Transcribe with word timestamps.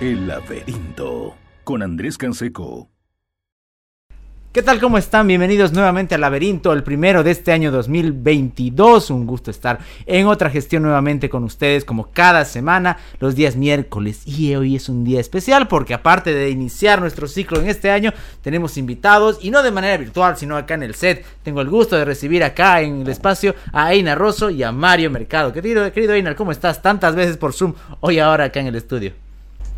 El 0.00 0.28
laberinto 0.28 1.34
con 1.64 1.82
Andrés 1.82 2.16
Canseco. 2.16 2.88
¿Qué 4.52 4.62
tal? 4.62 4.78
¿Cómo 4.78 4.96
están? 4.96 5.26
Bienvenidos 5.26 5.72
nuevamente 5.72 6.14
al 6.14 6.20
Laberinto, 6.20 6.72
el 6.72 6.84
primero 6.84 7.24
de 7.24 7.32
este 7.32 7.50
año 7.50 7.72
2022. 7.72 9.10
Un 9.10 9.26
gusto 9.26 9.50
estar 9.50 9.80
en 10.06 10.28
otra 10.28 10.50
gestión 10.50 10.84
nuevamente 10.84 11.28
con 11.28 11.42
ustedes 11.42 11.84
como 11.84 12.12
cada 12.12 12.44
semana, 12.44 12.98
los 13.18 13.34
días 13.34 13.56
miércoles. 13.56 14.22
Y 14.24 14.54
hoy 14.54 14.76
es 14.76 14.88
un 14.88 15.02
día 15.02 15.18
especial 15.18 15.66
porque 15.66 15.94
aparte 15.94 16.32
de 16.32 16.48
iniciar 16.48 17.00
nuestro 17.00 17.26
ciclo 17.26 17.58
en 17.58 17.68
este 17.68 17.90
año, 17.90 18.12
tenemos 18.40 18.78
invitados 18.78 19.40
y 19.42 19.50
no 19.50 19.64
de 19.64 19.72
manera 19.72 19.96
virtual, 19.96 20.36
sino 20.36 20.56
acá 20.56 20.74
en 20.74 20.84
el 20.84 20.94
set. 20.94 21.26
Tengo 21.42 21.60
el 21.60 21.68
gusto 21.68 21.96
de 21.96 22.04
recibir 22.04 22.44
acá 22.44 22.82
en 22.82 23.00
el 23.00 23.08
espacio 23.08 23.56
a 23.72 23.92
Einar 23.92 24.16
Rosso 24.16 24.48
y 24.48 24.62
a 24.62 24.70
Mario 24.70 25.10
Mercado. 25.10 25.52
Querido, 25.52 25.92
querido 25.92 26.14
Einar, 26.14 26.36
¿cómo 26.36 26.52
estás? 26.52 26.82
Tantas 26.82 27.16
veces 27.16 27.36
por 27.36 27.52
Zoom, 27.52 27.74
hoy 27.98 28.20
ahora 28.20 28.44
acá 28.44 28.60
en 28.60 28.68
el 28.68 28.76
estudio. 28.76 29.27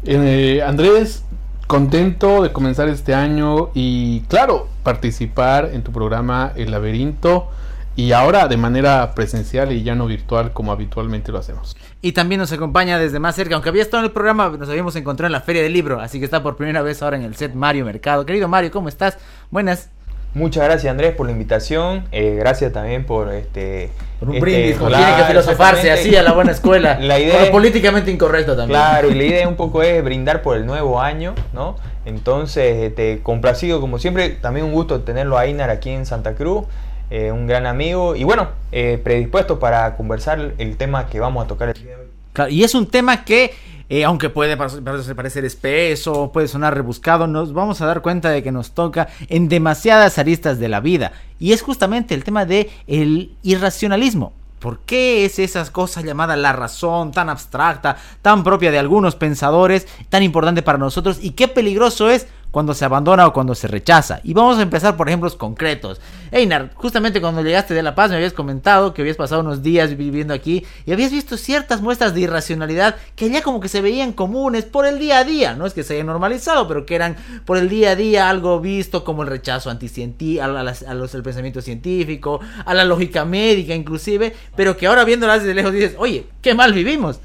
Eh, 0.04 0.62
Andrés, 0.64 1.24
contento 1.66 2.42
de 2.42 2.52
comenzar 2.52 2.88
este 2.88 3.14
año 3.14 3.70
y 3.74 4.20
claro, 4.22 4.68
participar 4.82 5.70
en 5.72 5.82
tu 5.82 5.92
programa 5.92 6.52
El 6.56 6.70
Laberinto 6.70 7.48
y 7.96 8.12
ahora 8.12 8.48
de 8.48 8.56
manera 8.56 9.14
presencial 9.14 9.72
y 9.72 9.82
ya 9.82 9.94
no 9.94 10.06
virtual 10.06 10.52
como 10.52 10.72
habitualmente 10.72 11.32
lo 11.32 11.38
hacemos. 11.38 11.76
Y 12.00 12.12
también 12.12 12.40
nos 12.40 12.50
acompaña 12.50 12.98
desde 12.98 13.18
más 13.18 13.36
cerca, 13.36 13.54
aunque 13.54 13.68
había 13.68 13.82
estado 13.82 14.02
en 14.02 14.06
el 14.06 14.12
programa, 14.12 14.48
nos 14.48 14.68
habíamos 14.70 14.96
encontrado 14.96 15.26
en 15.26 15.32
la 15.32 15.42
Feria 15.42 15.62
del 15.62 15.72
Libro, 15.72 16.00
así 16.00 16.18
que 16.18 16.24
está 16.24 16.42
por 16.42 16.56
primera 16.56 16.82
vez 16.82 17.02
ahora 17.02 17.16
en 17.16 17.24
el 17.24 17.36
set 17.36 17.54
Mario 17.54 17.84
Mercado. 17.84 18.24
Querido 18.24 18.48
Mario, 18.48 18.70
¿cómo 18.70 18.88
estás? 18.88 19.18
Buenas. 19.50 19.90
Muchas 20.32 20.64
gracias 20.64 20.90
Andrés 20.90 21.14
por 21.14 21.26
la 21.26 21.32
invitación, 21.32 22.04
eh, 22.12 22.36
gracias 22.38 22.72
también 22.72 23.04
por 23.04 23.32
este... 23.32 23.90
Por 24.20 24.28
un 24.28 24.34
este, 24.36 24.40
brindis, 24.44 24.76
como 24.76 24.88
claro, 24.90 25.04
tiene 25.04 25.20
que 25.20 25.26
filosofarse 25.28 25.90
así 25.90 26.14
a 26.14 26.22
la 26.22 26.32
buena 26.32 26.52
escuela. 26.52 26.98
La 27.00 27.18
idea 27.18 27.32
Por 27.32 27.40
lo 27.40 27.46
es- 27.46 27.50
políticamente 27.52 28.10
incorrecto 28.10 28.54
también. 28.54 28.78
Claro, 28.78 29.10
y 29.10 29.14
la 29.14 29.24
idea 29.24 29.48
un 29.48 29.56
poco 29.56 29.82
es 29.82 30.04
brindar 30.04 30.42
por 30.42 30.56
el 30.56 30.66
nuevo 30.66 31.00
año, 31.00 31.34
¿no? 31.52 31.76
Entonces, 32.04 32.76
este, 32.82 33.20
complacido 33.22 33.80
como 33.80 33.98
siempre, 33.98 34.28
también 34.30 34.66
un 34.66 34.72
gusto 34.72 35.00
tenerlo 35.00 35.36
a 35.38 35.46
Einar 35.46 35.70
aquí 35.70 35.90
en 35.90 36.06
Santa 36.06 36.34
Cruz, 36.34 36.64
eh, 37.10 37.32
un 37.32 37.46
gran 37.46 37.66
amigo 37.66 38.14
y 38.14 38.22
bueno, 38.24 38.48
eh, 38.72 39.00
predispuesto 39.02 39.58
para 39.58 39.96
conversar 39.96 40.52
el 40.58 40.76
tema 40.76 41.06
que 41.06 41.18
vamos 41.18 41.44
a 41.44 41.48
tocar 41.48 41.70
el 41.70 41.74
día 41.74 41.96
de 41.96 42.02
hoy. 42.02 42.08
Claro, 42.32 42.50
y 42.50 42.62
es 42.62 42.74
un 42.76 42.86
tema 42.86 43.24
que, 43.24 43.52
eh, 43.90 44.04
aunque 44.06 44.30
puede 44.30 44.56
par- 44.56 44.82
par- 44.82 45.14
parecer 45.14 45.44
espeso, 45.44 46.30
puede 46.32 46.48
sonar 46.48 46.74
rebuscado, 46.74 47.26
nos 47.26 47.52
vamos 47.52 47.82
a 47.82 47.86
dar 47.86 48.00
cuenta 48.00 48.30
de 48.30 48.42
que 48.42 48.52
nos 48.52 48.70
toca 48.70 49.08
en 49.28 49.48
demasiadas 49.50 50.16
aristas 50.18 50.58
de 50.58 50.68
la 50.68 50.80
vida. 50.80 51.12
Y 51.38 51.52
es 51.52 51.60
justamente 51.60 52.14
el 52.14 52.24
tema 52.24 52.46
de 52.46 52.70
el 52.86 53.34
irracionalismo. 53.42 54.32
¿Por 54.60 54.80
qué 54.80 55.24
es 55.24 55.38
esa 55.38 55.64
cosa 55.72 56.02
llamada 56.02 56.36
la 56.36 56.52
razón 56.52 57.12
tan 57.12 57.30
abstracta, 57.30 57.96
tan 58.20 58.44
propia 58.44 58.70
de 58.70 58.78
algunos 58.78 59.16
pensadores, 59.16 59.88
tan 60.10 60.22
importante 60.22 60.60
para 60.60 60.76
nosotros 60.76 61.18
y 61.22 61.30
qué 61.30 61.48
peligroso 61.48 62.10
es 62.10 62.26
cuando 62.50 62.74
se 62.74 62.84
abandona 62.84 63.26
o 63.26 63.32
cuando 63.32 63.54
se 63.54 63.68
rechaza? 63.68 64.20
Y 64.24 64.34
vamos 64.34 64.58
a 64.58 64.62
empezar 64.62 64.96
por 64.96 65.08
ejemplos 65.08 65.36
concretos. 65.36 66.00
Einar, 66.32 66.70
justamente 66.74 67.20
cuando 67.20 67.42
llegaste 67.42 67.74
de 67.74 67.82
La 67.82 67.94
Paz 67.94 68.10
me 68.10 68.16
habías 68.16 68.32
comentado 68.32 68.94
que 68.94 69.02
habías 69.02 69.16
pasado 69.16 69.40
unos 69.40 69.62
días 69.62 69.96
viviendo 69.96 70.32
aquí 70.32 70.64
y 70.86 70.92
habías 70.92 71.10
visto 71.10 71.36
ciertas 71.36 71.80
muestras 71.80 72.14
de 72.14 72.20
irracionalidad 72.20 72.96
que 73.16 73.24
allá 73.24 73.42
como 73.42 73.60
que 73.60 73.68
se 73.68 73.80
veían 73.80 74.12
comunes 74.12 74.64
por 74.64 74.86
el 74.86 74.98
día 74.98 75.18
a 75.18 75.24
día, 75.24 75.54
no 75.54 75.66
es 75.66 75.74
que 75.74 75.82
se 75.82 75.94
hayan 75.94 76.06
normalizado, 76.06 76.68
pero 76.68 76.86
que 76.86 76.94
eran 76.94 77.16
por 77.44 77.56
el 77.56 77.68
día 77.68 77.90
a 77.90 77.96
día 77.96 78.30
algo 78.30 78.60
visto 78.60 79.02
como 79.04 79.22
el 79.22 79.28
rechazo 79.28 79.70
anticientífico, 79.70 80.44
a, 80.44 80.46
a 80.46 80.94
los, 80.94 81.14
el 81.14 81.22
pensamiento 81.22 81.60
científico, 81.60 82.40
a 82.64 82.74
la 82.74 82.84
lógica 82.84 83.24
médica 83.24 83.74
inclusive, 83.74 84.34
pero 84.54 84.76
que 84.76 84.86
ahora 84.86 85.04
viéndolas 85.04 85.40
desde 85.40 85.54
lejos 85.54 85.72
dices, 85.72 85.94
oye, 85.98 86.26
qué 86.42 86.54
mal 86.54 86.72
vivimos. 86.72 87.20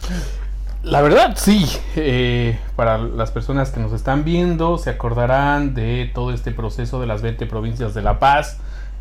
La 0.86 1.02
verdad, 1.02 1.34
sí. 1.36 1.66
eh, 1.96 2.60
para 2.76 3.00
las 3.00 3.32
personas 3.32 3.72
que 3.72 3.80
nos 3.80 3.92
están 3.92 4.24
viendo, 4.24 4.78
se 4.78 4.92
acordarán 4.92 5.74
de 5.74 6.12
todo 6.14 6.32
este 6.32 6.52
proceso 6.52 7.02
de 7.02 7.08
las 7.08 7.24
20 7.24 7.48
provincias 7.48 7.96
de 7.96 8.04
La 8.04 8.20
Paz. 8.20 8.60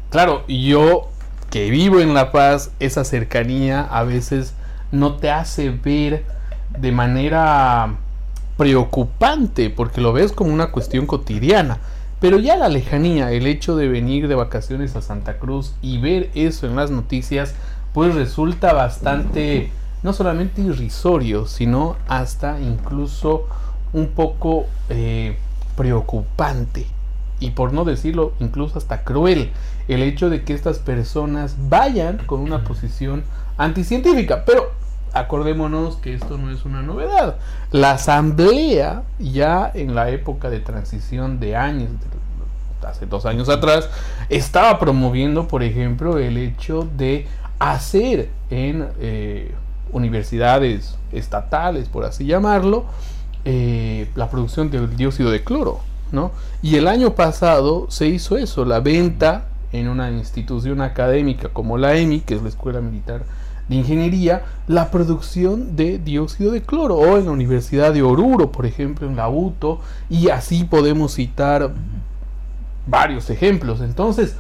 Claro, 0.09 0.45
yo 0.49 1.11
que 1.51 1.69
vivo 1.69 2.01
en 2.01 2.15
La 2.15 2.33
Paz, 2.33 2.71
esa 2.81 3.05
cercanía 3.05 3.83
a 3.83 4.03
veces 4.03 4.55
no 4.93 5.17
te 5.17 5.31
hace 5.31 5.71
ver 5.71 6.25
de 6.79 6.91
manera 6.91 7.97
preocupante, 8.57 9.69
porque 9.69 10.01
lo 10.01 10.15
ves 10.15 10.33
como 10.33 10.55
una 10.55 10.73
cuestión 10.73 11.07
cotidiana. 11.07 11.81
Pero 12.19 12.39
ya 12.39 12.57
la 12.57 12.71
lejanía, 12.71 13.31
el 13.31 13.47
hecho 13.47 13.77
de 13.77 13.89
venir 13.89 14.27
de 14.27 14.35
vacaciones 14.35 14.97
a 14.97 15.03
Santa 15.03 15.39
Cruz 15.39 15.75
y 15.83 15.99
ver 15.99 16.31
eso 16.35 16.67
en 16.67 16.77
las 16.77 16.91
noticias, 16.91 17.55
pues 17.93 18.15
resulta 18.15 18.73
bastante, 18.73 19.71
no 20.05 20.13
solamente 20.13 20.61
irrisorio, 20.61 21.47
sino 21.47 21.97
hasta 22.07 22.61
incluso 22.61 23.49
un 23.93 24.09
poco 24.09 24.67
eh, 24.91 25.37
preocupante. 25.77 26.87
Y 27.41 27.51
por 27.51 27.73
no 27.73 27.85
decirlo, 27.85 28.35
incluso 28.39 28.79
hasta 28.79 29.03
cruel, 29.03 29.51
el 29.89 30.03
hecho 30.03 30.29
de 30.31 30.45
que 30.45 30.53
estas 30.53 30.79
personas 30.79 31.57
vayan 31.69 32.19
con 32.27 32.41
una 32.41 32.65
posición 32.65 33.25
anticientífica. 33.57 34.45
Pero 34.45 34.73
acordémonos 35.15 35.97
que 35.97 36.13
esto 36.13 36.37
no 36.37 36.51
es 36.51 36.67
una 36.67 36.83
novedad. 36.83 37.37
La 37.71 37.93
asamblea 37.93 39.05
ya 39.19 39.71
en 39.73 39.95
la 39.95 40.11
época 40.11 40.51
de 40.51 40.61
transición 40.61 41.41
de 41.41 41.57
años, 41.57 41.89
hace 42.87 43.07
dos 43.07 43.25
años 43.25 43.49
atrás, 43.49 43.89
estaba 44.29 44.79
promoviendo, 44.79 45.49
por 45.49 45.63
ejemplo, 45.63 46.19
el 46.19 46.37
hecho 46.37 46.87
de 46.95 47.27
hacer 47.59 48.29
en 48.51 48.89
eh, 49.01 49.55
universidades 49.95 50.97
estatales, 51.13 51.89
por 51.89 52.05
así 52.05 52.27
llamarlo, 52.27 52.85
eh, 53.47 54.11
la 54.15 54.29
producción 54.29 54.71
del 54.71 54.97
dióxido 54.97 55.31
de 55.31 55.43
cloro, 55.43 55.81
¿no? 56.13 56.33
Y 56.63 56.77
el 56.77 56.89
año 56.89 57.15
pasado 57.15 57.87
se 57.89 58.09
hizo 58.09 58.37
eso, 58.37 58.65
la 58.65 58.81
venta 58.81 59.47
en 59.73 59.89
una 59.89 60.11
institución 60.11 60.81
académica 60.81 61.49
como 61.49 61.79
la 61.79 61.97
EMI, 61.97 62.21
que 62.21 62.35
es 62.35 62.43
la 62.43 62.49
Escuela 62.49 62.81
Militar 62.81 63.25
de 63.69 63.77
Ingeniería, 63.77 64.43
la 64.67 64.91
producción 64.91 65.75
de 65.77 65.99
dióxido 65.99 66.53
de 66.53 66.63
cloro, 66.63 66.97
o 66.97 67.17
en 67.17 67.27
la 67.27 67.31
Universidad 67.31 67.93
de 67.93 68.03
Oruro, 68.03 68.53
por 68.53 68.67
ejemplo, 68.67 69.09
en 69.09 69.17
la 69.17 69.29
UTO, 69.29 69.81
y 70.11 70.29
así 70.29 70.65
podemos 70.65 71.15
citar 71.15 71.73
varios 72.87 73.31
ejemplos. 73.31 73.81
Entonces, 73.81 74.37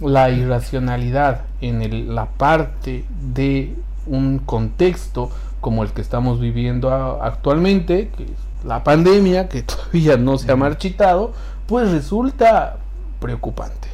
la 0.00 0.30
irracionalidad 0.30 1.42
en 1.60 2.14
la 2.14 2.26
parte 2.26 3.04
de 3.34 3.74
un 4.08 4.38
contexto 4.38 5.30
como 5.60 5.82
el 5.82 5.90
que 5.90 6.00
estamos 6.00 6.40
viviendo 6.40 6.90
actualmente, 7.22 8.10
que 8.16 8.24
es 8.24 8.64
la 8.64 8.84
pandemia, 8.84 9.48
que 9.48 9.62
todavía 9.64 10.16
no 10.16 10.38
se 10.38 10.50
ha 10.50 10.56
marchitado, 10.56 11.32
pues 11.66 11.90
resulta 11.90 12.78
preocupante, 13.20 13.88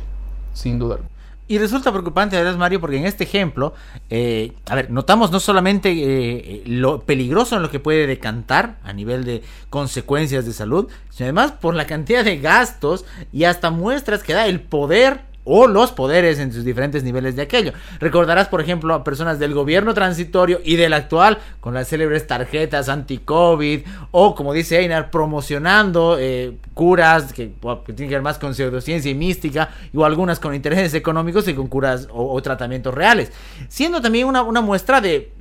sin 0.53 0.78
duda. 0.78 0.97
alguna. 0.97 1.14
Y 1.47 1.58
resulta 1.58 1.92
preocupante, 1.92 2.36
¿verdad, 2.36 2.56
Mario? 2.56 2.80
Porque 2.80 2.97
en 2.97 3.04
este 3.04 3.24
ejemplo, 3.24 3.74
eh, 4.08 4.53
a 4.66 4.74
ver, 4.74 4.91
notamos 4.91 5.30
no 5.30 5.41
solamente 5.41 5.92
eh, 5.92 6.62
lo 6.64 7.03
peligroso 7.03 7.56
en 7.56 7.62
lo 7.62 7.70
que 7.70 7.80
puede 7.80 8.06
decantar 8.06 8.78
a 8.82 8.94
nivel 8.94 9.24
de 9.26 9.42
consecuencias 9.69 10.47
de 10.47 10.54
salud, 10.54 10.88
sino 11.10 11.26
además 11.26 11.53
por 11.53 11.74
la 11.74 11.86
cantidad 11.86 12.24
de 12.24 12.38
gastos 12.38 13.04
y 13.30 13.44
hasta 13.44 13.70
muestras 13.70 14.22
que 14.22 14.32
da 14.32 14.47
el 14.47 14.60
poder 14.60 15.20
o 15.44 15.66
los 15.66 15.93
poderes 15.93 16.38
en 16.38 16.53
sus 16.53 16.65
diferentes 16.65 17.05
niveles 17.05 17.37
de 17.37 17.43
aquello. 17.43 17.72
Recordarás, 18.00 18.49
por 18.49 18.60
ejemplo, 18.60 18.94
a 18.94 19.05
personas 19.05 19.38
del 19.38 19.55
gobierno 19.55 19.94
transitorio 19.94 20.60
y 20.65 20.77
del 20.77 20.93
actual 20.94 21.38
con 21.60 21.75
las 21.75 21.88
célebres 21.88 22.27
tarjetas 22.27 22.88
anti-COVID 22.88 23.83
o, 24.10 24.34
como 24.34 24.53
dice 24.53 24.78
Einar, 24.78 25.10
promocionando 25.10 26.16
eh, 26.19 26.56
curas 26.72 27.33
que, 27.33 27.53
tienen 27.94 28.09
que 28.09 28.15
ver 28.16 28.22
más 28.22 28.38
con 28.38 28.54
pseudociencia 28.54 29.10
y 29.10 29.15
mística 29.15 29.69
o 29.94 30.04
algunas 30.04 30.41
con 30.41 30.54
intereses 30.54 30.94
económicos 30.94 31.47
y 31.49 31.54
con 31.54 31.66
curas 31.69 32.09
o, 32.10 32.41
tratamientos 32.43 32.94
reales. 32.94 33.31
Siendo 33.69 34.00
también 34.00 34.27
una, 34.27 34.43
una 34.43 34.60
muestra 34.60 35.00
de- 35.00 35.33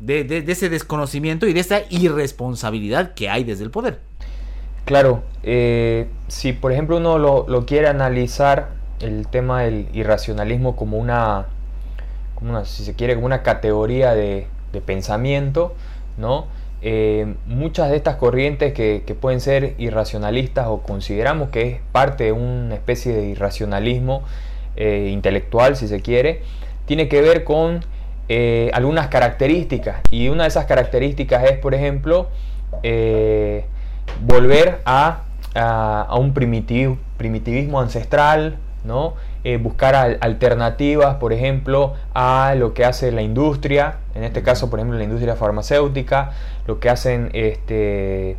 de 0.00 0.44
ese 0.48 0.68
desconocimiento 0.68 1.46
y 1.46 1.52
de 1.52 1.60
esa 1.60 1.82
irresponsabilidad 1.90 3.14
que 3.14 3.28
hay 3.28 3.44
desde 3.44 3.64
el 3.64 3.70
poder. 3.70 4.00
Claro, 4.84 5.22
eh, 5.44 6.08
si 6.28 6.52
por 6.52 6.72
ejemplo 6.72 6.96
uno 6.96 7.18
lo, 7.18 7.46
lo 7.48 7.66
quiere 7.66 7.86
analizar 7.88 8.70
el 9.02 9.26
tema 9.26 9.62
del 9.62 9.88
irracionalismo 9.92 10.76
como 10.76 10.96
una, 10.96 11.46
como 12.34 12.50
una, 12.50 12.64
si 12.64 12.84
se 12.84 12.94
quiere, 12.94 13.14
como 13.14 13.26
una 13.26 13.42
categoría 13.42 14.14
de, 14.14 14.46
pensamiento, 14.86 15.74
¿no? 16.16 16.46
Eh, 16.80 17.34
muchas 17.46 17.90
de 17.90 17.96
estas 17.96 18.16
corrientes 18.16 18.72
que, 18.72 19.02
pueden 19.20 19.40
ser 19.40 19.74
irracionalistas 19.78 20.66
o 20.66 20.82
consideramos 20.82 21.50
que 21.50 21.62
es 21.68 21.80
parte 21.92 22.24
de 22.24 22.32
una 22.32 22.74
especie 22.74 23.12
de 23.12 23.26
irracionalismo 23.26 24.22
eh, 24.76 25.10
intelectual, 25.12 25.76
si 25.76 25.86
se 25.88 26.00
quiere, 26.00 26.42
tiene 26.86 27.08
que 27.08 27.20
ver 27.20 27.44
con 27.44 27.84
eh, 28.28 28.70
algunas 28.72 29.08
características. 29.08 30.00
Y 30.10 30.28
una 30.28 30.44
de 30.44 30.48
esas 30.48 30.64
características 30.64 31.44
es, 31.44 31.58
por 31.58 31.74
ejemplo, 31.74 32.28
volver 34.24 34.80
a, 34.84 35.22
a- 35.54 36.16
un 36.18 36.32
primitivo- 36.34 36.98
primitivismo 37.16 37.80
ancestral, 37.80 38.56
¿no? 38.84 39.14
Eh, 39.44 39.56
buscar 39.56 39.94
al- 39.94 40.18
alternativas, 40.20 41.16
por 41.16 41.32
ejemplo, 41.32 41.94
a 42.14 42.54
lo 42.56 42.74
que 42.74 42.84
hace 42.84 43.12
la 43.12 43.22
industria, 43.22 43.96
en 44.14 44.24
este 44.24 44.42
caso, 44.42 44.70
por 44.70 44.78
ejemplo, 44.78 44.98
la 44.98 45.04
industria 45.04 45.36
farmacéutica, 45.36 46.32
lo 46.66 46.80
que 46.80 46.90
hacen 46.90 47.30
este, 47.32 48.36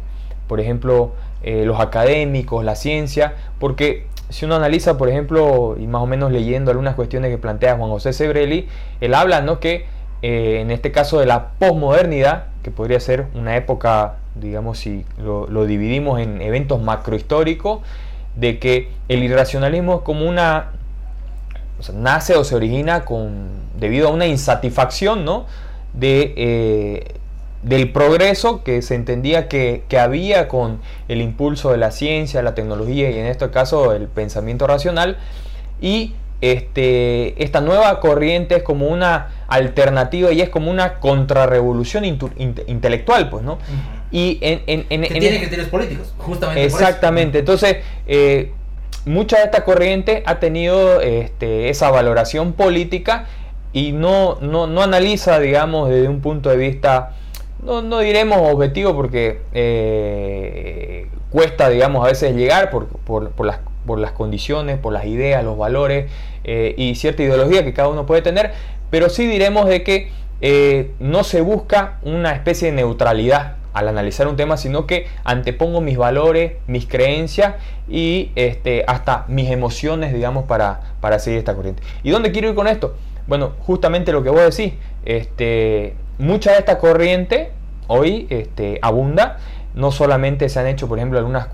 por 0.48 0.60
ejemplo, 0.60 1.12
eh, 1.44 1.66
los 1.66 1.80
académicos, 1.80 2.64
la 2.64 2.76
ciencia, 2.76 3.34
porque 3.60 4.08
si 4.30 4.46
uno 4.46 4.56
analiza, 4.56 4.98
por 4.98 5.10
ejemplo, 5.10 5.76
y 5.78 5.88
más 5.88 6.02
o 6.02 6.08
menos 6.08 6.32
leyendo 6.32 6.72
algunas 6.72 6.96
cuestiones 6.96 7.30
que 7.32 7.38
plantea 7.38 7.76
Juan 7.76 7.90
José 7.90 8.14
Sebrelli, 8.14 8.68
él 9.02 9.14
habla 9.14 9.42
¿no? 9.42 9.60
que 9.60 9.86
eh, 10.24 10.60
en 10.62 10.72
este 10.72 10.92
caso 10.92 11.20
de 11.20 11.26
la 11.26 11.50
posmodernidad, 11.60 12.46
que 12.64 12.72
podría 12.72 13.00
ser 13.00 13.28
una 13.36 13.58
época, 13.58 14.16
digamos, 14.36 14.80
si 14.80 15.06
lo, 15.18 15.66
dividimos 15.66 16.20
en 16.22 16.42
eventos 16.42 16.82
macrohistóricos, 16.82 17.82
de 18.36 18.60
que 18.60 18.90
el 19.10 19.24
irracionalismo 19.24 19.96
es 19.96 20.02
como 20.02 20.28
una 20.28 20.72
nace 21.94 22.36
o 22.36 22.44
se 22.44 22.56
origina 22.56 23.04
con, 23.04 23.50
debido 23.78 24.08
a 24.08 24.12
una 24.12 24.26
insatisfacción 24.26 25.26
¿no? 25.26 25.46
de, 25.94 26.34
eh, 26.38 27.16
del 27.64 27.92
progreso 27.92 28.64
que 28.64 28.82
se 28.82 28.96
entendía 28.96 29.48
que, 29.48 29.84
había 30.00 30.48
con 30.48 30.80
el 31.08 31.22
impulso 31.22 31.72
de 31.72 31.78
la 31.78 31.92
ciencia, 31.92 32.42
la 32.42 32.56
tecnología 32.56 33.10
y 33.10 33.18
en 33.18 33.26
este 33.26 33.50
caso 33.50 33.94
el 33.94 34.08
pensamiento 34.08 34.68
racional. 34.68 35.18
Y 35.82 36.14
este, 36.44 37.42
esta 37.42 37.62
nueva 37.62 38.02
corriente 38.02 38.58
es 38.58 38.64
como 38.64 38.88
una 38.88 39.30
alternativa 39.48 40.34
y 40.34 40.42
es 40.42 40.50
como 40.50 40.70
una 40.70 41.00
contrarrevolución 41.00 42.04
intelectual, 42.04 43.30
pues, 43.30 43.46
¿no? 43.46 43.60
Y 44.12 44.40
en, 44.42 44.62
en, 44.68 44.86
en, 44.90 45.02
que 45.04 45.20
tiene 45.22 45.40
criterios 45.40 45.70
políticos, 45.70 46.14
justamente. 46.18 46.66
Exactamente. 46.66 47.40
Entonces, 47.40 47.78
eh, 48.08 48.52
mucha 49.06 49.38
de 49.38 49.46
esta 49.46 49.64
corriente 49.64 50.22
ha 50.26 50.40
tenido 50.40 51.00
este, 51.00 51.70
esa 51.70 51.90
valoración 51.92 52.52
política 52.52 53.28
y 53.72 53.94
no, 53.94 54.38
no, 54.42 54.68
no 54.68 54.84
analiza, 54.84 55.40
digamos, 55.40 55.90
desde 55.90 56.10
un 56.10 56.20
punto 56.20 56.50
de 56.50 56.58
vista 56.58 57.14
no, 57.64 57.82
no 57.82 58.00
diremos 58.00 58.38
objetivo 58.52 58.94
porque 58.94 59.40
eh, 59.54 61.08
cuesta, 61.30 61.70
digamos, 61.70 62.04
a 62.04 62.10
veces 62.10 62.36
llegar 62.36 62.70
por, 62.70 62.88
por, 62.88 63.46
las, 63.46 63.60
por, 63.86 64.00
las, 64.00 64.12
condiciones, 64.12 64.78
por 64.78 64.94
las 64.94 65.06
ideas, 65.06 65.44
los 65.44 65.58
valores 65.58 66.12
eh, 66.44 66.74
y 66.78 66.96
cierta 66.96 67.24
ideología 67.24 67.64
que 67.64 67.74
cada 67.74 67.90
uno 67.90 68.06
puede 68.06 68.22
tener, 68.22 68.52
pero 68.90 69.10
sí 69.10 69.28
diremos 69.28 69.68
de 69.68 69.84
que 69.84 70.10
eh, 70.42 70.92
no 71.00 71.24
se 71.24 71.42
busca 71.42 72.00
una 72.04 72.34
especie 72.34 72.70
de 72.70 72.76
neutralidad 72.76 73.56
al 73.74 73.88
analizar 73.88 74.28
un 74.28 74.36
tema, 74.36 74.58
sino 74.58 74.86
que 74.86 75.08
antepongo 75.24 75.82
mis 75.82 75.98
valores, 75.98 76.54
mis 76.68 76.86
creencias 76.86 77.56
y 77.90 78.32
este, 78.36 78.84
hasta 78.88 79.26
mis 79.28 79.50
emociones, 79.50 80.14
digamos, 80.14 80.46
para, 80.46 80.96
para 81.02 81.20
seguir 81.20 81.40
esta 81.40 81.56
corriente. 81.56 81.82
¿Y 82.04 82.12
dónde 82.12 82.32
quiero 82.32 82.50
ir 82.50 82.56
con 82.56 82.68
esto? 82.68 82.96
Bueno, 83.26 83.54
justamente 83.60 84.12
lo 84.12 84.22
que 84.22 84.30
vos 84.30 84.56
decís, 84.56 84.74
este, 85.06 85.96
mucha 86.20 86.52
de 86.52 86.60
esta 86.60 86.78
corriente 86.78 87.52
hoy 87.88 88.28
este, 88.30 88.80
abunda. 88.82 89.38
No 89.76 89.92
solamente 89.92 90.50
se 90.50 90.60
han 90.60 90.68
hecho, 90.68 90.88
por 90.88 91.00
ejemplo, 91.00 91.18
algunas, 91.18 91.48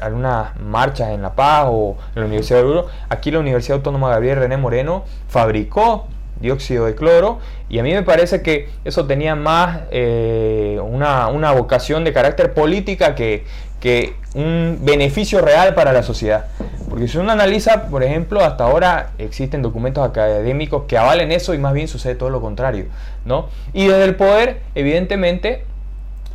algunas 0.00 0.60
marchas 0.60 1.10
en 1.10 1.22
La 1.22 1.34
Paz 1.34 1.66
o 1.68 1.96
en 2.14 2.20
la 2.22 2.26
Universidad 2.26 2.58
de 2.58 2.64
Oruro. 2.64 2.86
Aquí 3.08 3.30
la 3.30 3.40
Universidad 3.40 3.76
Autónoma 3.76 4.10
Gabriel 4.10 4.38
René 4.38 4.56
Moreno 4.56 5.04
fabricó 5.28 6.06
dióxido 6.40 6.86
de 6.86 6.94
cloro 6.94 7.40
y 7.68 7.78
a 7.78 7.82
mí 7.82 7.92
me 7.92 8.02
parece 8.02 8.42
que 8.42 8.68
eso 8.84 9.06
tenía 9.06 9.34
más 9.34 9.80
eh, 9.90 10.80
una, 10.82 11.26
una, 11.28 11.52
vocación 11.52 12.04
de 12.04 12.12
carácter 12.12 12.54
política 12.54 13.16
que, 13.16 13.44
que 13.80 14.14
un 14.34 14.78
beneficio 14.82 15.40
real 15.40 15.74
para 15.74 15.92
la 15.92 16.02
sociedad. 16.02 16.46
Porque 16.88 17.08
si 17.08 17.18
uno 17.18 17.32
analiza, 17.32 17.84
por 17.88 18.02
ejemplo, 18.02 18.40
hasta 18.44 18.64
ahora 18.64 19.10
existen 19.18 19.62
documentos 19.62 20.06
académicos 20.08 20.84
que 20.88 20.96
avalen 20.96 21.32
eso 21.32 21.54
y 21.54 21.58
más 21.58 21.74
bien 21.74 21.88
sucede 21.88 22.14
todo 22.14 22.30
lo 22.30 22.40
contrario. 22.40 22.86
¿no? 23.24 23.48
Y 23.72 23.86
desde 23.86 24.04
el 24.04 24.16
poder, 24.16 24.60
evidentemente, 24.74 25.64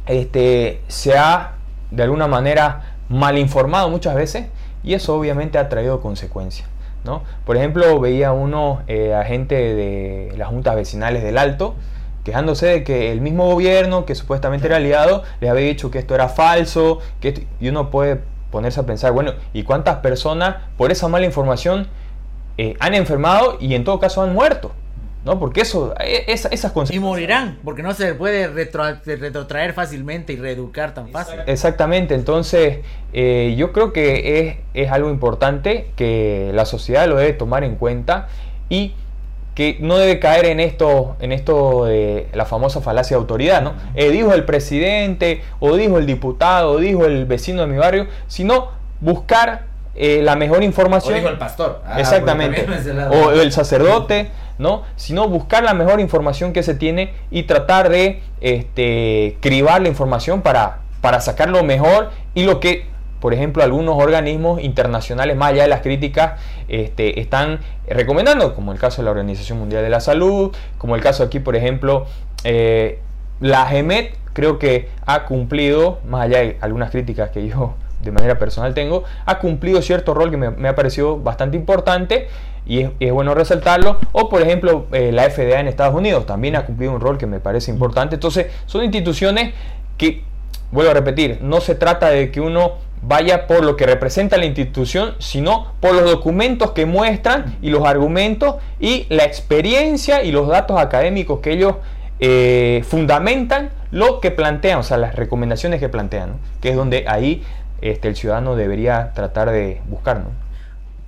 este, 0.06 0.82
se 0.88 1.18
ha 1.18 1.54
de 1.92 2.04
alguna 2.04 2.28
manera 2.28 2.96
mal 3.10 3.38
informado 3.38 3.90
muchas 3.90 4.16
veces 4.16 4.48
y 4.84 4.94
eso 4.94 5.16
obviamente 5.16 5.58
ha 5.58 5.70
traído 5.70 6.02
consecuencias. 6.02 6.68
¿no? 7.04 7.24
Por 7.46 7.58
ejemplo, 7.58 8.00
veía 8.00 8.32
uno 8.32 8.82
eh, 8.88 9.14
a 9.14 9.24
gente 9.26 9.56
de 9.56 10.34
las 10.38 10.48
juntas 10.48 10.76
vecinales 10.76 11.24
del 11.24 11.38
Alto 11.38 11.76
quejándose 12.24 12.68
de 12.68 12.84
que 12.84 13.12
el 13.12 13.22
mismo 13.22 13.46
gobierno 13.46 14.06
que 14.06 14.16
supuestamente 14.16 14.68
era 14.68 14.78
aliado 14.78 15.24
les 15.42 15.50
había 15.50 15.66
dicho 15.66 15.92
que 15.92 16.00
esto 16.00 16.16
era 16.16 16.30
falso, 16.30 17.00
que 17.20 17.46
y 17.60 17.68
uno 17.68 17.90
puede 17.90 18.22
ponerse 18.50 18.80
a 18.80 18.86
pensar, 18.86 19.12
bueno, 19.12 19.34
¿y 19.52 19.64
cuántas 19.64 19.98
personas 19.98 20.58
por 20.78 20.92
esa 20.92 21.08
mala 21.08 21.26
información 21.26 21.88
eh, 22.58 22.76
han 22.80 22.94
enfermado 22.94 23.58
y 23.60 23.76
en 23.76 23.84
todo 23.84 24.00
caso 24.00 24.22
han 24.22 24.34
muerto? 24.34 24.72
¿No? 25.26 25.40
Porque 25.40 25.62
eso, 25.62 25.94
e, 26.00 26.26
esas 26.28 26.50
consecuencias... 26.72 26.96
Y 26.96 27.00
morirán, 27.00 27.60
porque 27.64 27.84
no 27.84 27.94
se 27.94 28.14
puede 28.14 28.48
retrotraer 28.48 29.74
fácilmente 29.74 30.34
y 30.34 30.36
reeducar 30.38 30.94
tan 30.94 31.10
fácil. 31.10 31.40
Exactamente, 31.48 32.16
entonces 32.16 32.80
eh, 33.14 33.56
yo 33.58 33.72
creo 33.72 33.94
que 33.94 34.40
es, 34.40 34.58
es, 34.86 34.92
algo 34.92 35.10
importante 35.10 35.88
que 35.96 36.52
la 36.54 36.66
sociedad 36.66 37.08
lo 37.08 37.18
debe 37.18 37.34
tomar 37.34 37.64
en 37.64 37.76
cuenta 37.76 38.28
y 38.70 38.94
que 39.56 39.78
no 39.80 39.98
debe 39.98 40.20
caer 40.20 40.46
en 40.46 40.60
esto, 40.60 41.16
en 41.20 41.32
esto 41.32 41.86
de 41.86 42.28
la 42.34 42.46
famosa 42.46 42.82
falacia 42.82 43.16
de 43.16 43.22
autoridad, 43.22 43.62
¿no? 43.62 43.74
Eh, 43.94 44.10
dijo 44.10 44.34
el 44.34 44.46
presidente, 44.46 45.44
o 45.60 45.76
dijo 45.76 46.00
el 46.00 46.08
diputado, 46.08 46.72
o 46.72 46.78
dijo 46.80 47.06
el 47.06 47.26
vecino 47.26 47.62
de 47.62 47.68
mi 47.68 47.78
barrio, 47.78 48.08
sino 48.28 48.70
buscar 49.00 49.73
eh, 49.96 50.22
la 50.24 50.36
mejor 50.36 50.64
información. 50.64 51.14
O 51.14 51.18
dijo 51.18 51.30
el 51.30 51.38
pastor. 51.38 51.82
Ah, 51.86 52.00
Exactamente. 52.00 52.66
O 53.12 53.32
el 53.32 53.52
sacerdote, 53.52 54.32
¿no? 54.58 54.84
Sino 54.96 55.28
buscar 55.28 55.64
la 55.64 55.74
mejor 55.74 56.00
información 56.00 56.54
que 56.54 56.64
se 56.64 56.76
tiene 56.76 57.14
y 57.30 57.44
tratar 57.44 57.90
de 57.90 58.22
este, 58.42 59.38
cribar 59.40 59.82
la 59.82 59.90
información 59.90 60.42
para, 60.42 60.80
para 61.02 61.22
sacar 61.22 61.50
lo 61.50 61.64
mejor 61.64 62.12
y 62.34 62.44
lo 62.44 62.60
que 62.60 62.94
por 63.24 63.34
ejemplo, 63.34 63.64
algunos 63.64 63.96
organismos 64.04 64.62
internacionales, 64.62 65.38
más 65.38 65.52
allá 65.54 65.64
de 65.64 65.70
las 65.70 65.80
críticas, 65.80 66.42
este, 66.68 67.22
están 67.22 67.62
recomendando, 67.88 68.54
como 68.54 68.74
el 68.74 68.80
caso 68.80 69.02
de 69.02 69.06
la 69.06 69.12
Organización 69.12 69.60
Mundial 69.60 69.82
de 69.82 69.90
la 69.90 70.02
Salud, 70.02 70.54
como 70.78 70.98
el 70.98 71.02
caso 71.02 71.24
aquí, 71.24 71.40
por 71.40 71.56
ejemplo, 71.56 72.06
eh, 72.44 73.00
la 73.40 73.66
GEMET 73.66 74.18
creo 74.34 74.60
que 74.60 74.90
ha 75.06 75.24
cumplido, 75.24 76.00
más 76.06 76.24
allá 76.24 76.40
de 76.40 76.58
algunas 76.60 76.92
críticas 76.92 77.30
que 77.30 77.48
yo 77.48 77.76
de 78.04 78.12
manera 78.12 78.40
personal 78.40 78.74
tengo, 78.74 79.04
ha 79.26 79.40
cumplido 79.40 79.82
cierto 79.82 80.14
rol 80.14 80.32
que 80.32 80.38
me, 80.38 80.68
ha 80.68 80.76
parecido 80.76 81.18
bastante 81.18 81.58
importante 81.58 82.28
y 82.66 82.88
es, 83.00 83.12
bueno 83.12 83.34
resaltarlo. 83.34 83.98
O 84.12 84.30
por 84.30 84.42
ejemplo, 84.42 84.88
eh, 84.92 85.12
la 85.12 85.30
FDA 85.30 85.60
en 85.60 85.68
Estados 85.68 85.96
Unidos 85.96 86.26
también 86.26 86.56
ha 86.56 86.66
cumplido 86.66 86.94
un 86.94 87.00
rol 87.00 87.18
que 87.18 87.28
me 87.28 87.40
parece 87.40 87.72
importante. 87.72 88.16
Entonces, 88.16 88.48
son 88.66 88.84
instituciones 88.84 89.54
que, 89.98 90.24
vuelvo 90.72 90.92
a 90.92 90.94
repetir, 90.94 91.40
no 91.42 91.62
se 91.62 91.76
trata 91.76 92.10
de 92.10 92.32
que 92.32 92.42
uno 92.42 92.74
vaya 93.06 93.48
por 93.48 93.64
lo 93.64 93.76
que 93.76 93.86
representa 93.86 94.38
la 94.38 94.46
institución, 94.46 95.16
sino 95.20 95.74
por 95.80 95.94
los 95.94 96.10
documentos 96.10 96.72
que 96.72 96.86
muestran 96.86 97.58
y 97.62 97.70
los 97.70 97.86
argumentos 97.86 98.56
y 98.80 99.06
la 99.10 99.26
experiencia 99.26 100.24
y 100.24 100.32
los 100.32 100.48
datos 100.48 100.80
académicos 100.80 101.40
que 101.42 101.52
ellos 101.52 101.76
eh, 102.20 102.84
fundamentan 102.88 103.72
lo 103.92 104.22
que 104.22 104.32
plantean, 104.32 104.80
o 104.80 104.84
sea, 104.84 104.98
las 104.98 105.16
recomendaciones 105.16 105.80
que 105.80 105.90
plantean, 105.90 106.38
que 106.62 106.70
es 106.70 106.76
donde 106.76 107.06
ahí 107.08 107.44
este, 107.84 108.08
el 108.08 108.16
ciudadano 108.16 108.56
debería 108.56 109.12
tratar 109.14 109.52
de 109.52 109.82
buscar. 109.90 110.20
¿no? 110.20 110.28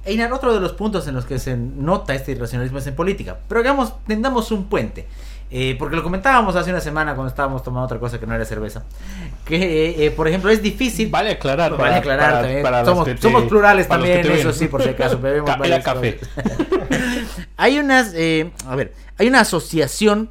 Einar, 0.04 0.32
otro 0.34 0.54
de 0.54 0.60
los 0.60 0.74
puntos 0.74 1.08
en 1.08 1.16
los 1.16 1.26
que 1.26 1.40
se 1.40 1.56
nota 1.56 2.14
este 2.14 2.34
irracionalismo 2.34 2.80
es 2.80 2.88
en 2.88 2.96
política, 2.96 3.38
pero 3.48 3.62
digamos, 3.62 3.94
tendamos 4.06 4.52
un 4.52 4.66
puente. 4.66 5.08
Eh, 5.52 5.76
porque 5.78 5.96
lo 5.96 6.04
comentábamos 6.04 6.56
hace 6.56 6.72
una 6.72 6.82
semana 6.82 7.14
cuando 7.14 7.30
estábamos 7.30 7.64
tomando 7.64 7.86
otra 7.86 8.00
cosa 8.00 8.20
que 8.20 8.26
no 8.26 8.36
era 8.36 8.44
cerveza. 8.44 8.84
Que, 9.46 10.06
eh, 10.06 10.12
por 10.12 10.28
ejemplo, 10.28 10.50
es 10.50 10.62
difícil. 10.62 11.10
Vale 11.10 11.32
aclarar. 11.32 11.78
Vale 11.78 11.96
aclarar 11.96 12.42
también. 12.42 12.86
somos, 12.86 13.10
somos, 13.22 13.44
plurales 13.44 13.88
también, 13.88 14.30
eso 14.32 14.52
sí, 14.52 14.68
por 14.68 14.84
si 14.84 14.90
acaso. 14.90 15.18
Bebemos 15.22 15.50
café. 15.84 16.20
hay 17.58 17.80
unas. 17.80 18.12
Eh, 18.16 18.52
a 18.68 18.76
ver, 18.76 18.94
hay 19.18 19.28
una 19.28 19.42
asociación 19.42 20.30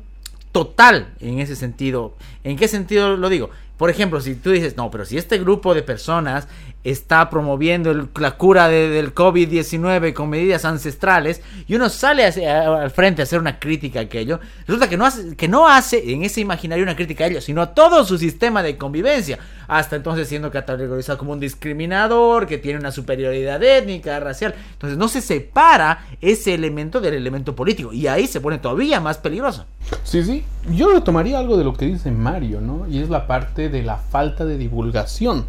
total 0.52 1.14
en 1.20 1.40
ese 1.40 1.56
sentido. 1.56 2.14
¿En 2.42 2.56
qué 2.56 2.68
sentido 2.68 3.16
lo 3.16 3.28
digo? 3.28 3.50
Por 3.76 3.90
ejemplo, 3.90 4.20
si 4.20 4.34
tú 4.34 4.50
dices, 4.50 4.76
no, 4.76 4.90
pero 4.90 5.04
si 5.04 5.16
este 5.16 5.38
grupo 5.38 5.74
de 5.74 5.82
personas 5.82 6.48
está 6.84 7.30
promoviendo 7.30 8.08
la 8.16 8.36
cura 8.36 8.68
del 8.68 9.14
COVID-19 9.14 10.12
con 10.12 10.28
medidas 10.28 10.64
ancestrales 10.66 11.42
y 11.66 11.74
uno 11.74 11.88
sale 11.88 12.24
al 12.24 12.90
frente 12.90 13.22
a 13.22 13.24
hacer 13.24 13.40
una 13.40 13.58
crítica 13.58 14.00
a 14.00 14.02
aquello, 14.02 14.38
resulta 14.66 14.88
que 14.88 14.96
no, 14.96 15.06
hace, 15.06 15.34
que 15.34 15.48
no 15.48 15.66
hace 15.66 16.12
en 16.12 16.22
ese 16.22 16.42
imaginario 16.42 16.84
una 16.84 16.94
crítica 16.94 17.24
a 17.24 17.28
ellos, 17.28 17.44
sino 17.44 17.62
a 17.62 17.74
todo 17.74 18.04
su 18.04 18.18
sistema 18.18 18.62
de 18.62 18.76
convivencia, 18.76 19.38
hasta 19.66 19.96
entonces 19.96 20.28
siendo 20.28 20.50
categorizado 20.50 21.18
como 21.18 21.32
un 21.32 21.40
discriminador, 21.40 22.46
que 22.46 22.58
tiene 22.58 22.78
una 22.78 22.92
superioridad 22.92 23.62
étnica, 23.62 24.20
racial. 24.20 24.54
Entonces 24.72 24.98
no 24.98 25.08
se 25.08 25.20
separa 25.20 26.06
ese 26.20 26.54
elemento 26.54 27.00
del 27.00 27.14
elemento 27.14 27.56
político 27.56 27.92
y 27.92 28.06
ahí 28.06 28.26
se 28.26 28.40
pone 28.40 28.58
todavía 28.58 29.00
más 29.00 29.18
peligroso. 29.18 29.66
Sí, 30.02 30.22
sí, 30.22 30.44
yo 30.70 30.92
retomaría 30.92 31.38
algo 31.38 31.56
de 31.56 31.64
lo 31.64 31.74
que 31.74 31.86
dice 31.86 32.10
Mario, 32.10 32.60
¿no? 32.60 32.86
Y 32.88 32.98
es 32.98 33.08
la 33.08 33.26
parte 33.26 33.68
de 33.68 33.82
la 33.82 33.96
falta 33.96 34.44
de 34.44 34.58
divulgación. 34.58 35.46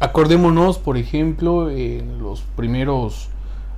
Acordémonos, 0.00 0.78
por 0.78 0.96
ejemplo, 0.96 1.68
en 1.70 2.18
los 2.22 2.40
primeros, 2.56 3.28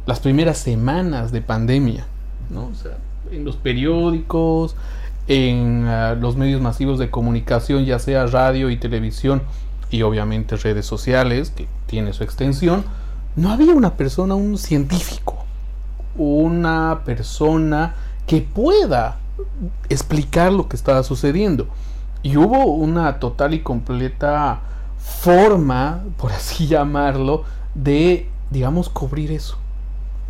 las 0.07 0.21
primeras 0.21 0.59
semanas 0.59 1.33
de 1.33 1.43
pandemia, 1.43 2.07
¿no? 2.49 2.67
O 2.67 2.75
sea, 2.75 2.97
en 3.33 3.45
los 3.45 3.57
periódicos, 3.57 4.77
en 5.27 5.87
ah, 5.89 6.15
los 6.15 6.37
medios 6.37 6.61
masivos 6.61 7.01
de 7.01 7.11
comunicación, 7.11 7.85
ya 7.85 7.99
sea 7.99 8.27
radio 8.27 8.71
y 8.71 8.77
televisión, 8.77 9.43
y 9.91 10.03
obviamente 10.03 10.57
redes 10.57 10.87
sociales, 10.87 11.51
que 11.51 11.67
tiene 11.87 12.13
su 12.13 12.23
extensión, 12.23 12.85
no 13.35 13.51
había 13.51 13.73
una 13.73 13.97
persona, 13.97 14.37
un 14.37 14.59
científico, 14.59 15.45
una 16.17 17.01
persona 17.05 17.95
que 18.27 18.43
pueda 18.43 19.19
explicar 19.89 20.53
lo 20.53 20.69
que 20.69 20.77
estaba 20.77 21.03
sucediendo. 21.03 21.67
Y 22.23 22.37
hubo 22.37 22.65
una 22.67 23.19
total 23.19 23.55
y 23.55 23.61
completa 23.61 24.61
forma, 25.03 26.05
por 26.17 26.33
así 26.33 26.67
llamarlo, 26.67 27.45
de, 27.75 28.29
digamos, 28.51 28.89
cubrir 28.89 29.33
eso. 29.33 29.59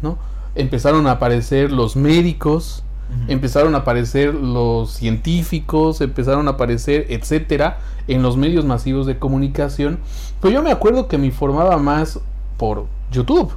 ¿no? 0.00 0.18
Empezaron 0.54 1.06
a 1.06 1.12
aparecer 1.12 1.70
los 1.70 1.96
médicos, 1.96 2.82
empezaron 3.28 3.74
a 3.74 3.78
aparecer 3.78 4.34
los 4.34 4.92
científicos, 4.92 6.00
empezaron 6.00 6.48
a 6.48 6.52
aparecer, 6.52 7.06
etcétera, 7.10 7.78
en 8.08 8.22
los 8.22 8.36
medios 8.36 8.64
masivos 8.64 9.06
de 9.06 9.18
comunicación. 9.18 9.98
Pero 10.40 10.54
yo 10.54 10.62
me 10.62 10.72
acuerdo 10.72 11.08
que 11.08 11.18
me 11.18 11.26
informaba 11.26 11.76
más 11.76 12.20
por 12.56 12.86
YouTube 13.10 13.52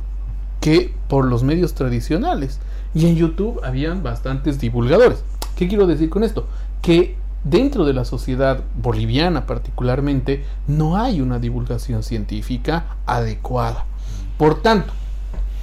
que 0.60 0.94
por 1.08 1.26
los 1.26 1.44
medios 1.44 1.74
tradicionales. 1.74 2.60
Y 2.94 3.08
en 3.08 3.16
YouTube 3.16 3.62
habían 3.64 4.04
bastantes 4.04 4.60
divulgadores. 4.60 5.24
¿Qué 5.56 5.68
quiero 5.68 5.88
decir 5.88 6.10
con 6.10 6.24
esto? 6.24 6.48
Que 6.82 7.16
dentro 7.46 7.86
de 7.86 7.94
la 7.94 8.04
sociedad 8.04 8.60
boliviana 8.76 9.46
particularmente 9.46 10.44
no 10.68 10.98
hay 10.98 11.22
una 11.22 11.40
divulgación 11.40 12.04
científica 12.04 12.98
adecuada. 13.06 13.86
Por 14.38 14.62
tanto, 14.62 14.92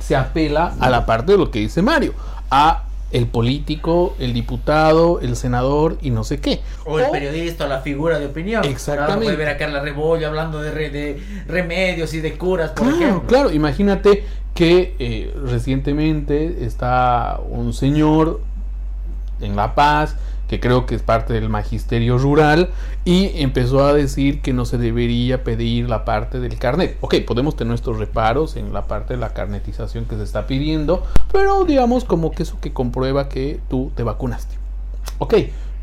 se 0.00 0.16
apela 0.16 0.74
a 0.80 0.88
la 0.88 1.04
parte 1.04 1.32
de 1.32 1.38
lo 1.38 1.50
que 1.50 1.58
dice 1.58 1.82
Mario, 1.82 2.14
a 2.50 2.84
el 3.10 3.26
político, 3.26 4.16
el 4.18 4.32
diputado, 4.32 5.20
el 5.20 5.36
senador 5.36 5.98
y 6.00 6.10
no 6.10 6.24
sé 6.24 6.40
qué. 6.40 6.60
O 6.86 6.98
el 6.98 7.10
periodista, 7.10 7.66
la 7.66 7.80
figura 7.80 8.18
de 8.18 8.26
opinión. 8.26 8.64
Exactamente. 8.64 9.24
puede 9.24 9.36
ver 9.36 9.48
a 9.48 9.58
Carla 9.58 9.80
Rebollo 9.80 10.26
hablando 10.26 10.62
de, 10.62 10.70
de 10.70 11.22
remedios 11.46 12.14
y 12.14 12.20
de 12.20 12.38
curas, 12.38 12.70
por 12.70 12.86
claro, 12.86 12.96
ejemplo. 12.96 13.28
Claro, 13.28 13.52
imagínate 13.52 14.24
que 14.54 14.94
eh, 14.98 15.34
recientemente 15.44 16.64
está 16.64 17.38
un 17.50 17.74
señor 17.74 18.40
en 19.40 19.56
La 19.56 19.74
Paz 19.74 20.16
que 20.52 20.60
creo 20.60 20.84
que 20.84 20.94
es 20.94 21.00
parte 21.00 21.32
del 21.32 21.48
magisterio 21.48 22.18
rural, 22.18 22.68
y 23.06 23.30
empezó 23.40 23.86
a 23.86 23.94
decir 23.94 24.42
que 24.42 24.52
no 24.52 24.66
se 24.66 24.76
debería 24.76 25.44
pedir 25.44 25.88
la 25.88 26.04
parte 26.04 26.40
del 26.40 26.58
carnet. 26.58 26.98
Ok, 27.00 27.14
podemos 27.26 27.56
tener 27.56 27.70
nuestros 27.70 27.98
reparos 27.98 28.56
en 28.56 28.70
la 28.74 28.86
parte 28.86 29.14
de 29.14 29.18
la 29.18 29.32
carnetización 29.32 30.04
que 30.04 30.16
se 30.16 30.24
está 30.24 30.46
pidiendo, 30.46 31.04
pero 31.32 31.64
digamos 31.64 32.04
como 32.04 32.32
que 32.32 32.42
eso 32.42 32.60
que 32.60 32.70
comprueba 32.70 33.30
que 33.30 33.60
tú 33.70 33.92
te 33.96 34.02
vacunaste. 34.02 34.56
Ok, 35.16 35.36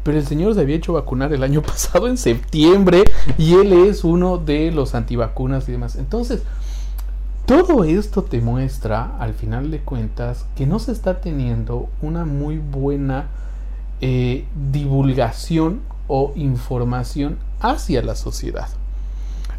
pero 0.03 0.19
el 0.19 0.27
señor 0.27 0.53
se 0.53 0.61
había 0.61 0.75
hecho 0.75 0.93
vacunar 0.93 1.33
el 1.33 1.41
año 1.41 1.61
pasado 1.63 2.07
en 2.07 2.17
septiembre 2.19 3.05
y 3.39 3.55
él 3.55 3.73
es 3.73 4.03
uno 4.03 4.37
de 4.37 4.69
los 4.69 4.93
antivacunas 4.93 5.67
y 5.67 5.71
demás. 5.71 5.95
Entonces, 5.95 6.43
todo 7.47 7.85
esto 7.85 8.21
te 8.21 8.39
muestra, 8.39 9.17
al 9.17 9.33
final 9.33 9.71
de 9.71 9.79
cuentas, 9.79 10.45
que 10.55 10.67
no 10.67 10.77
se 10.77 10.91
está 10.91 11.21
teniendo 11.21 11.89
una 12.03 12.23
muy 12.23 12.59
buena 12.59 13.29
eh, 14.01 14.45
divulgación 14.71 15.81
o 16.07 16.31
información 16.35 17.37
hacia 17.59 18.01
la 18.01 18.15
sociedad. 18.15 18.69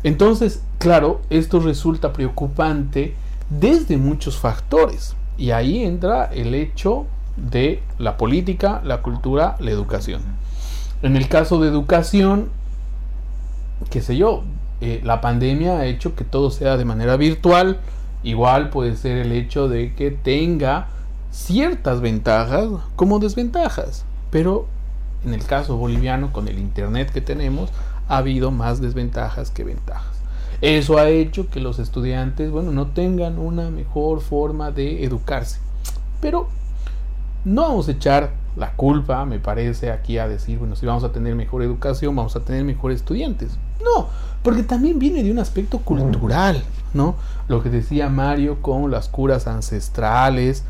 Entonces, 0.03 0.63
claro, 0.79 1.21
esto 1.31 1.61
resulta 1.61 2.13
preocupante 2.13 3.15
desde 3.51 3.97
muchos 3.97 4.39
factores. 4.39 5.15
Y 5.37 5.51
ahí 5.51 5.85
entra 5.85 6.25
el 6.27 6.55
hecho 6.55 7.07
de 7.37 7.83
la 7.99 8.17
política, 8.17 8.81
la 8.85 9.03
cultura, 9.03 9.57
la 9.61 9.71
educación. 9.71 10.23
En 11.03 11.17
el 11.17 11.29
caso 11.29 11.61
de 11.61 11.69
educación, 11.69 12.49
qué 13.91 14.03
sé 14.03 14.17
yo, 14.17 14.45
eh, 14.81 15.01
la 15.05 15.21
pandemia 15.21 15.79
ha 15.79 15.87
hecho 15.87 16.15
que 16.15 16.25
todo 16.25 16.51
sea 16.51 16.77
de 16.77 16.85
manera 16.85 17.17
virtual. 17.17 17.81
Igual 18.23 18.71
puede 18.71 18.97
ser 18.97 19.19
el 19.19 19.33
hecho 19.33 19.69
de 19.69 19.95
que 19.95 20.11
tenga 20.11 20.89
ciertas 21.31 22.01
ventajas 22.01 22.69
como 22.97 23.19
desventajas. 23.19 24.05
Pero 24.31 24.67
en 25.25 25.35
el 25.35 25.45
caso 25.45 25.77
boliviano, 25.77 26.33
con 26.33 26.49
el 26.49 26.59
Internet 26.59 27.11
que 27.11 27.21
tenemos, 27.21 27.71
ha 28.09 28.19
habido 28.19 28.51
más 28.51 28.81
desventajas 28.81 29.51
que 29.51 29.65
ventajas. 29.65 30.21
Eso 30.61 30.99
ha 30.99 31.09
hecho 31.09 31.49
que 31.49 31.61
los 31.61 31.79
estudiantes, 31.79 32.51
bueno, 32.51 32.71
no 32.71 32.89
tengan 32.89 33.39
una 33.39 33.71
mejor 33.71 34.21
forma 34.21 34.71
de 34.71 35.05
educarse. 35.05 35.59
Pero 36.21 36.49
no 37.45 37.63
vamos 37.63 37.89
a 37.89 37.93
echar 37.93 38.33
la 38.57 38.73
culpa, 38.73 39.25
me 39.25 39.39
parece, 39.39 39.91
aquí 39.91 40.19
a 40.19 40.29
decir, 40.29 40.59
bueno, 40.59 40.77
si 40.77 40.85
vamos 40.85 41.05
a 41.05 41.13
tener 41.13 41.35
mejor 41.35 41.63
educación, 41.63 42.15
vamos 42.17 42.37
a 42.37 42.41
tener 42.41 42.65
mejores 42.65 42.97
estudiantes. 42.97 43.59
No, 43.83 44.09
porque 44.43 44.63
también 44.63 44.99
viene 44.99 45.23
de 45.23 45.31
un 45.31 45.39
aspecto 45.39 45.79
cultural, 45.79 46.63
¿no? 46.93 47.15
Lo 47.49 47.63
que 47.63 47.71
decía 47.71 48.09
Mario 48.09 48.61
con 48.61 48.91
las 48.91 49.09
curas 49.09 49.47
ancestrales, 49.47 50.65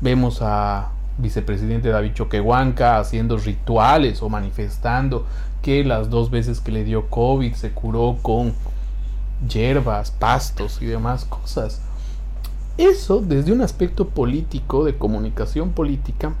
vemos 0.00 0.38
a 0.40 0.92
vicepresidente 1.18 1.88
David 1.88 2.14
Choquehuanca 2.14 2.98
haciendo 2.98 3.36
rituales 3.36 4.22
o 4.22 4.28
manifestando 4.28 5.26
que 5.62 5.84
las 5.84 6.10
dos 6.10 6.30
veces 6.30 6.60
que 6.60 6.72
le 6.72 6.84
dio 6.84 7.08
COVID 7.08 7.52
se 7.54 7.70
curó 7.72 8.16
con 8.22 8.54
hierbas, 9.48 10.10
pastos 10.10 10.78
y 10.80 10.86
demás 10.86 11.24
cosas. 11.24 11.80
Eso 12.76 13.20
desde 13.20 13.52
un 13.52 13.60
aspecto 13.60 14.08
político, 14.08 14.84
de 14.84 14.96
comunicación 14.96 15.70
política, 15.70 16.34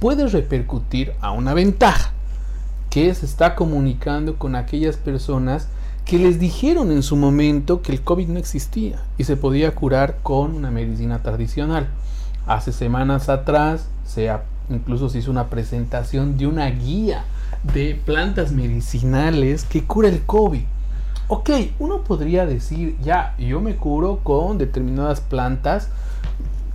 puede 0.00 0.26
repercutir 0.26 1.12
a 1.20 1.30
una 1.30 1.54
ventaja, 1.54 2.12
que 2.90 3.14
se 3.14 3.26
está 3.26 3.54
comunicando 3.54 4.36
con 4.36 4.54
aquellas 4.54 4.96
personas 4.96 5.68
que 6.04 6.18
les 6.18 6.38
dijeron 6.38 6.92
en 6.92 7.02
su 7.02 7.16
momento 7.16 7.82
que 7.82 7.92
el 7.92 8.00
COVID 8.00 8.28
no 8.28 8.38
existía 8.38 9.02
y 9.18 9.24
se 9.24 9.36
podía 9.36 9.74
curar 9.74 10.18
con 10.22 10.54
una 10.54 10.70
medicina 10.70 11.22
tradicional. 11.22 11.88
Hace 12.46 12.72
semanas 12.72 13.28
atrás 13.28 13.88
se 14.04 14.30
incluso 14.68 15.08
se 15.08 15.18
hizo 15.18 15.30
una 15.30 15.48
presentación 15.48 16.38
de 16.38 16.46
una 16.46 16.66
guía 16.70 17.24
de 17.62 18.00
plantas 18.04 18.52
medicinales 18.52 19.64
que 19.64 19.84
cura 19.84 20.08
el 20.08 20.22
COVID. 20.22 20.62
Ok, 21.28 21.50
uno 21.80 22.02
podría 22.02 22.46
decir, 22.46 22.96
ya, 23.02 23.34
yo 23.36 23.60
me 23.60 23.74
curo 23.74 24.20
con 24.22 24.58
determinadas 24.58 25.20
plantas 25.20 25.88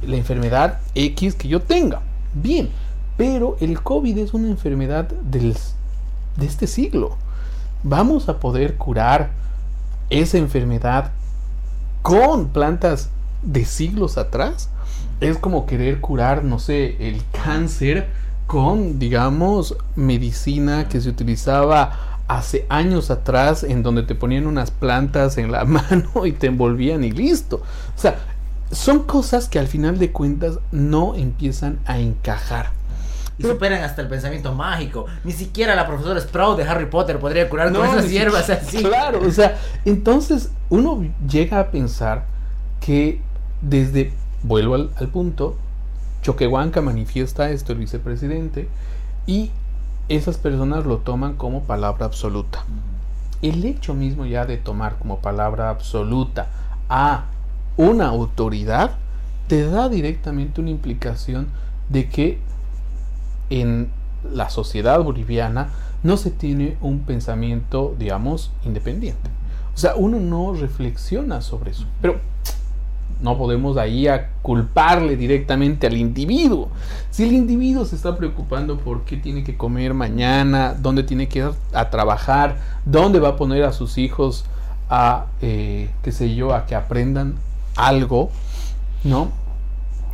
la 0.05 0.17
enfermedad 0.17 0.79
X 0.93 1.35
que 1.35 1.47
yo 1.47 1.61
tenga. 1.61 2.01
Bien, 2.33 2.69
pero 3.15 3.55
el 3.61 3.81
COVID 3.81 4.17
es 4.17 4.33
una 4.33 4.49
enfermedad 4.49 5.07
del, 5.07 5.55
de 6.35 6.45
este 6.45 6.67
siglo. 6.67 7.15
Vamos 7.83 8.27
a 8.27 8.39
poder 8.39 8.75
curar 8.75 9.29
esa 10.09 10.37
enfermedad 10.37 11.11
con 12.01 12.49
plantas 12.49 13.09
de 13.41 13.63
siglos 13.63 14.17
atrás 14.17 14.69
es 15.21 15.37
como 15.37 15.65
querer 15.65 16.01
curar, 16.01 16.43
no 16.43 16.59
sé, 16.59 16.97
el 16.99 17.21
cáncer 17.31 18.07
con, 18.47 18.99
digamos, 18.99 19.77
medicina 19.95 20.89
que 20.89 20.99
se 20.99 21.09
utilizaba 21.09 22.19
hace 22.27 22.65
años 22.69 23.11
atrás 23.11 23.63
en 23.63 23.83
donde 23.83 24.03
te 24.03 24.15
ponían 24.15 24.47
unas 24.47 24.71
plantas 24.71 25.37
en 25.37 25.51
la 25.51 25.63
mano 25.65 26.25
y 26.25 26.31
te 26.33 26.47
envolvían 26.47 27.03
y 27.03 27.11
listo. 27.11 27.57
O 27.57 27.99
sea, 27.99 28.17
son 28.71 29.03
cosas 29.03 29.47
que 29.47 29.59
al 29.59 29.67
final 29.67 29.99
de 29.99 30.11
cuentas 30.11 30.59
no 30.71 31.15
empiezan 31.15 31.79
a 31.85 31.99
encajar. 31.99 32.71
Y 33.37 33.43
superan 33.43 33.83
hasta 33.83 34.01
el 34.01 34.07
pensamiento 34.07 34.53
mágico. 34.53 35.07
Ni 35.23 35.31
siquiera 35.31 35.75
la 35.75 35.87
profesora 35.87 36.19
Sprout 36.19 36.57
de 36.57 36.63
Harry 36.63 36.85
Potter 36.85 37.19
podría 37.19 37.49
curar 37.49 37.71
con 37.71 37.85
esas 37.85 38.09
hierbas 38.09 38.49
así. 38.49 38.83
Claro, 38.83 39.21
o 39.25 39.31
sea, 39.31 39.57
entonces 39.85 40.51
uno 40.69 41.03
llega 41.27 41.59
a 41.59 41.71
pensar 41.71 42.25
que 42.79 43.21
desde 43.61 44.13
Vuelvo 44.43 44.75
al, 44.75 44.89
punto, 45.11 45.55
Choquehuanca 46.23 46.81
manifiesta 46.81 47.51
esto 47.51 47.73
el 47.73 47.79
vicepresidente 47.79 48.67
y 49.27 49.51
esas 50.09 50.37
personas 50.37 50.85
lo 50.85 50.97
toman 50.97 51.35
como 51.35 51.63
palabra 51.63 52.05
absoluta. 52.05 52.65
El 53.41 53.63
hecho 53.65 53.93
mismo 53.93 54.25
ya 54.25 54.45
de 54.45 54.57
tomar 54.57 54.97
como 54.97 55.19
palabra 55.19 55.69
absoluta 55.69 56.47
a 56.89 57.25
una 57.77 58.07
autoridad 58.07 58.97
te 59.47 59.69
da 59.69 59.89
directamente 59.89 60.59
una 60.59 60.69
implicación 60.71 61.47
de 61.89 62.09
que 62.09 62.39
en 63.49 63.91
la 64.31 64.49
sociedad 64.49 65.03
boliviana 65.03 65.69
no 66.03 66.17
se 66.17 66.31
tiene 66.31 66.77
un 66.81 66.99
pensamiento, 67.01 67.95
digamos, 67.97 68.51
independiente. 68.63 69.29
O 69.75 69.77
sea, 69.77 69.95
uno 69.95 70.19
no 70.19 70.53
reflexiona 70.53 71.41
sobre 71.41 71.71
eso. 71.71 71.85
Pero 72.01 72.19
no 73.21 73.37
podemos 73.37 73.77
ahí 73.77 74.07
a 74.07 74.29
culparle 74.41 75.15
directamente 75.15 75.87
al 75.87 75.95
individuo. 75.95 76.69
Si 77.09 77.23
el 77.23 77.33
individuo 77.33 77.85
se 77.85 77.95
está 77.95 78.17
preocupando 78.17 78.77
por 78.77 79.03
qué 79.03 79.17
tiene 79.17 79.43
que 79.43 79.57
comer 79.57 79.93
mañana, 79.93 80.73
dónde 80.73 81.03
tiene 81.03 81.27
que 81.27 81.39
ir 81.39 81.51
a 81.73 81.89
trabajar, 81.89 82.57
dónde 82.85 83.19
va 83.19 83.29
a 83.29 83.35
poner 83.35 83.63
a 83.63 83.73
sus 83.73 83.97
hijos 83.97 84.45
a, 84.89 85.27
eh, 85.41 85.89
qué 86.03 86.11
sé 86.11 86.35
yo, 86.35 86.53
a 86.53 86.65
que 86.65 86.75
aprendan 86.75 87.35
algo, 87.75 88.31
¿no? 89.03 89.40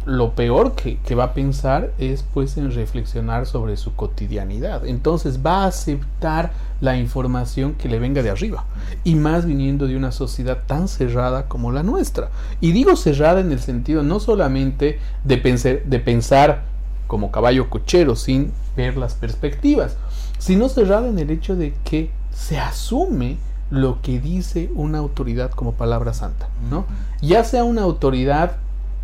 Lo 0.07 0.35
peor 0.35 0.71
que, 0.71 0.99
que, 0.99 1.15
va 1.15 1.25
a 1.25 1.33
pensar 1.33 1.91
es 1.99 2.23
pues 2.23 2.55
en 2.55 2.71
reflexionar 2.71 3.45
sobre 3.45 3.75
su 3.75 3.93
cotidianidad. 3.93 4.85
Entonces 4.85 5.45
va 5.45 5.63
a 5.63 5.67
aceptar 5.67 6.53
la 6.79 6.95
información 6.95 7.73
que 7.73 7.89
le 7.89 7.99
venga 7.99 8.23
de 8.23 8.29
arriba. 8.29 8.63
Y 9.03 9.15
más 9.15 9.45
viniendo 9.45 9.85
de 9.85 9.97
una 9.97 10.13
sociedad 10.13 10.59
tan 10.65 10.87
cerrada 10.87 11.49
como 11.49 11.73
la 11.73 11.83
nuestra. 11.83 12.29
Y 12.61 12.71
digo 12.71 12.95
cerrada 12.95 13.41
en 13.41 13.51
el 13.51 13.59
sentido 13.59 14.01
no 14.01 14.21
solamente 14.21 14.97
de 15.25 15.37
pensar, 15.37 15.83
de 15.83 15.99
pensar 15.99 16.63
como 17.07 17.29
caballo 17.29 17.69
cochero 17.69 18.15
sin 18.15 18.53
ver 18.77 18.95
las 18.95 19.13
perspectivas, 19.13 19.97
sino 20.39 20.69
cerrada 20.69 21.09
en 21.09 21.19
el 21.19 21.31
hecho 21.31 21.57
de 21.57 21.73
que 21.83 22.11
se 22.31 22.57
asume 22.57 23.35
lo 23.71 24.01
que 24.01 24.21
dice 24.21 24.69
una 24.73 24.99
autoridad 24.99 25.51
como 25.51 25.73
palabra 25.73 26.13
santa, 26.13 26.47
¿no? 26.71 26.85
Ya 27.21 27.43
sea 27.43 27.65
una 27.65 27.81
autoridad 27.81 28.57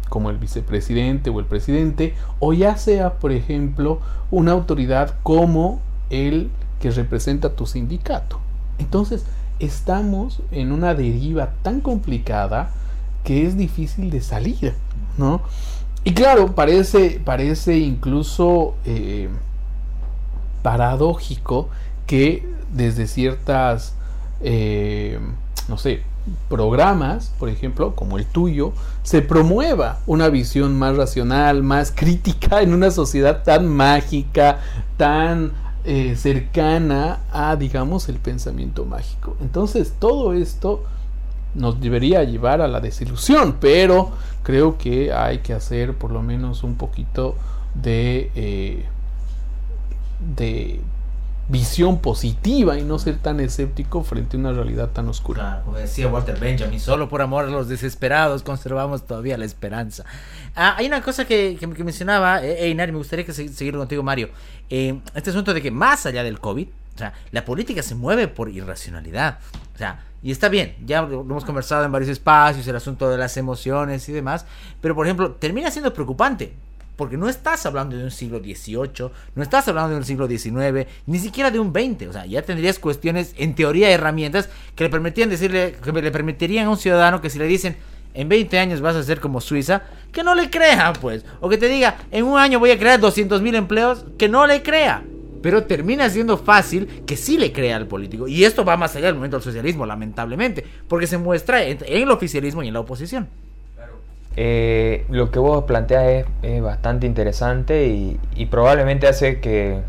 como 0.09 0.29
el 0.29 0.37
vicepresidente 0.37 1.29
o 1.29 1.39
el 1.39 1.45
presidente, 1.45 2.15
o 2.39 2.53
ya 2.53 2.77
sea, 2.77 3.15
por 3.15 3.31
ejemplo, 3.31 3.99
una 4.31 4.51
autoridad 4.51 5.15
como 5.23 5.81
el 6.09 6.49
que 6.79 6.91
representa 6.91 7.55
tu 7.55 7.65
sindicato. 7.65 8.39
Entonces, 8.77 9.25
estamos 9.59 10.41
en 10.51 10.71
una 10.71 10.93
deriva 10.93 11.53
tan 11.61 11.81
complicada 11.81 12.71
que 13.23 13.45
es 13.45 13.57
difícil 13.57 14.09
de 14.09 14.21
salir, 14.21 14.73
¿no? 15.17 15.41
Y 16.03 16.13
claro, 16.13 16.53
parece, 16.53 17.21
parece 17.23 17.77
incluso 17.77 18.75
eh, 18.85 19.29
paradójico 20.61 21.69
que 22.05 22.45
desde 22.73 23.07
ciertas, 23.07 23.95
eh, 24.41 25.19
no 25.69 25.77
sé, 25.77 26.01
programas, 26.49 27.33
por 27.39 27.49
ejemplo, 27.49 27.95
como 27.95 28.17
el 28.17 28.25
tuyo, 28.25 28.73
se 29.03 29.21
promueva 29.21 29.99
una 30.05 30.29
visión 30.29 30.77
más 30.77 30.95
racional, 30.95 31.63
más 31.63 31.91
crítica 31.95 32.61
en 32.61 32.73
una 32.73 32.91
sociedad 32.91 33.43
tan 33.43 33.67
mágica, 33.67 34.59
tan 34.97 35.51
eh, 35.85 36.15
cercana 36.15 37.19
a, 37.31 37.55
digamos, 37.55 38.07
el 38.07 38.17
pensamiento 38.17 38.85
mágico. 38.85 39.35
Entonces, 39.41 39.93
todo 39.99 40.33
esto 40.33 40.83
nos 41.55 41.79
debería 41.79 42.23
llevar 42.23 42.61
a 42.61 42.67
la 42.67 42.79
desilusión, 42.79 43.57
pero 43.59 44.11
creo 44.43 44.77
que 44.77 45.13
hay 45.13 45.39
que 45.39 45.53
hacer 45.53 45.93
por 45.93 46.11
lo 46.11 46.21
menos 46.21 46.63
un 46.63 46.75
poquito 46.75 47.35
de, 47.75 48.31
eh, 48.35 48.85
de 50.35 50.81
visión 51.49 51.99
positiva 51.99 52.77
y 52.77 52.83
no 52.83 52.97
ser 52.99 53.17
tan 53.17 53.39
escéptico 53.39 54.03
frente 54.03 54.37
a 54.37 54.39
una 54.39 54.53
realidad 54.53 54.89
tan 54.89 55.09
oscura. 55.09 55.61
como 55.65 55.77
decía 55.77 56.07
Walter 56.07 56.39
Benjamin, 56.39 56.79
solo 56.79 57.09
por 57.09 57.21
amor 57.21 57.45
a 57.45 57.49
los 57.49 57.67
desesperados 57.67 58.43
conservamos 58.43 59.05
todavía 59.05 59.37
la 59.37 59.45
esperanza. 59.45 60.05
Ah, 60.55 60.75
hay 60.77 60.87
una 60.87 61.01
cosa 61.01 61.25
que, 61.25 61.57
mencionaba 61.77 62.43
eh, 62.43 62.67
Einar 62.67 62.89
y 62.89 62.91
me 62.93 62.97
gustaría 62.97 63.25
que 63.25 63.33
seguir 63.33 63.75
contigo 63.75 64.03
Mario. 64.03 64.29
Eh, 64.69 64.99
este 65.15 65.31
asunto 65.31 65.53
de 65.53 65.61
que 65.61 65.71
más 65.71 66.05
allá 66.05 66.23
del 66.23 66.39
COVID, 66.39 66.67
o 66.95 66.97
sea, 66.97 67.13
la 67.31 67.43
política 67.43 67.81
se 67.83 67.95
mueve 67.95 68.27
por 68.27 68.49
irracionalidad. 68.49 69.39
O 69.75 69.77
sea, 69.77 70.03
y 70.21 70.31
está 70.31 70.47
bien, 70.47 70.75
ya 70.85 71.01
lo 71.01 71.21
hemos 71.21 71.43
conversado 71.43 71.83
en 71.83 71.91
varios 71.91 72.09
espacios, 72.09 72.65
el 72.67 72.75
asunto 72.75 73.09
de 73.09 73.17
las 73.17 73.35
emociones 73.35 74.07
y 74.07 74.13
demás, 74.13 74.45
pero 74.79 74.95
por 74.95 75.05
ejemplo, 75.05 75.31
termina 75.33 75.69
siendo 75.69 75.93
preocupante 75.93 76.53
porque 76.95 77.17
no 77.17 77.29
estás 77.29 77.65
hablando 77.65 77.97
de 77.97 78.03
un 78.03 78.11
siglo 78.11 78.39
XVIII, 78.39 79.09
no 79.35 79.43
estás 79.43 79.67
hablando 79.67 79.91
de 79.91 79.97
un 79.97 80.05
siglo 80.05 80.27
XIX, 80.27 80.87
ni 81.05 81.19
siquiera 81.19 81.51
de 81.51 81.59
un 81.59 81.71
XX. 81.71 82.07
O 82.07 82.13
sea, 82.13 82.25
ya 82.25 82.41
tendrías 82.41 82.79
cuestiones, 82.79 83.33
en 83.37 83.55
teoría, 83.55 83.89
herramientas 83.89 84.49
que 84.75 84.83
le 84.83 84.89
permitirían 84.89 85.29
decirle, 85.29 85.75
que 85.83 85.91
le 85.91 86.11
permitirían 86.11 86.67
a 86.67 86.69
un 86.69 86.77
ciudadano 86.77 87.21
que 87.21 87.29
si 87.29 87.39
le 87.39 87.47
dicen 87.47 87.75
en 88.13 88.29
20 88.29 88.59
años 88.59 88.81
vas 88.81 88.95
a 88.95 89.03
ser 89.03 89.19
como 89.19 89.41
Suiza, 89.41 89.83
que 90.11 90.23
no 90.23 90.35
le 90.35 90.49
crea, 90.49 90.93
pues. 90.93 91.25
O 91.41 91.49
que 91.49 91.57
te 91.57 91.67
diga, 91.67 91.97
en 92.11 92.25
un 92.25 92.37
año 92.37 92.59
voy 92.59 92.71
a 92.71 92.77
crear 92.77 92.99
200 92.99 93.41
mil 93.41 93.55
empleos, 93.55 94.05
que 94.17 94.29
no 94.29 94.45
le 94.45 94.61
crea. 94.61 95.03
Pero 95.41 95.63
termina 95.63 96.09
siendo 96.09 96.37
fácil 96.37 97.03
que 97.05 97.17
sí 97.17 97.37
le 97.37 97.51
crea 97.51 97.75
al 97.75 97.87
político. 97.87 98.27
Y 98.27 98.45
esto 98.45 98.63
va 98.63 98.77
más 98.77 98.95
allá 98.95 99.07
del 99.07 99.15
momento 99.15 99.37
del 99.37 99.43
socialismo, 99.43 99.85
lamentablemente. 99.85 100.63
Porque 100.87 101.07
se 101.07 101.17
muestra 101.17 101.63
en 101.63 101.79
el 101.85 102.09
oficialismo 102.11 102.63
y 102.63 102.69
en 102.69 102.73
la 102.73 102.79
oposición. 102.79 103.27
Eh, 104.35 105.05
lo 105.09 105.29
que 105.29 105.39
vos 105.39 105.65
planteas 105.65 106.25
es, 106.41 106.61
bastante 106.61 107.05
interesante 107.05 107.87
y, 107.87 108.45
probablemente 108.47 109.07
hace 109.07 109.39
que 109.39 109.79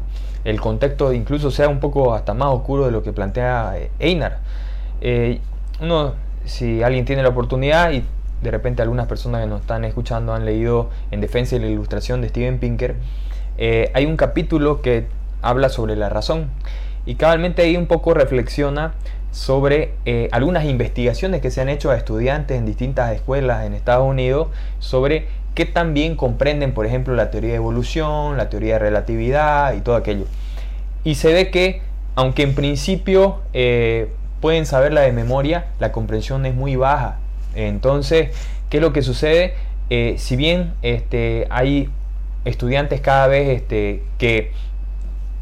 el 0.44 0.60
contexto 0.60 1.12
incluso 1.12 1.50
sea 1.50 1.68
un 1.68 1.80
poco 1.80 2.14
hasta 2.14 2.34
más 2.34 2.48
oscuro 2.48 2.84
de 2.84 2.90
lo 2.90 3.02
que 3.02 3.12
plantea 3.12 3.74
eh, 3.76 3.90
Einar. 3.98 4.40
Eh, 5.00 5.40
uno, 5.80 6.14
si 6.44 6.82
alguien 6.82 7.04
tiene 7.04 7.22
la 7.22 7.30
oportunidad 7.30 7.92
y 7.92 8.04
de 8.42 8.50
repente 8.50 8.82
algunas 8.82 9.06
personas 9.06 9.40
que 9.42 9.46
nos 9.46 9.62
están 9.62 9.84
escuchando 9.84 10.34
han 10.34 10.44
leído 10.44 10.90
En 11.10 11.22
defensa 11.22 11.56
de 11.56 11.62
la 11.62 11.68
ilustración 11.68 12.20
de 12.20 12.28
Steven 12.28 12.58
Pinker, 12.58 12.96
hay 13.58 14.04
un 14.04 14.16
capítulo 14.16 14.82
que 14.82 15.06
habla 15.40 15.68
sobre 15.68 15.96
la 15.96 16.08
razón 16.10 16.50
y 17.06 17.14
cabalmente 17.14 17.62
ahí 17.62 17.76
un 17.76 17.86
poco 17.86 18.14
reflexiona 18.14 18.94
sobre 19.34 19.94
eh, 20.04 20.28
algunas 20.30 20.64
investigaciones 20.64 21.40
que 21.40 21.50
se 21.50 21.60
han 21.60 21.68
hecho 21.68 21.90
a 21.90 21.96
estudiantes 21.96 22.56
en 22.56 22.66
distintas 22.66 23.12
escuelas 23.12 23.66
en 23.66 23.74
Estados 23.74 24.08
Unidos 24.08 24.46
sobre 24.78 25.26
qué 25.56 25.66
tan 25.66 25.92
bien 25.92 26.14
comprenden, 26.14 26.72
por 26.72 26.86
ejemplo, 26.86 27.16
la 27.16 27.32
teoría 27.32 27.50
de 27.50 27.56
evolución, 27.56 28.36
la 28.36 28.48
teoría 28.48 28.74
de 28.74 28.78
relatividad 28.78 29.74
y 29.74 29.80
todo 29.80 29.96
aquello. 29.96 30.26
Y 31.02 31.16
se 31.16 31.32
ve 31.32 31.50
que, 31.50 31.82
aunque 32.14 32.44
en 32.44 32.54
principio 32.54 33.40
eh, 33.54 34.08
pueden 34.40 34.66
saberla 34.66 35.00
de 35.00 35.10
memoria, 35.10 35.66
la 35.80 35.90
comprensión 35.90 36.46
es 36.46 36.54
muy 36.54 36.76
baja. 36.76 37.18
Entonces, 37.56 38.30
¿qué 38.70 38.76
es 38.76 38.82
lo 38.84 38.92
que 38.92 39.02
sucede? 39.02 39.54
Eh, 39.90 40.14
si 40.16 40.36
bien 40.36 40.74
este, 40.82 41.48
hay 41.50 41.90
estudiantes 42.44 43.00
cada 43.00 43.26
vez 43.26 43.48
este, 43.48 44.00
que 44.16 44.52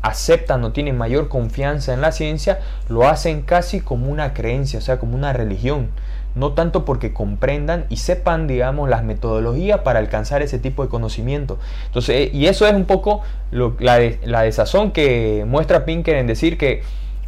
aceptan 0.02 0.64
o 0.64 0.72
tienen 0.72 0.98
mayor 0.98 1.28
confianza 1.28 1.94
en 1.94 2.00
la 2.00 2.12
ciencia, 2.12 2.58
lo 2.88 3.08
hacen 3.08 3.42
casi 3.42 3.80
como 3.80 4.10
una 4.10 4.34
creencia, 4.34 4.80
o 4.80 4.82
sea, 4.82 4.98
como 4.98 5.14
una 5.16 5.32
religión. 5.32 5.90
No 6.34 6.52
tanto 6.52 6.84
porque 6.84 7.12
comprendan 7.12 7.84
y 7.88 7.98
sepan, 7.98 8.46
digamos, 8.48 8.88
las 8.88 9.04
metodologías 9.04 9.80
para 9.80 9.98
alcanzar 9.98 10.42
ese 10.42 10.58
tipo 10.58 10.82
de 10.82 10.88
conocimiento. 10.88 11.58
Entonces, 11.86 12.16
eh, 12.16 12.30
y 12.32 12.46
eso 12.46 12.66
es 12.66 12.74
un 12.74 12.86
poco 12.86 13.20
la, 13.50 14.00
la, 14.24 14.42
desazón 14.42 14.92
que 14.92 15.44
muestra 15.46 15.84
Pinker 15.84 16.16
en 16.16 16.26
decir 16.26 16.56
que 16.56 16.82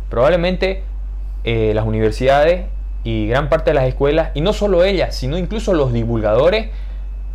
probablemente 0.09 0.83
eh, 1.45 1.73
las 1.75 1.87
universidades 1.87 2.67
y 3.05 3.29
gran 3.29 3.51
parte 3.51 3.71
de 3.71 3.75
las 3.75 3.85
escuelas, 3.85 4.31
y 4.35 4.41
no 4.41 4.55
solo 4.55 4.85
ellas, 4.85 5.15
sino 5.15 5.37
incluso 5.37 5.75
los 5.75 5.93
divulgadores, 5.93 6.71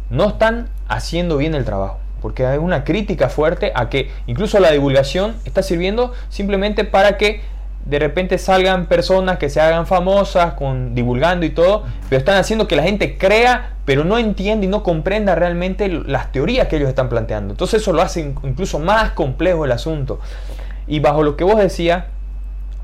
no 0.10 0.28
están 0.28 0.70
haciendo 0.88 1.38
bien 1.38 1.54
el 1.54 1.66
trabajo 1.66 2.00
porque 2.22 2.46
hay 2.46 2.58
una 2.58 2.84
crítica 2.84 3.30
fuerte 3.30 3.72
a 3.76 3.90
que 3.90 4.10
incluso 4.28 4.60
la 4.60 4.72
divulgación 4.72 5.36
está 5.46 5.64
sirviendo 5.64 6.14
simplemente 6.30 6.84
para 6.84 7.18
que 7.18 7.42
de 7.86 7.98
repente 7.98 8.38
salgan 8.38 8.86
personas 8.86 9.38
que 9.38 9.50
se 9.50 9.60
hagan 9.60 9.88
famosas 9.88 10.54
con 10.54 10.94
divulgando 10.94 11.46
y 11.46 11.50
todo, 11.50 11.84
pero 12.10 12.20
están 12.20 12.38
haciendo 12.38 12.68
que 12.68 12.76
la 12.76 12.84
gente 12.84 13.18
crea, 13.18 13.74
pero 13.86 14.04
no 14.04 14.18
entiende 14.18 14.68
y 14.68 14.70
no 14.70 14.84
comprenda 14.84 15.34
realmente 15.34 15.88
las 15.88 16.32
teorías 16.32 16.68
que 16.68 16.76
ellos 16.76 16.90
están 16.90 17.10
planteando. 17.10 17.54
Entonces 17.54 17.82
eso 17.82 17.94
lo 17.94 18.02
hace 18.02 18.22
incluso 18.44 18.78
más 18.80 19.12
complejo 19.12 19.66
el 19.66 19.72
asunto. 19.72 20.20
Y 20.88 21.00
bajo 21.00 21.24
lo 21.24 21.36
que 21.36 21.44
vos 21.44 21.58
decías 21.58 22.06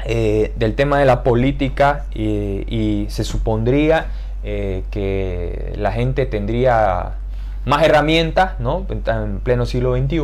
eh, 0.05 0.53
del 0.55 0.75
tema 0.75 0.97
de 0.99 1.05
la 1.05 1.23
política, 1.23 2.05
y 2.15 3.05
se 3.09 3.23
supondría 3.23 4.07
eh, 4.47 4.83
que 4.91 5.73
la 5.75 5.91
gente 5.91 6.27
tendría 6.27 7.13
más 7.65 7.83
herramientas, 7.83 8.59
¿no? 8.59 8.85
En 8.89 9.39
pleno 9.39 9.65
siglo 9.65 9.95
XXI, 9.95 10.21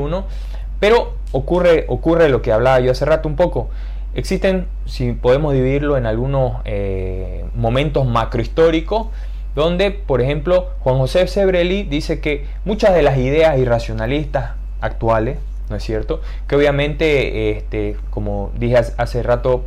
pero 0.79 1.15
ocurre, 1.31 1.85
ocurre 1.87 2.29
lo 2.29 2.41
que 2.41 2.51
hablaba 2.51 2.79
yo 2.79 2.91
hace 2.91 3.05
rato 3.05 3.27
un 3.27 3.35
poco. 3.35 3.69
Existen, 4.13 4.67
si 4.85 5.13
podemos 5.13 5.53
dividirlo 5.53 5.97
en 5.97 6.05
algunos 6.05 6.57
eh, 6.65 7.45
momentos 7.55 8.05
macrohistóricos, 8.05 9.07
donde, 9.55 9.91
por 9.91 10.21
ejemplo, 10.21 10.69
Juan 10.79 10.97
José 10.97 11.27
Sebrelli 11.27 11.83
dice 11.83 12.19
que 12.19 12.45
muchas 12.65 12.93
de 12.93 13.03
las 13.03 13.17
ideas 13.17 13.57
irracionalistas 13.57 14.51
actuales, 14.79 15.37
¿no 15.69 15.75
es 15.75 15.83
cierto? 15.83 16.21
Que 16.47 16.55
obviamente, 16.55 17.57
este, 17.57 17.97
como 18.09 18.51
dije 18.57 18.77
hace 18.97 19.23
rato, 19.23 19.65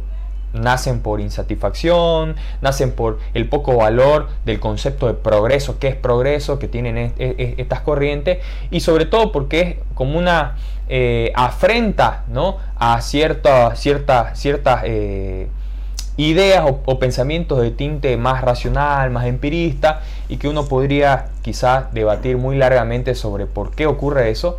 nacen 0.55 1.01
por 1.01 1.21
insatisfacción, 1.21 2.37
nacen 2.62 2.93
por 2.93 3.19
el 3.35 3.49
poco 3.49 3.77
valor 3.77 4.29
del 4.45 4.61
concepto 4.61 5.07
de 5.07 5.14
progreso, 5.14 5.79
que 5.79 5.88
es 5.88 5.97
progreso, 5.97 6.59
que 6.59 6.69
tienen 6.69 7.12
estas 7.19 7.81
corrientes, 7.81 8.38
y 8.71 8.81
sobre 8.81 9.05
todo 9.07 9.33
porque 9.33 9.61
es 9.61 9.77
como 9.95 10.19
una 10.19 10.57
eh, 10.88 11.33
afrenta 11.35 12.25
¿no? 12.29 12.59
a 12.77 13.01
ciertas 13.01 13.79
cierta, 13.81 14.35
ciertas 14.35 14.83
eh, 14.85 15.49
ideas 16.19 16.64
o, 16.67 16.99
pensamientos 16.99 17.61
de 17.61 17.71
tinte 17.71 18.17
más 18.17 18.43
racional, 18.43 19.11
más 19.11 19.27
empirista, 19.27 20.03
y 20.29 20.37
que 20.37 20.49
uno 20.49 20.67
podría 20.67 21.27
quizás 21.43 21.93
debatir 21.93 22.37
muy 22.37 22.57
largamente 22.57 23.14
sobre 23.14 23.47
por 23.47 23.75
qué 23.75 23.87
ocurre 23.87 24.31
eso. 24.31 24.59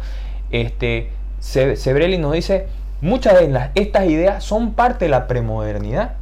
Este, 0.51 1.11
Sebrelli 1.39 2.17
nos 2.17 2.33
dice 2.33 2.67
Muchas 3.01 3.39
de 3.39 3.47
las, 3.49 3.71
estas 3.75 4.05
ideas 4.05 4.43
son 4.43 4.73
parte 4.73 5.05
de 5.05 5.09
la 5.09 5.27
premodernidad. 5.27 6.13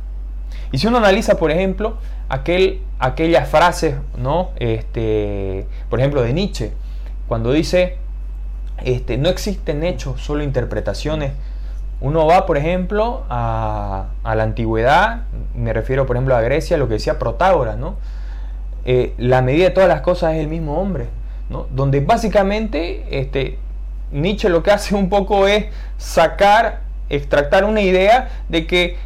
Y 0.71 0.79
si 0.79 0.87
uno 0.87 0.97
analiza, 0.97 1.35
por 1.37 1.51
ejemplo, 1.51 1.97
aquel, 2.29 2.81
aquellas 2.99 3.47
frases, 3.47 3.95
¿no? 4.17 4.49
Este, 4.57 5.67
por 5.89 5.99
ejemplo, 5.99 6.21
de 6.23 6.33
Nietzsche, 6.33 6.73
cuando 7.27 7.51
dice, 7.51 7.97
este, 8.83 9.17
no 9.17 9.29
existen 9.29 9.83
hechos, 9.83 10.21
solo 10.21 10.43
interpretaciones. 10.43 11.33
Uno 12.01 12.25
va, 12.25 12.45
por 12.45 12.57
ejemplo, 12.57 13.23
a, 13.29 14.07
la 14.23 14.43
antigüedad, 14.43 15.23
me 15.55 15.73
refiero, 15.73 16.05
por 16.05 16.17
ejemplo, 16.17 16.35
a 16.35 16.41
Grecia, 16.41 16.77
lo 16.77 16.87
que 16.87 16.95
decía 16.95 17.17
Protágoras, 17.17 17.77
¿no? 17.77 17.95
Eh, 18.85 19.13
la 19.17 19.41
medida 19.41 19.65
de 19.65 19.69
todas 19.69 19.87
las 19.87 20.01
cosas 20.01 20.33
es 20.33 20.41
el 20.41 20.47
mismo 20.47 20.81
hombre, 20.81 21.07
¿no? 21.49 21.67
Donde 21.71 22.01
básicamente 22.01 23.19
este, 23.21 23.57
Nietzsche 24.13 24.49
lo 24.49 24.63
que 24.63 24.71
hace 24.71 24.95
un 24.95 25.09
poco 25.09 25.47
es 25.47 25.65
sacar, 25.97 26.81
extractar 27.09 27.65
una 27.65 27.81
idea 27.81 28.29
de 28.49 28.65
que 28.67 28.97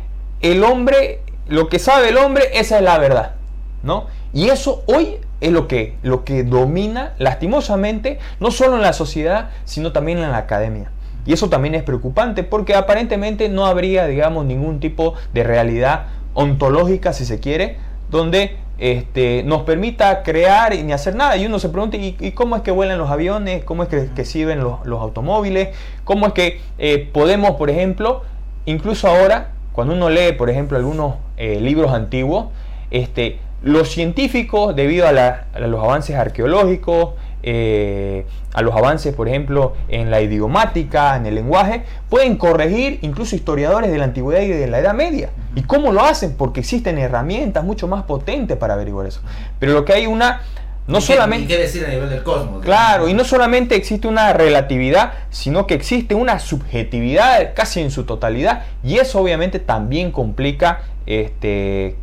el 0.42 0.64
hombre, 0.64 1.22
lo 1.48 1.70
que 1.70 1.80
sabe 1.80 2.10
el 2.10 2.18
hombre, 2.18 2.46
esa 2.54 2.78
es 2.78 2.84
la 2.84 2.98
verdad, 3.00 3.36
¿no? 3.84 4.08
Y 4.34 4.50
eso 4.50 4.84
hoy 4.86 5.18
es 5.42 5.52
lo 5.52 5.68
que, 5.68 5.96
lo 6.04 6.24
que 6.24 6.44
domina 6.44 7.14
lastimosamente, 7.18 8.20
no 8.40 8.52
solo 8.52 8.76
en 8.76 8.82
la 8.82 8.94
sociedad, 8.94 9.50
sino 9.66 9.92
también 9.92 10.20
en 10.20 10.32
la 10.32 10.38
academia. 10.38 10.92
Y 11.26 11.34
eso 11.34 11.50
también 11.50 11.76
es 11.76 11.84
preocupante 11.84 12.44
porque 12.44 12.76
aparentemente 12.76 13.50
no 13.50 13.66
habría, 13.66 14.08
digamos, 14.08 14.46
ningún 14.46 14.80
tipo 14.80 15.16
de 15.34 15.44
realidad 15.44 16.08
ontológica, 16.34 17.14
si 17.14 17.26
se 17.26 17.40
quiere, 17.40 17.78
donde 18.10 18.58
este, 18.78 19.44
nos 19.44 19.64
permita 19.64 20.24
crear 20.24 20.74
y 20.74 20.84
ni 20.84 20.94
hacer 20.94 21.16
nada. 21.16 21.38
Y 21.38 21.46
uno 21.46 21.60
se 21.60 21.70
pregunta, 21.70 21.98
¿y, 21.98 22.32
cómo 22.32 22.56
es 22.56 22.62
que 22.62 22.72
vuelan 22.72 22.98
los 22.98 23.10
aviones? 23.10 23.64
¿Cómo 23.64 23.84
es 23.84 23.90
que, 23.90 24.10
que 24.16 24.26
sirven 24.26 24.60
los, 24.60 24.80
automóviles? 24.86 25.76
¿Cómo 26.04 26.28
es 26.28 26.34
que 26.34 26.62
eh, 26.78 27.10
podemos, 27.12 27.52
por 27.52 27.70
ejemplo, 27.70 28.24
incluso 28.66 29.08
ahora, 29.08 29.52
cuando 29.74 29.94
uno 29.94 30.10
lee, 30.10 30.34
por 30.38 30.50
ejemplo, 30.50 30.78
algunos 30.78 31.16
eh, 31.38 31.60
libros 31.60 31.92
antiguos, 31.92 32.48
este, 32.92 33.40
los 33.62 33.90
científicos, 33.90 34.76
debido 34.76 35.08
a, 35.08 35.12
los 35.60 35.84
avances 35.84 36.16
arqueológicos, 36.16 37.14
eh, 37.44 38.26
a 38.54 38.62
los 38.62 38.76
avances, 38.76 39.14
por 39.14 39.28
ejemplo, 39.28 39.76
en 39.88 40.12
la 40.12 40.22
idiomática, 40.22 41.16
en 41.16 41.26
el 41.26 41.36
lenguaje, 41.36 41.84
pueden 42.10 42.38
corregir 42.38 43.00
incluso 43.02 43.36
historiadores 43.36 43.92
de 43.92 43.98
la 43.98 44.06
antigüedad 44.06 44.42
y 44.42 44.48
de 44.48 44.68
la 44.68 44.80
Edad 44.80 44.94
Media. 44.94 45.30
¿Y 45.56 45.62
cómo 45.64 45.92
lo 45.92 46.04
hacen? 46.04 46.36
Porque 46.36 46.60
existen 46.60 46.98
herramientas 46.98 47.64
mucho 47.64 47.88
más 47.88 48.04
potentes 48.04 48.58
para 48.58 48.74
averiguar 48.74 49.08
eso. 49.08 49.22
Pero 49.60 49.74
lo 49.74 49.86
que 49.86 49.94
hay 49.94 50.08
una... 50.08 50.42
No 50.88 51.02
solamente... 51.02 51.48
qué 51.48 51.58
decir 51.58 51.86
a 51.86 51.90
nivel 51.90 52.10
del 52.10 52.24
cosmos? 52.24 52.64
Claro, 52.64 53.10
y 53.10 53.14
no 53.14 53.26
solamente 53.26 53.76
existe 53.76 54.08
una 54.08 54.32
relatividad, 54.32 55.14
sino 55.30 55.68
que 55.68 55.74
existe 55.74 56.16
una 56.16 56.40
subjetividad 56.40 57.54
casi 57.54 57.82
en 57.82 57.92
su 57.92 58.06
totalidad, 58.06 58.64
y 58.84 58.98
eso 58.98 59.20
obviamente 59.20 59.60
también 59.60 60.12
complica 60.12 60.82
este, 61.08 61.96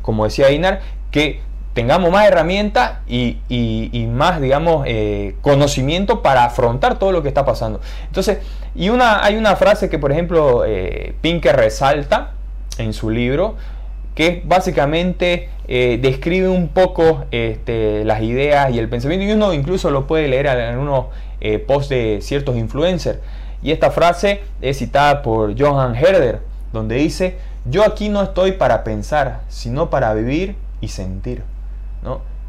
como 0.00 0.24
decía 0.24 0.50
Inar, 0.50 0.80
que 1.10 1.40
tengamos 1.74 2.10
más 2.10 2.26
herramientas 2.26 2.98
y, 3.06 4.06
más, 4.10 4.40
digamos, 4.40 4.84
eh, 4.86 5.36
conocimiento 5.40 6.22
para 6.22 6.44
afrontar 6.44 6.98
todo 6.98 7.12
lo 7.12 7.22
que 7.22 7.28
está 7.28 7.44
pasando. 7.44 7.80
Entonces, 8.06 8.38
y 8.74 8.88
una, 8.88 9.24
hay 9.24 9.36
una 9.36 9.56
frase 9.56 9.88
que, 9.88 9.98
por 9.98 10.12
ejemplo, 10.12 10.64
eh, 10.66 11.14
Pinker 11.20 11.56
resalta 11.56 12.32
en 12.78 12.92
su 12.92 13.10
libro, 13.10 13.56
que 14.14 14.42
básicamente 14.44 15.48
eh, 15.68 15.98
describe 16.00 16.48
un 16.48 16.68
poco 16.68 17.24
este, 17.30 18.04
las 18.04 18.22
ideas 18.22 18.70
y 18.70 18.78
el 18.78 18.88
pensamiento, 18.88 19.24
y 19.24 19.32
uno 19.32 19.54
incluso 19.54 19.90
lo 19.90 20.06
puede 20.06 20.28
leer 20.28 20.46
en 20.46 20.78
unos 20.78 21.06
posts 21.66 21.88
de 21.88 22.18
ciertos 22.20 22.56
influencers. 22.56 23.18
Y 23.62 23.72
esta 23.72 23.90
frase 23.90 24.42
es 24.60 24.78
citada 24.78 25.22
por 25.22 25.58
Johan 25.58 25.94
Herder, 25.94 26.40
donde 26.72 26.96
dice, 26.96 27.36
yo 27.64 27.84
aquí 27.84 28.08
no 28.08 28.22
estoy 28.22 28.52
para 28.52 28.84
pensar, 28.84 29.40
sino 29.48 29.88
para 29.88 30.12
vivir 30.14 30.56
y 30.80 30.88
sentir. 30.88 31.51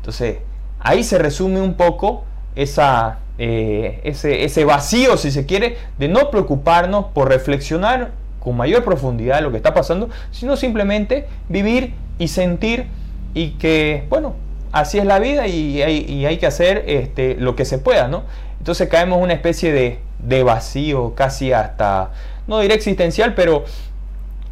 Entonces, 0.04 0.40
ahí 0.82 1.02
se 1.02 1.18
resume 1.18 1.62
un 1.62 1.76
poco 1.76 2.26
esa, 2.56 3.20
eh, 3.38 4.02
ese, 4.04 4.44
ese, 4.44 4.66
vacío, 4.66 5.16
si 5.16 5.32
se 5.32 5.46
quiere, 5.46 5.78
de 5.98 6.10
no 6.10 6.30
preocuparnos 6.30 7.06
por 7.14 7.30
reflexionar 7.30 8.12
con 8.42 8.58
mayor 8.58 8.84
profundidad 8.84 9.42
lo 9.42 9.52
que 9.52 9.58
está 9.58 9.74
pasando, 9.74 10.10
sino 10.32 10.58
simplemente 10.58 11.26
vivir 11.48 11.94
y 12.20 12.28
sentir 12.28 12.88
y 13.34 13.52
que, 13.52 14.06
bueno, 14.10 14.36
así 14.74 15.00
es 15.00 15.06
la 15.06 15.20
vida 15.20 15.48
y 15.48 15.82
hay, 15.82 16.38
que 16.38 16.48
hacer 16.48 16.84
este, 16.86 17.36
lo 17.36 17.56
que 17.56 17.64
se 17.64 17.78
pueda, 17.78 18.10
¿no? 18.10 18.24
Entonces 18.60 18.90
caemos 18.90 19.20
en 19.20 19.24
una 19.24 19.34
especie 19.34 19.72
de, 19.72 20.00
de 20.20 20.44
vacío, 20.44 21.16
casi 21.16 21.54
hasta, 21.54 22.12
no 22.46 22.60
diré 22.60 22.76
existencial, 22.76 23.36
pero 23.36 23.64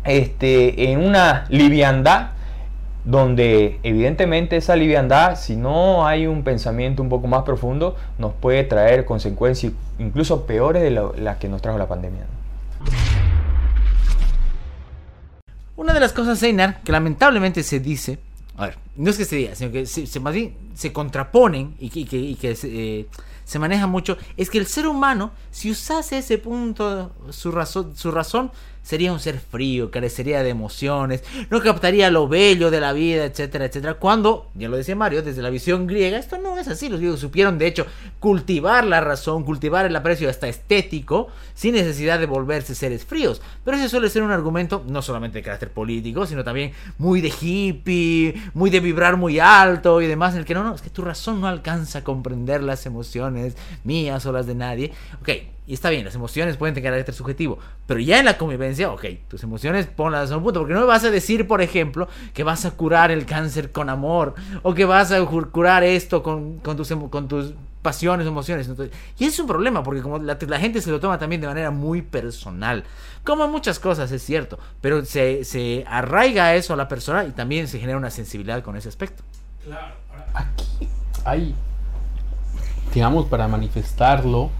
este, 0.05 0.91
en 0.91 1.03
una 1.03 1.45
liviandad 1.49 2.29
donde 3.03 3.79
evidentemente 3.83 4.57
esa 4.57 4.75
liviandad, 4.75 5.37
si 5.37 5.55
no 5.55 6.05
hay 6.05 6.27
un 6.27 6.43
pensamiento 6.43 7.01
un 7.01 7.09
poco 7.09 7.27
más 7.27 7.43
profundo, 7.43 7.95
nos 8.17 8.33
puede 8.33 8.63
traer 8.63 9.05
consecuencias 9.05 9.73
incluso 9.97 10.45
peores 10.45 10.83
de 10.83 10.91
las 10.91 11.37
que 11.37 11.49
nos 11.49 11.61
trajo 11.61 11.77
la 11.77 11.87
pandemia. 11.87 12.25
Una 15.75 15.93
de 15.93 15.99
las 15.99 16.13
cosas, 16.13 16.41
Einar, 16.43 16.81
que 16.83 16.91
lamentablemente 16.91 17.63
se 17.63 17.79
dice, 17.79 18.19
a 18.55 18.67
ver, 18.67 18.77
no 18.95 19.09
es 19.09 19.17
que 19.17 19.25
se 19.25 19.35
diga, 19.37 19.55
sino 19.55 19.71
que 19.71 19.87
se, 19.87 20.05
se, 20.05 20.93
contraponen 20.93 21.75
y 21.79 21.89
que, 21.89 22.05
que, 22.05 22.55
eh, 22.63 23.07
se 23.45 23.59
maneja 23.59 23.87
mucho, 23.87 24.17
es 24.37 24.51
que 24.51 24.59
el 24.59 24.67
ser 24.67 24.85
humano, 24.87 25.31
si 25.49 25.71
usase 25.71 26.19
ese 26.19 26.37
punto, 26.37 27.11
su 27.31 27.51
razón, 27.51 27.95
su 27.95 28.11
razón 28.11 28.51
sería 28.83 29.13
un 29.13 29.19
ser 29.19 29.39
frío, 29.39 29.91
carecería 29.91 30.43
de 30.43 30.49
emociones, 30.49 31.23
no 31.49 31.61
captaría 31.61 32.09
lo 32.09 32.27
bello 32.27 32.71
de 32.71 32.79
la 32.79 32.93
vida, 32.93 33.25
etcétera, 33.25 33.65
etcétera. 33.65 33.95
Cuando, 33.95 34.49
ya 34.55 34.69
lo 34.69 34.77
decía 34.77 34.95
Mario, 34.95 35.21
desde 35.21 35.41
la 35.41 35.49
visión 35.49 35.87
griega, 35.87 36.17
esto 36.17 36.37
no 36.37 36.57
es 36.57 36.67
así. 36.67 36.89
Los 36.89 36.99
griegos 36.99 37.19
supieron, 37.19 37.57
de 37.57 37.67
hecho, 37.67 37.85
cultivar 38.19 38.85
la 38.85 39.01
razón, 39.01 39.43
cultivar 39.43 39.85
el 39.85 39.95
aprecio 39.95 40.29
hasta 40.29 40.47
estético, 40.47 41.27
sin 41.53 41.75
necesidad 41.75 42.19
de 42.19 42.25
volverse 42.25 42.75
seres 42.75 43.05
fríos. 43.05 43.41
Pero 43.63 43.77
ese 43.77 43.89
suele 43.89 44.09
ser 44.09 44.23
un 44.23 44.31
argumento 44.31 44.83
no 44.87 45.01
solamente 45.01 45.39
de 45.39 45.43
carácter 45.43 45.71
político, 45.71 46.25
sino 46.25 46.43
también 46.43 46.71
muy 46.97 47.21
de 47.21 47.31
hippie, 47.39 48.35
muy 48.53 48.69
de 48.69 48.79
vibrar 48.79 49.17
muy 49.17 49.39
alto 49.39 50.01
y 50.01 50.07
demás, 50.07 50.33
en 50.33 50.39
el 50.39 50.45
que 50.45 50.53
no, 50.53 50.63
no, 50.63 50.75
es 50.75 50.81
que 50.81 50.89
tu 50.89 51.03
razón 51.03 51.41
no 51.41 51.47
alcanza 51.47 51.99
a 51.99 52.03
comprender 52.03 52.63
las 52.63 52.85
emociones 52.85 53.55
mías 53.83 54.25
o 54.25 54.31
las 54.31 54.47
de 54.47 54.55
nadie. 54.55 54.91
Ok, 55.21 55.29
y 55.71 55.75
está 55.75 55.89
bien, 55.89 56.03
las 56.03 56.15
emociones 56.15 56.57
pueden 56.57 56.75
tener 56.75 56.91
carácter 56.91 57.15
subjetivo, 57.15 57.57
pero 57.87 58.01
ya 58.01 58.19
en 58.19 58.25
la 58.25 58.37
convivencia, 58.37 58.91
ok, 58.91 59.05
tus 59.29 59.41
emociones 59.43 59.87
ponlas 59.87 60.29
a 60.29 60.35
un 60.35 60.43
punto, 60.43 60.59
porque 60.59 60.73
no 60.73 60.81
me 60.81 60.85
vas 60.85 61.05
a 61.05 61.09
decir, 61.09 61.47
por 61.47 61.61
ejemplo, 61.61 62.09
que 62.33 62.43
vas 62.43 62.65
a 62.65 62.71
curar 62.71 63.09
el 63.09 63.25
cáncer 63.25 63.71
con 63.71 63.87
amor, 63.87 64.35
o 64.63 64.73
que 64.73 64.83
vas 64.83 65.13
a 65.13 65.25
curar 65.25 65.85
esto 65.85 66.21
con, 66.21 66.59
tus, 66.59 66.89
con 67.09 67.29
tus 67.29 67.53
pasiones, 67.81 68.27
emociones. 68.27 68.69
y 69.17 69.23
es 69.23 69.39
un 69.39 69.47
problema, 69.47 69.81
porque 69.81 70.01
como 70.01 70.17
la, 70.17 70.35
gente 70.59 70.81
se 70.81 70.91
lo 70.91 70.99
toma 70.99 71.17
también 71.17 71.39
de 71.39 71.47
manera 71.47 71.71
muy 71.71 72.01
personal, 72.01 72.83
como 73.23 73.47
muchas 73.47 73.79
cosas, 73.79 74.11
es 74.11 74.21
cierto, 74.21 74.59
pero 74.81 75.05
se, 75.05 75.45
se 75.45 75.85
arraiga 75.87 76.53
eso 76.53 76.73
a 76.73 76.75
la 76.75 76.89
persona 76.89 77.23
y 77.23 77.31
también 77.31 77.69
se 77.69 77.79
genera 77.79 77.97
una 77.97 78.09
sensibilidad 78.09 78.61
con 78.61 78.75
ese 78.75 78.89
aspecto. 78.89 79.23
Claro, 79.63 79.95
aquí 80.33 80.89
hay, 81.23 81.55
digamos, 82.93 83.27
para 83.27 83.47
manifestarlo, 83.47 84.51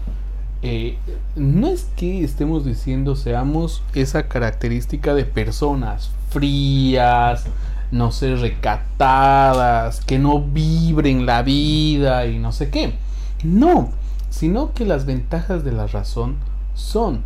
eh, 0.64 0.96
no 1.34 1.66
es 1.66 1.88
que 1.96 2.22
estemos 2.22 2.64
diciendo 2.64 3.16
seamos 3.16 3.82
esa 3.94 4.28
característica 4.28 5.12
de 5.12 5.24
personas 5.24 6.12
frías, 6.30 7.44
no 7.90 8.12
ser 8.12 8.38
recatadas, 8.38 10.00
que 10.02 10.20
no 10.20 10.40
vibren 10.40 11.26
la 11.26 11.42
vida 11.42 12.26
y 12.26 12.38
no 12.38 12.52
sé 12.52 12.70
qué. 12.70 12.94
No, 13.42 13.90
sino 14.30 14.72
que 14.72 14.86
las 14.86 15.04
ventajas 15.04 15.64
de 15.64 15.72
la 15.72 15.88
razón 15.88 16.36
son 16.74 17.24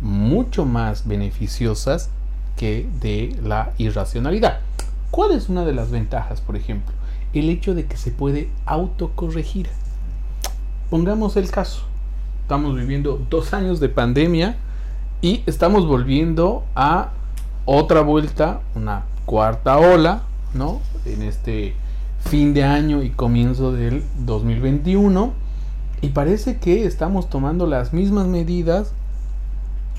mucho 0.00 0.64
más 0.64 1.06
beneficiosas 1.06 2.08
que 2.56 2.88
de 3.00 3.36
la 3.42 3.72
irracionalidad. 3.76 4.60
¿Cuál 5.10 5.32
es 5.32 5.50
una 5.50 5.66
de 5.66 5.74
las 5.74 5.90
ventajas, 5.90 6.40
por 6.40 6.56
ejemplo? 6.56 6.94
El 7.34 7.50
hecho 7.50 7.74
de 7.74 7.84
que 7.84 7.98
se 7.98 8.10
puede 8.10 8.48
autocorregir. 8.64 9.68
Pongamos 10.88 11.36
el 11.36 11.50
caso 11.50 11.91
estamos 12.52 12.76
viviendo 12.76 13.18
dos 13.30 13.54
años 13.54 13.80
de 13.80 13.88
pandemia 13.88 14.56
y 15.22 15.42
estamos 15.46 15.86
volviendo 15.86 16.64
a 16.74 17.12
otra 17.64 18.02
vuelta, 18.02 18.60
una 18.74 19.04
cuarta 19.24 19.78
ola, 19.78 20.24
¿no? 20.52 20.82
En 21.06 21.22
este 21.22 21.74
fin 22.26 22.52
de 22.52 22.62
año 22.62 23.02
y 23.02 23.08
comienzo 23.08 23.72
del 23.72 24.04
2021 24.26 25.32
y 26.02 26.10
parece 26.10 26.58
que 26.58 26.84
estamos 26.84 27.30
tomando 27.30 27.66
las 27.66 27.94
mismas 27.94 28.26
medidas 28.26 28.92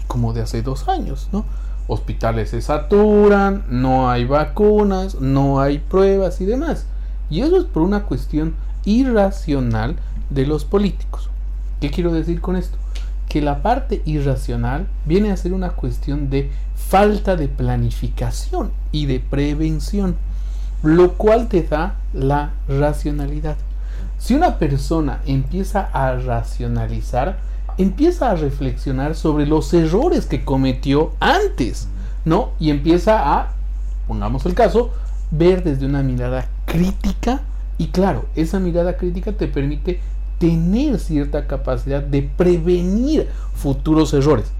como 0.05 0.33
de 0.33 0.41
hace 0.41 0.61
dos 0.61 0.87
años, 0.87 1.29
¿no? 1.31 1.45
Hospitales 1.87 2.51
se 2.51 2.61
saturan, 2.61 3.65
no 3.67 4.11
hay 4.11 4.25
vacunas, 4.25 5.19
no 5.19 5.59
hay 5.59 5.79
pruebas 5.79 6.39
y 6.39 6.45
demás. 6.45 6.85
Y 7.31 7.41
eso 7.41 7.57
es 7.57 7.63
por 7.63 7.81
una 7.81 8.03
cuestión 8.03 8.53
irracional 8.85 9.95
de 10.29 10.45
los 10.45 10.65
políticos. 10.65 11.31
¿Qué 11.83 11.91
quiero 11.91 12.13
decir 12.13 12.39
con 12.39 12.55
esto? 12.55 12.77
Que 13.27 13.41
la 13.41 13.61
parte 13.61 14.01
irracional 14.05 14.87
viene 15.03 15.33
a 15.33 15.35
ser 15.35 15.51
una 15.51 15.71
cuestión 15.71 16.29
de 16.29 16.49
falta 16.77 17.35
de 17.35 17.49
planificación 17.49 18.71
y 18.93 19.05
de 19.05 19.19
prevención, 19.19 20.15
lo 20.81 21.15
cual 21.15 21.49
te 21.49 21.61
da 21.61 21.95
la 22.13 22.53
racionalidad. 22.69 23.57
si 24.17 24.33
una 24.33 24.59
persona 24.59 25.19
empieza 25.25 25.81
a 25.91 26.15
racionalizar, 26.15 27.39
empieza 27.77 28.31
a 28.31 28.35
reflexionar 28.35 29.13
sobre 29.13 29.45
los 29.45 29.73
errores 29.73 30.25
que 30.25 30.45
cometió 30.45 31.11
antes, 31.19 31.89
¿no? 32.23 32.51
Y 32.61 32.69
empieza 32.69 33.33
a, 33.33 33.51
pongamos 34.07 34.45
el 34.45 34.53
caso, 34.53 34.93
ver 35.31 35.65
desde 35.65 35.85
una 35.85 36.01
mirada 36.01 36.47
crítica 36.65 37.41
y 37.77 37.87
claro, 37.87 38.23
esa 38.35 38.61
mirada 38.61 38.95
crítica 38.95 39.33
te 39.33 39.47
permite 39.47 39.99
tener 40.43 40.99
cierta 40.99 41.47
capacidad 41.47 42.03
de 42.03 42.21
prevenir 42.21 43.29
futuros 43.55 44.13
errores. 44.13 44.51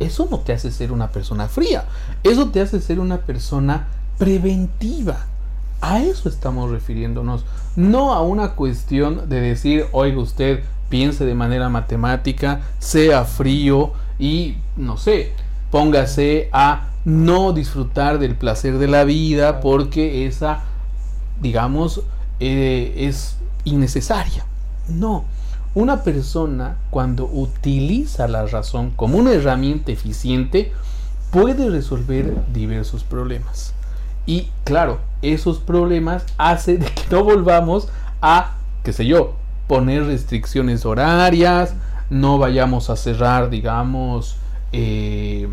Eso 0.00 0.26
no 0.28 0.40
te 0.40 0.52
hace 0.52 0.72
ser 0.72 0.90
una 0.90 1.12
persona 1.12 1.46
fría, 1.46 1.84
eso 2.24 2.50
te 2.50 2.60
hace 2.60 2.80
ser 2.80 2.98
una 2.98 3.18
persona 3.18 3.86
preventiva. 4.18 5.26
A 5.80 6.00
eso 6.00 6.28
estamos 6.28 6.72
refiriéndonos, 6.72 7.44
no 7.76 8.14
a 8.14 8.22
una 8.22 8.56
cuestión 8.56 9.28
de 9.28 9.40
decir, 9.40 9.86
oiga 9.92 10.18
usted, 10.18 10.64
piense 10.88 11.24
de 11.24 11.36
manera 11.36 11.68
matemática, 11.68 12.62
sea 12.80 13.24
frío 13.24 13.92
y, 14.18 14.56
no 14.76 14.96
sé, 14.96 15.34
póngase 15.70 16.48
a 16.52 16.88
no 17.04 17.52
disfrutar 17.52 18.18
del 18.18 18.34
placer 18.34 18.78
de 18.78 18.88
la 18.88 19.04
vida 19.04 19.60
porque 19.60 20.26
esa, 20.26 20.64
digamos, 21.40 22.02
eh, 22.40 22.92
es 22.96 23.36
innecesaria. 23.62 24.49
No, 24.90 25.24
una 25.74 26.02
persona 26.02 26.76
cuando 26.90 27.26
utiliza 27.26 28.26
la 28.28 28.46
razón 28.46 28.90
como 28.96 29.18
una 29.18 29.32
herramienta 29.32 29.92
eficiente 29.92 30.72
puede 31.30 31.70
resolver 31.70 32.34
diversos 32.52 33.04
problemas. 33.04 33.72
Y 34.26 34.48
claro, 34.64 34.98
esos 35.22 35.58
problemas 35.58 36.24
hacen 36.38 36.78
que 36.80 37.02
no 37.10 37.24
volvamos 37.24 37.88
a, 38.20 38.54
qué 38.82 38.92
sé 38.92 39.06
yo, 39.06 39.34
poner 39.66 40.06
restricciones 40.06 40.84
horarias, 40.84 41.74
no 42.10 42.38
vayamos 42.38 42.90
a 42.90 42.96
cerrar, 42.96 43.50
digamos, 43.50 44.36
eh, 44.72 45.48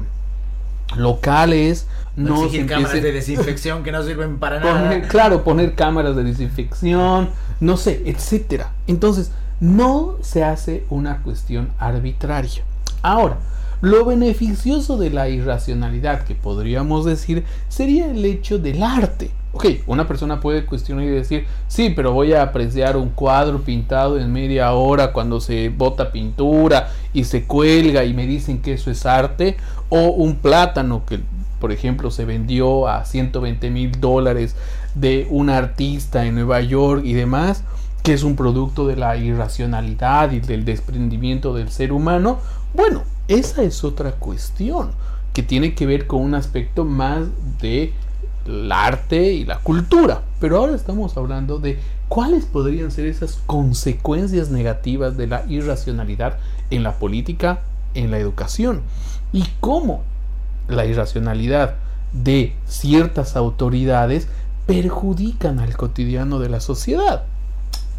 locales, 0.95 1.87
no, 2.17 2.43
exigir 2.43 2.65
cámaras 2.65 3.01
de 3.01 3.11
desinfección 3.11 3.83
que 3.83 3.91
no 3.91 4.03
sirven 4.03 4.39
para 4.39 4.59
nada. 4.59 5.01
Claro, 5.07 5.43
poner 5.43 5.75
cámaras 5.75 6.15
de 6.15 6.23
desinfección, 6.23 7.29
no 7.59 7.77
sé, 7.77 8.01
etcétera. 8.05 8.71
Entonces, 8.87 9.31
no 9.59 10.17
se 10.21 10.43
hace 10.43 10.83
una 10.89 11.21
cuestión 11.21 11.69
arbitraria. 11.79 12.63
Ahora, 13.01 13.37
lo 13.81 14.05
beneficioso 14.05 14.97
de 14.97 15.11
la 15.11 15.29
irracionalidad 15.29 16.23
que 16.23 16.33
podríamos 16.33 17.05
decir 17.05 17.43
sería 17.69 18.09
el 18.09 18.25
hecho 18.25 18.57
del 18.57 18.81
arte. 18.81 19.29
Ok, 19.53 19.65
una 19.87 20.07
persona 20.07 20.39
puede 20.39 20.65
cuestionar 20.65 21.05
y 21.05 21.09
decir, 21.09 21.45
sí, 21.67 21.91
pero 21.95 22.11
voy 22.11 22.33
a 22.33 22.43
apreciar 22.43 22.97
un 22.97 23.09
cuadro 23.09 23.61
pintado 23.61 24.19
en 24.19 24.31
media 24.31 24.73
hora 24.73 25.13
cuando 25.13 25.39
se 25.39 25.69
bota 25.69 26.11
pintura 26.11 26.89
y 27.13 27.23
se 27.23 27.45
cuelga 27.45 28.03
y 28.03 28.13
me 28.13 28.27
dicen 28.27 28.61
que 28.61 28.73
eso 28.73 28.91
es 28.91 29.05
arte, 29.05 29.57
o 29.89 30.09
un 30.09 30.35
plátano 30.35 31.03
que, 31.05 31.19
por 31.59 31.71
ejemplo, 31.71 32.11
se 32.11 32.25
vendió 32.25 32.87
a 32.87 33.05
120 33.05 33.69
mil 33.69 33.99
dólares 33.99 34.55
de 34.95 35.27
un 35.29 35.49
artista 35.49 36.25
en 36.25 36.35
Nueva 36.35 36.61
York 36.61 37.03
y 37.05 37.13
demás, 37.13 37.63
que 38.03 38.13
es 38.13 38.23
un 38.23 38.35
producto 38.35 38.87
de 38.87 38.95
la 38.95 39.17
irracionalidad 39.17 40.31
y 40.31 40.39
del 40.39 40.65
desprendimiento 40.65 41.53
del 41.53 41.69
ser 41.69 41.91
humano, 41.91 42.39
bueno, 42.73 43.03
esa 43.27 43.63
es 43.63 43.83
otra 43.83 44.11
cuestión 44.13 44.91
que 45.33 45.43
tiene 45.43 45.75
que 45.75 45.85
ver 45.85 46.07
con 46.07 46.21
un 46.21 46.33
aspecto 46.33 46.85
más 46.85 47.25
de 47.59 47.93
arte 48.71 49.33
y 49.33 49.45
la 49.45 49.59
cultura. 49.59 50.21
Pero 50.39 50.57
ahora 50.57 50.75
estamos 50.75 51.17
hablando 51.17 51.59
de 51.59 51.79
cuáles 52.07 52.45
podrían 52.45 52.91
ser 52.91 53.07
esas 53.07 53.39
consecuencias 53.45 54.49
negativas 54.49 55.17
de 55.17 55.27
la 55.27 55.45
irracionalidad 55.47 56.37
en 56.69 56.83
la 56.83 56.93
política, 56.93 57.59
en 57.93 58.11
la 58.11 58.19
educación 58.19 58.81
y 59.33 59.45
cómo 59.59 60.03
la 60.67 60.85
irracionalidad 60.85 61.75
de 62.13 62.55
ciertas 62.65 63.35
autoridades 63.35 64.27
perjudican 64.65 65.59
al 65.59 65.75
cotidiano 65.75 66.39
de 66.39 66.49
la 66.49 66.59
sociedad. 66.59 67.23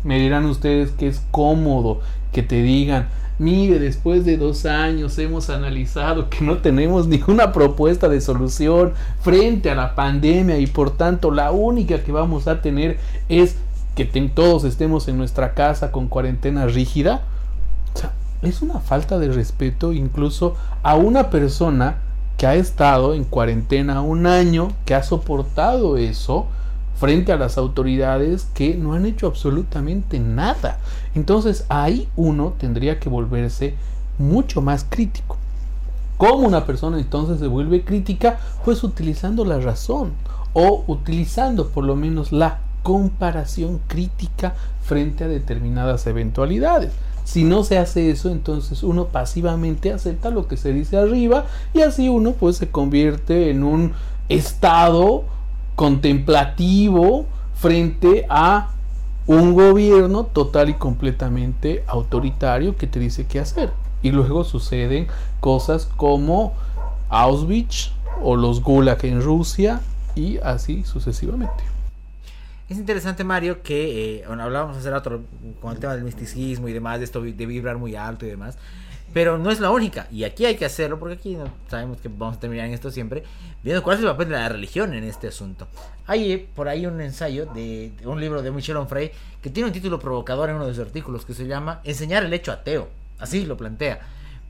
Me 0.04 0.18
dirán 0.18 0.44
ustedes 0.46 0.90
que 0.92 1.08
es 1.08 1.22
cómodo 1.30 2.00
que 2.32 2.42
te 2.42 2.62
digan, 2.62 3.08
mire, 3.38 3.78
después 3.78 4.24
de 4.24 4.36
dos 4.36 4.66
años 4.66 5.18
hemos 5.18 5.50
analizado 5.50 6.28
que 6.28 6.44
no 6.44 6.58
tenemos 6.58 7.06
ninguna 7.08 7.52
propuesta 7.52 8.08
de 8.08 8.20
solución 8.20 8.92
frente 9.22 9.70
a 9.70 9.74
la 9.74 9.94
pandemia 9.94 10.58
y 10.58 10.66
por 10.66 10.96
tanto 10.96 11.30
la 11.30 11.50
única 11.50 12.02
que 12.02 12.12
vamos 12.12 12.48
a 12.48 12.60
tener 12.60 12.98
es 13.28 13.56
que 13.94 14.04
todos 14.04 14.62
estemos 14.62 15.08
en 15.08 15.18
nuestra 15.18 15.54
casa 15.54 15.90
con 15.90 16.06
cuarentena 16.06 16.66
rígida. 16.66 17.22
O 17.94 17.98
sea, 17.98 18.12
es 18.42 18.62
una 18.62 18.78
falta 18.78 19.18
de 19.18 19.32
respeto 19.32 19.92
incluso 19.92 20.54
a 20.84 20.94
una 20.94 21.30
persona 21.30 21.98
que 22.38 22.46
ha 22.46 22.54
estado 22.54 23.14
en 23.14 23.24
cuarentena 23.24 24.00
un 24.00 24.26
año, 24.26 24.68
que 24.86 24.94
ha 24.94 25.02
soportado 25.02 25.98
eso, 25.98 26.46
frente 26.96 27.32
a 27.32 27.36
las 27.36 27.58
autoridades 27.58 28.48
que 28.54 28.74
no 28.74 28.94
han 28.94 29.06
hecho 29.06 29.26
absolutamente 29.26 30.18
nada. 30.20 30.78
Entonces 31.14 31.66
ahí 31.68 32.08
uno 32.16 32.54
tendría 32.56 33.00
que 33.00 33.08
volverse 33.08 33.74
mucho 34.18 34.62
más 34.62 34.86
crítico. 34.88 35.36
¿Cómo 36.16 36.46
una 36.46 36.64
persona 36.64 36.98
entonces 36.98 37.40
se 37.40 37.46
vuelve 37.48 37.84
crítica? 37.84 38.38
Pues 38.64 38.82
utilizando 38.82 39.44
la 39.44 39.58
razón 39.58 40.12
o 40.52 40.84
utilizando 40.86 41.68
por 41.68 41.84
lo 41.84 41.96
menos 41.96 42.32
la 42.32 42.60
comparación 42.82 43.80
crítica 43.88 44.54
frente 44.82 45.24
a 45.24 45.28
determinadas 45.28 46.06
eventualidades. 46.06 46.92
Si 47.28 47.44
no 47.44 47.62
se 47.62 47.76
hace 47.76 48.10
eso, 48.10 48.30
entonces 48.30 48.82
uno 48.82 49.08
pasivamente 49.08 49.92
acepta 49.92 50.30
lo 50.30 50.48
que 50.48 50.56
se 50.56 50.72
dice 50.72 50.96
arriba 50.96 51.44
y 51.74 51.82
así 51.82 52.08
uno 52.08 52.32
pues 52.32 52.56
se 52.56 52.70
convierte 52.70 53.50
en 53.50 53.64
un 53.64 53.92
estado 54.30 55.24
contemplativo 55.76 57.26
frente 57.54 58.24
a 58.30 58.70
un 59.26 59.52
gobierno 59.52 60.24
total 60.24 60.70
y 60.70 60.74
completamente 60.74 61.84
autoritario 61.86 62.78
que 62.78 62.86
te 62.86 62.98
dice 62.98 63.26
qué 63.26 63.40
hacer. 63.40 63.72
Y 64.02 64.10
luego 64.10 64.42
suceden 64.44 65.08
cosas 65.40 65.84
como 65.84 66.54
Auschwitz 67.10 67.92
o 68.22 68.36
los 68.36 68.62
Gulag 68.62 69.04
en 69.04 69.20
Rusia 69.20 69.82
y 70.14 70.38
así 70.38 70.82
sucesivamente. 70.82 71.77
Es 72.68 72.76
interesante, 72.76 73.24
Mario, 73.24 73.62
que 73.62 74.20
eh, 74.20 74.24
hablábamos 74.26 74.76
hace 74.76 74.90
rato 74.90 75.22
con 75.60 75.72
el 75.72 75.80
tema 75.80 75.94
del 75.94 76.04
misticismo 76.04 76.68
y 76.68 76.74
demás, 76.74 76.98
de 76.98 77.06
esto 77.06 77.22
de 77.22 77.46
vibrar 77.46 77.78
muy 77.78 77.96
alto 77.96 78.26
y 78.26 78.28
demás. 78.28 78.58
Pero 79.14 79.38
no 79.38 79.50
es 79.50 79.58
la 79.58 79.70
única. 79.70 80.06
Y 80.12 80.24
aquí 80.24 80.44
hay 80.44 80.56
que 80.56 80.66
hacerlo, 80.66 80.98
porque 80.98 81.14
aquí 81.14 81.38
sabemos 81.68 81.98
que 81.98 82.08
vamos 82.08 82.36
a 82.36 82.40
terminar 82.40 82.66
en 82.66 82.74
esto 82.74 82.90
siempre, 82.90 83.22
viendo 83.62 83.82
cuál 83.82 83.96
es 83.96 84.02
el 84.02 84.10
papel 84.10 84.28
de 84.28 84.34
la 84.34 84.50
religión 84.50 84.92
en 84.92 85.04
este 85.04 85.28
asunto. 85.28 85.66
Hay 86.06 86.32
eh, 86.32 86.46
por 86.54 86.68
ahí 86.68 86.84
un 86.84 87.00
ensayo 87.00 87.46
de, 87.46 87.92
un 88.04 88.20
libro 88.20 88.42
de 88.42 88.50
Michel 88.50 88.76
Onfray 88.76 89.12
que 89.40 89.48
tiene 89.48 89.68
un 89.68 89.72
título 89.72 89.98
provocador 89.98 90.50
en 90.50 90.56
uno 90.56 90.66
de 90.66 90.74
sus 90.74 90.84
artículos 90.84 91.24
que 91.24 91.32
se 91.32 91.46
llama 91.46 91.80
Enseñar 91.84 92.24
el 92.24 92.32
hecho 92.34 92.52
ateo. 92.52 92.88
Así 93.18 93.46
lo 93.46 93.56
plantea. 93.56 94.00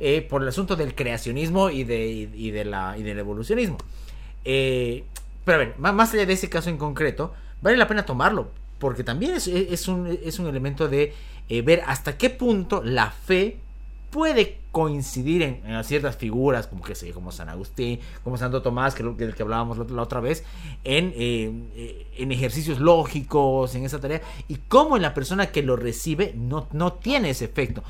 Eh, 0.01 0.23
por 0.23 0.43
el 0.43 0.49
asunto 0.49 0.75
del 0.75 0.95
creacionismo 0.97 1.71
y, 1.71 1.85
de, 1.85 2.07
y, 2.09 2.51
de 2.51 2.65
la, 2.65 2.97
y 2.99 3.05
del 3.05 3.21
evolucionismo. 3.21 3.79
Eh, 4.45 5.05
pero 5.45 5.57
a 5.57 5.59
ver, 5.59 5.79
más 5.79 6.13
allá 6.15 6.27
de 6.27 6.33
ese 6.33 6.49
caso 6.49 6.69
en 6.69 6.79
concreto, 6.79 7.33
vale 7.63 7.77
la 7.77 7.89
pena 7.89 8.05
tomarlo, 8.05 8.51
porque 8.79 9.05
también 9.05 9.35
es, 9.35 9.89
un, 9.89 10.07
es 10.07 10.39
un 10.39 10.47
elemento 10.47 10.89
de 10.89 11.15
ver 11.65 11.83
hasta 11.87 12.17
qué 12.17 12.31
punto 12.31 12.83
la 12.85 13.11
fe 13.11 13.59
puede 14.11 14.59
coincidir 14.73 15.43
en, 15.43 15.85
ciertas 15.85 16.17
figuras, 16.17 16.67
como 16.67 16.83
que 16.83 16.95
sé, 16.95 17.13
como 17.13 17.33
San 17.33 17.49
Agustín, 17.49 18.01
como 18.25 18.37
Santo 18.37 18.63
Tomás, 18.63 18.95
que 18.95 19.03
del 19.03 19.35
que 19.35 19.43
hablábamos 19.43 19.91
la, 19.91 20.03
otra 20.03 20.21
vez, 20.21 20.45
en, 20.85 21.13
eh, 21.17 21.53
eh, 21.75 22.07
en 22.17 22.33
ejercicios 22.33 22.79
lógicos, 22.79 23.75
en 23.75 23.85
esa 23.85 24.01
tarea, 24.01 24.21
y 24.47 24.57
cómo 24.69 24.97
en 24.97 25.03
la 25.03 25.15
persona 25.15 25.51
que 25.51 25.63
lo 25.63 25.77
recibe 25.77 26.33
no, 26.37 26.69
no 26.73 26.95
tiene 26.95 27.31
ese 27.31 27.47
efecto. 27.47 27.83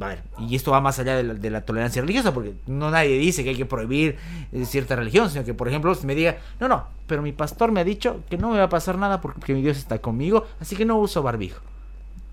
A 0.00 0.16
y 0.42 0.54
esto 0.56 0.72
va 0.72 0.80
más 0.80 0.98
allá 0.98 1.22
de 1.22 1.50
la, 1.50 1.60
tolerancia 1.62 2.02
religiosa, 2.02 2.34
porque 2.34 2.54
no 2.66 2.90
nadie 2.90 3.18
dice 3.18 3.42
que 3.42 3.50
hay 3.50 3.56
que 3.56 3.64
prohibir 3.64 4.16
eh, 4.52 4.64
cierta 4.66 4.94
religión, 4.94 5.30
sino 5.30 5.44
que, 5.44 5.54
por 5.54 5.68
ejemplo, 5.68 5.94
si 5.94 6.06
me 6.06 6.14
diga, 6.14 6.36
no, 6.60 6.68
no, 6.68 6.86
pero 7.06 7.22
mi 7.22 7.32
pastor 7.32 7.72
me 7.72 7.80
ha 7.80 7.84
dicho 7.84 8.20
que 8.28 8.36
no 8.36 8.50
me 8.50 8.58
va 8.58 8.64
a 8.64 8.68
pasar 8.68 8.98
nada 8.98 9.20
porque 9.20 9.54
mi 9.54 9.62
Dios 9.62 9.78
está 9.78 9.98
conmigo, 9.98 10.46
así 10.60 10.76
que 10.76 10.84
no 10.84 10.98
uso 10.98 11.22
barbijo 11.22 11.62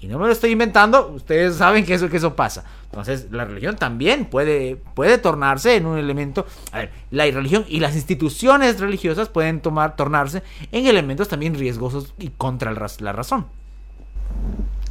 y 0.03 0.07
no 0.07 0.19
me 0.19 0.25
lo 0.25 0.33
estoy 0.33 0.51
inventando, 0.51 1.07
ustedes 1.15 1.55
saben 1.55 1.85
que 1.85 1.93
eso, 1.93 2.09
que 2.09 2.17
eso 2.17 2.35
pasa. 2.35 2.65
Entonces, 2.85 3.27
la 3.31 3.45
religión 3.45 3.77
también 3.77 4.25
puede, 4.25 4.75
puede 4.75 5.17
tornarse 5.17 5.77
en 5.77 5.85
un 5.85 5.97
elemento. 5.97 6.45
A 6.73 6.79
ver, 6.79 6.91
la 7.09 7.23
religión 7.23 7.63
y 7.69 7.79
las 7.79 7.95
instituciones 7.95 8.81
religiosas 8.81 9.29
pueden 9.29 9.61
tomar, 9.61 9.95
tornarse 9.95 10.43
en 10.73 10.87
elementos 10.87 11.29
también 11.29 11.55
riesgosos 11.55 12.13
y 12.19 12.31
contra 12.31 12.73
la 12.73 13.13
razón. 13.13 13.45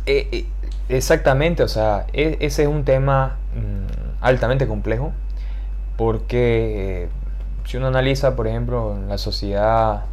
Eh, 0.06 0.28
eh, 0.32 0.46
exactamente, 0.88 1.62
o 1.62 1.68
sea, 1.68 2.06
e, 2.12 2.37
ese 2.40 2.62
es 2.62 2.68
un 2.68 2.85
tema 2.85 3.37
mm, 3.54 4.22
altamente 4.24 4.66
complejo, 4.66 5.12
porque 5.96 7.04
eh, 7.04 7.08
si 7.64 7.76
uno 7.76 7.88
analiza, 7.88 8.37
por 8.37 8.46
ejemplo, 8.46 8.98
la 9.08 9.18
sociedad 9.18 10.04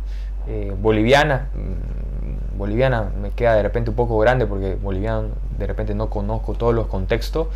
boliviana, 0.81 1.49
mm, 1.53 2.57
boliviana 2.57 3.11
me 3.21 3.31
queda 3.31 3.55
de 3.55 3.63
repente 3.63 3.89
un 3.89 3.95
poco 3.95 4.17
grande 4.17 4.45
porque 4.47 4.75
boliviano 4.75 5.29
de 5.57 5.67
repente 5.67 5.95
no 5.95 6.09
conozco 6.09 6.53
todos 6.53 6.73
los 6.73 6.87
contextos, 6.87 7.47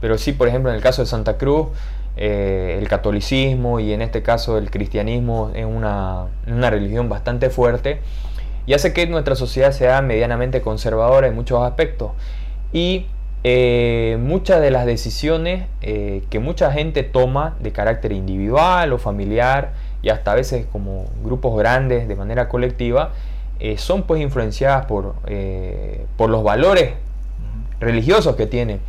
pero 0.00 0.18
sí, 0.18 0.32
por 0.32 0.48
ejemplo, 0.48 0.70
en 0.70 0.76
el 0.76 0.82
caso 0.82 1.02
de 1.02 1.06
Santa 1.06 1.36
Cruz, 1.38 1.68
eh, 2.16 2.78
el 2.80 2.88
catolicismo 2.88 3.78
y 3.78 3.92
en 3.92 4.00
este 4.00 4.22
caso 4.22 4.56
el 4.56 4.70
cristianismo 4.70 5.50
es 5.54 5.66
una, 5.66 6.26
una 6.46 6.70
religión 6.70 7.10
bastante 7.10 7.50
fuerte 7.50 8.00
y 8.66 8.74
hace 8.74 8.92
que 8.92 9.06
nuestra 9.06 9.36
sociedad 9.36 9.72
sea 9.72 10.02
medianamente 10.02 10.60
conservadora 10.60 11.26
en 11.28 11.34
muchos 11.34 11.62
aspectos. 11.62 12.12
Y 12.72 13.06
eh, 13.44 14.18
muchas 14.20 14.60
de 14.60 14.72
las 14.72 14.86
decisiones 14.86 15.66
eh, 15.80 16.24
que 16.30 16.40
mucha 16.40 16.72
gente 16.72 17.04
toma 17.04 17.54
de 17.60 17.70
carácter 17.70 18.10
individual 18.10 18.92
o 18.92 18.98
familiar 18.98 19.72
y 20.02 20.08
hasta 20.08 20.32
a 20.32 20.34
veces 20.34 20.66
como 20.72 21.04
grupos 21.22 21.56
grandes 21.56 22.08
de 22.08 22.16
manera 22.16 22.48
colectiva 22.48 23.12
eh, 23.60 23.78
son 23.78 24.02
pues 24.02 24.20
influenciadas 24.20 24.86
por, 24.86 25.14
por 26.16 26.28
los 26.28 26.42
valores 26.42 26.94
religiosos 27.78 28.34
que 28.34 28.46
tienen 28.46 28.80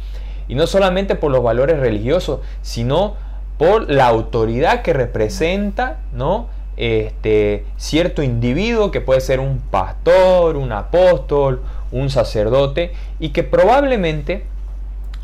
y 0.48 0.56
no 0.56 0.66
solamente 0.66 1.14
por 1.14 1.32
los 1.32 1.44
valores 1.44 1.80
religiosos 1.80 2.40
sino 2.64 3.16
por 3.60 3.90
la 3.92 4.08
autoridad 4.08 4.82
que 4.82 4.94
representa 4.94 6.00
¿no? 6.14 6.48
Este, 6.78 7.66
cierto 7.76 8.22
individuo 8.22 8.92
que 8.92 9.02
puede 9.02 9.20
ser 9.20 9.40
un 9.40 9.60
pastor, 9.60 10.56
un 10.56 10.72
apóstol, 10.72 11.62
un 11.92 12.10
sacerdote 12.10 12.94
y 13.20 13.30
que 13.30 13.44
probablemente 13.44 14.46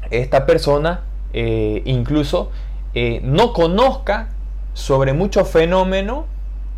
esta 0.09 0.45
persona 0.45 1.01
eh, 1.33 1.81
incluso 1.85 2.51
eh, 2.95 3.21
no 3.23 3.53
conozca 3.53 4.29
sobre 4.73 5.13
muchos 5.13 5.49
fenómenos, 5.49 6.25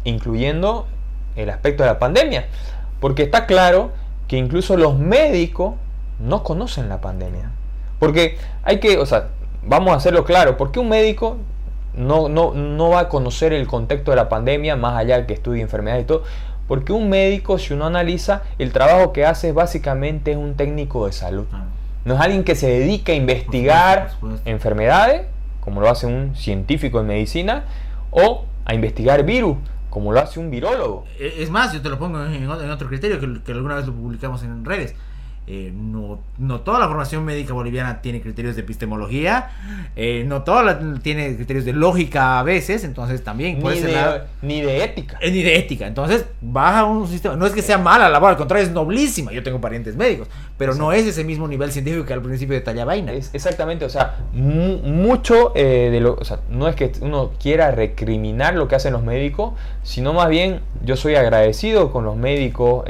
incluyendo 0.03 0.87
el 1.35 1.49
aspecto 1.49 1.83
de 1.83 1.89
la 1.89 1.99
pandemia. 1.99 2.47
Porque 2.99 3.23
está 3.23 3.45
claro 3.45 3.91
que 4.27 4.37
incluso 4.37 4.77
los 4.77 4.97
médicos 4.97 5.75
no 6.19 6.43
conocen 6.43 6.89
la 6.89 7.01
pandemia. 7.01 7.51
Porque 7.99 8.37
hay 8.63 8.79
que, 8.79 8.97
o 8.97 9.05
sea, 9.05 9.29
vamos 9.63 9.93
a 9.93 9.97
hacerlo 9.97 10.25
claro, 10.25 10.57
porque 10.57 10.79
un 10.79 10.89
médico 10.89 11.37
no, 11.97 12.29
no, 12.29 12.53
no 12.53 12.89
va 12.89 13.01
a 13.01 13.09
conocer 13.09 13.53
el 13.53 13.67
contexto 13.67 14.11
de 14.11 14.17
la 14.17 14.29
pandemia, 14.29 14.75
más 14.75 14.95
allá 14.95 15.17
de 15.17 15.25
que 15.25 15.33
estudie 15.33 15.61
enfermedades 15.61 16.03
y 16.03 16.07
todo. 16.07 16.23
Porque 16.67 16.93
un 16.93 17.09
médico, 17.09 17.57
si 17.59 17.73
uno 17.73 17.85
analiza, 17.85 18.43
el 18.57 18.71
trabajo 18.71 19.13
que 19.13 19.25
hace 19.25 19.51
básicamente 19.51 20.31
es 20.31 20.37
un 20.37 20.55
técnico 20.55 21.05
de 21.05 21.13
salud. 21.13 21.45
Ah. 21.53 21.65
No 22.05 22.15
es 22.15 22.21
alguien 22.21 22.43
que 22.43 22.55
se 22.55 22.67
dedica 22.67 23.11
a 23.11 23.15
investigar 23.15 24.11
enfermedades, 24.45 25.23
como 25.59 25.81
lo 25.81 25.89
hace 25.89 26.05
un 26.05 26.35
científico 26.35 26.99
en 26.99 27.07
medicina, 27.07 27.65
o 28.11 28.45
a 28.65 28.73
investigar 28.73 29.23
virus, 29.23 29.57
como 29.89 30.11
lo 30.11 30.19
hace 30.19 30.39
un 30.39 30.51
virólogo. 30.51 31.05
E, 31.19 31.43
es 31.43 31.49
más, 31.49 31.73
yo 31.73 31.81
te 31.81 31.89
lo 31.89 31.97
pongo 31.97 32.23
en, 32.23 32.49
otro 32.49 32.87
criterio 32.87 33.19
que, 33.19 33.41
que 33.43 33.51
alguna 33.51 33.75
vez 33.75 33.87
lo 33.87 33.93
publicamos 33.93 34.43
en 34.43 34.65
redes 34.65 34.95
eh, 35.47 35.71
no, 35.75 36.21
no, 36.39 36.61
toda 36.61 36.79
la 36.79 36.87
formación 36.87 37.23
médica 37.23 37.53
boliviana 37.53 38.01
tiene 38.01 38.19
criterios 38.19 38.55
de 38.55 38.61
epistemología, 38.61 39.51
eh, 39.95 40.23
no 40.25 40.41
toda 40.41 40.79
tiene 41.03 41.35
criterios 41.35 41.65
de 41.65 41.73
lógica 41.73 42.39
a 42.39 42.43
veces, 42.43 42.83
entonces 42.83 43.23
también 43.23 43.59
ni, 43.61 43.79
de, 43.79 44.21
ni 44.41 44.61
de 44.61 44.83
ética. 44.83 45.19
Eh, 45.21 45.29
ni 45.29 45.43
de 45.43 45.55
ética, 45.55 45.85
entonces 45.85 46.25
baja 46.41 46.85
un 46.85 47.07
sistema, 47.07 47.35
no 47.35 47.45
es 47.45 47.53
que 47.53 47.61
sea 47.61 47.77
mala 47.77 48.05
la 48.05 48.09
labor, 48.09 48.31
al 48.31 48.37
contrario 48.37 48.65
es 48.65 48.73
noblísima, 48.73 49.31
yo 49.33 49.43
tengo 49.43 49.61
parientes 49.61 49.95
médicos, 49.95 50.29
pero 50.57 50.73
no 50.73 50.91
es 50.91 51.05
ese 51.05 51.23
mismo 51.23 51.47
nivel 51.47 51.71
científico 51.71 52.05
que 52.05 52.13
al 52.13 52.23
principio 52.23 52.55
detallaba 52.55 52.85
vaina 52.85 53.13
exactamente, 53.13 53.85
o 53.85 53.89
sea, 53.89 54.17
mucho 54.33 55.51
de 55.53 55.99
lo, 56.01 56.15
o 56.15 56.25
sea, 56.25 56.39
no 56.49 56.67
es 56.67 56.75
que 56.75 56.91
uno 57.01 57.33
quiera 57.39 57.69
recriminar 57.69 58.55
lo 58.55 58.67
que 58.67 58.75
hacen 58.75 58.93
los 58.93 59.03
médicos, 59.03 59.53
sino 59.83 60.13
más 60.13 60.29
bien 60.29 60.61
yo 60.83 60.95
soy 60.95 61.15
agradecido 61.15 61.91
con 61.91 62.03
los 62.03 62.15
médicos 62.15 62.83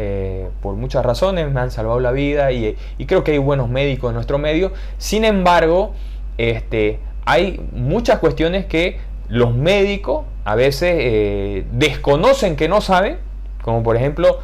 por 0.62 0.76
muchas 0.76 1.06
razones, 1.06 1.52
me 1.52 1.60
han 1.60 1.72
salvado 1.72 2.00
la 2.00 2.12
vida, 2.12 2.45
y, 2.52 2.76
creo 3.06 3.24
que 3.24 3.32
hay 3.32 3.38
buenos 3.38 3.70
médicos 3.70 4.10
en 4.10 4.16
nuestro 4.16 4.38
medio. 4.38 4.74
Sin 4.98 5.26
embargo, 5.26 5.94
este, 6.38 7.00
hay 7.26 7.62
muchas 7.74 8.20
cuestiones 8.20 8.66
que 8.66 9.00
los 9.30 9.56
médicos 9.56 10.26
a 10.44 10.56
veces 10.56 10.96
eh, 11.00 11.66
desconocen 11.72 12.56
que 12.56 12.70
no 12.70 12.82
saben, 12.82 13.18
como 13.62 13.82
por 13.82 13.96
ejemplo 13.96 14.40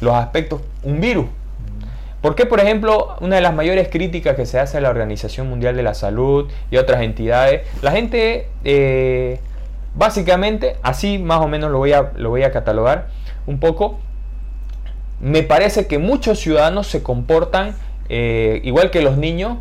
los 0.00 0.14
aspectos, 0.14 0.60
un 0.82 1.00
virus. 1.00 1.26
¿Por 2.20 2.34
qué, 2.34 2.46
por 2.46 2.58
ejemplo, 2.58 3.16
una 3.20 3.36
de 3.36 3.42
las 3.42 3.54
mayores 3.54 3.88
críticas 3.88 4.34
que 4.34 4.46
se 4.46 4.58
hace 4.58 4.78
a 4.78 4.80
la 4.80 4.88
Organización 4.88 5.46
Mundial 5.48 5.76
de 5.76 5.82
la 5.82 5.92
Salud 5.92 6.50
y 6.70 6.78
otras 6.78 7.02
entidades, 7.02 7.68
la 7.82 7.90
gente, 7.90 8.48
eh, 8.64 9.40
básicamente, 9.94 10.76
así 10.82 11.18
más 11.18 11.40
o 11.40 11.48
menos 11.48 11.70
lo 11.70 11.76
voy 11.76 11.92
a, 11.92 12.12
lo 12.16 12.30
voy 12.30 12.42
a 12.42 12.50
catalogar 12.50 13.08
un 13.46 13.60
poco, 13.60 13.98
me 15.20 15.42
parece 15.42 15.86
que 15.86 15.98
muchos 15.98 16.38
ciudadanos 16.40 16.86
se 16.86 17.02
comportan 17.02 17.74
eh, 18.08 18.60
igual 18.64 18.90
que 18.90 19.00
los 19.00 19.16
niños 19.16 19.58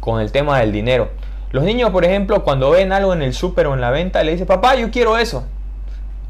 con 0.00 0.20
el 0.20 0.32
tema 0.32 0.58
del 0.60 0.72
dinero. 0.72 1.10
Los 1.52 1.64
niños, 1.64 1.90
por 1.90 2.04
ejemplo, 2.04 2.44
cuando 2.44 2.70
ven 2.70 2.92
algo 2.92 3.12
en 3.12 3.22
el 3.22 3.34
súper 3.34 3.66
o 3.66 3.74
en 3.74 3.80
la 3.80 3.90
venta, 3.90 4.22
le 4.22 4.32
dicen, 4.32 4.46
papá, 4.46 4.76
yo 4.76 4.90
quiero 4.90 5.18
eso. 5.18 5.44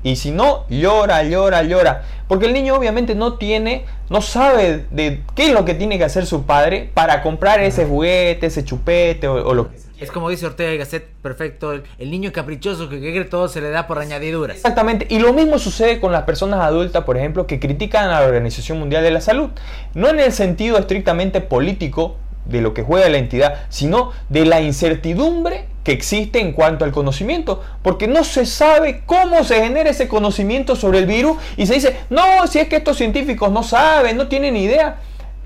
Y 0.03 0.17
si 0.17 0.31
no, 0.31 0.65
llora, 0.71 1.23
llora, 1.25 1.63
llora. 1.63 2.03
Porque 2.27 2.47
el 2.47 2.55
niño 2.55 2.75
obviamente 2.75 3.15
no 3.15 3.35
tiene, 3.35 3.85
no 4.09 4.23
sabe 4.23 4.87
de 4.91 5.23
qué 5.35 5.49
es 5.49 5.53
lo 5.53 5.65
que 5.65 5.75
tiene 5.75 5.99
que 5.99 6.05
hacer 6.05 6.25
su 6.25 6.45
padre 6.45 6.91
para 6.95 7.23
comprar 7.23 7.61
ese 7.61 7.85
juguete, 7.85 8.47
ese 8.47 8.65
chupete 8.65 9.29
o, 9.29 9.53
lo 9.53 9.71
que 9.71 9.79
sea. 9.79 9.90
Es 10.01 10.11
como 10.11 10.31
dice 10.31 10.47
Ortega 10.47 10.73
y 10.73 10.79
Gasset, 10.79 11.07
perfecto, 11.23 11.73
el, 11.73 12.11
niño 12.11 12.33
caprichoso 12.33 12.89
que 12.89 12.99
cree 13.01 13.25
todo 13.25 13.49
se 13.49 13.61
le 13.61 13.69
da 13.69 13.87
por 13.87 13.99
añadiduras. 13.99 14.57
Exactamente, 14.57 15.07
y 15.11 15.19
lo 15.19 15.35
mismo 15.35 15.59
sucede 15.59 16.01
con 16.01 16.11
las 16.11 16.23
personas 16.23 16.61
adultas, 16.61 17.05
por 17.05 17.19
ejemplo, 17.19 17.47
que 17.47 17.61
critican 17.61 18.09
a 18.09 18.21
la 18.21 18.27
Organización 18.27 18.79
Mundial 18.79 19.03
de 19.03 19.11
la 19.11 19.21
Salud. 19.21 19.51
No 19.93 20.09
en 20.09 20.19
el 20.19 20.33
sentido 20.33 20.79
estrictamente 20.79 21.43
político 21.43 22.17
de 22.47 22.63
lo 22.63 22.73
que 22.73 22.83
juega 22.83 23.11
la 23.11 23.19
entidad, 23.19 23.67
sino 23.69 24.13
de 24.31 24.47
la 24.47 24.63
incertidumbre 24.63 25.67
que 25.85 25.93
existe 25.93 26.41
en 26.41 26.53
cuanto 26.53 26.87
al 26.87 26.93
conocimiento, 26.93 27.63
porque 27.83 28.09
no 28.09 28.25
se 28.25 28.47
sabe 28.47 29.03
cómo 29.05 29.45
se 29.45 29.63
genera 29.63 29.91
ese 29.91 30.09
conocimiento 30.09 30.77
sobre 30.77 30.99
el 30.99 31.07
virus 31.07 31.37
y 31.59 31.67
se 31.67 31.75
dice, 31.75 31.97
no, 32.09 32.47
si 32.47 32.59
es 32.59 32.69
que 32.69 32.77
estos 32.77 32.97
científicos 32.97 33.53
no 33.53 33.63
saben, 33.63 34.17
no 34.17 34.29
tienen 34.29 34.57
idea. 34.57 34.97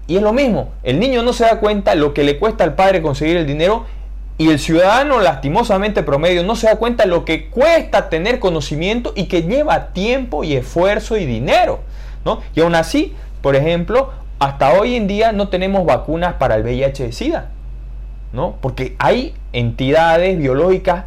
Y 0.06 0.16
es 0.16 0.22
lo 0.22 0.32
mismo, 0.32 0.72
el 0.82 1.00
niño 1.00 1.22
no 1.22 1.32
se 1.32 1.44
da 1.44 1.60
cuenta 1.60 1.94
lo 1.94 2.14
que 2.14 2.24
le 2.24 2.38
cuesta 2.38 2.62
al 2.62 2.74
padre 2.74 3.02
conseguir 3.02 3.36
el 3.36 3.46
dinero 3.46 3.86
y 4.37 4.51
el 4.51 4.59
ciudadano, 4.59 5.20
lastimosamente 5.20 6.03
promedio, 6.03 6.42
no 6.42 6.57
se 6.57 6.66
da 6.66 6.77
cuenta 6.77 7.07
lo 7.07 7.25
que 7.25 7.47
cuesta 7.49 8.09
tener 8.09 8.40
conocimiento 8.40 9.12
y 9.14 9.27
que 9.27 9.42
lleva 9.42 9.92
tiempo 9.92 10.42
y 10.42 10.55
esfuerzo 10.55 11.16
y 11.16 11.25
dinero. 11.25 11.81
¿no? 12.25 12.40
Y 12.55 12.61
aún 12.61 12.75
así, 12.75 13.14
por 13.42 13.55
ejemplo, 13.55 14.11
hasta 14.40 14.73
hoy 14.73 14.97
en 14.97 15.07
día 15.07 15.31
no 15.31 15.49
tenemos 15.49 15.87
vacunas 15.87 16.35
para 16.35 16.57
el 16.57 16.64
VIH 16.64 17.05
de 17.05 17.12
SIDA. 17.12 17.51
¿no? 18.33 18.57
Porque 18.61 18.97
hay 18.99 19.35
entidades 19.53 20.37
biológicas, 20.37 21.05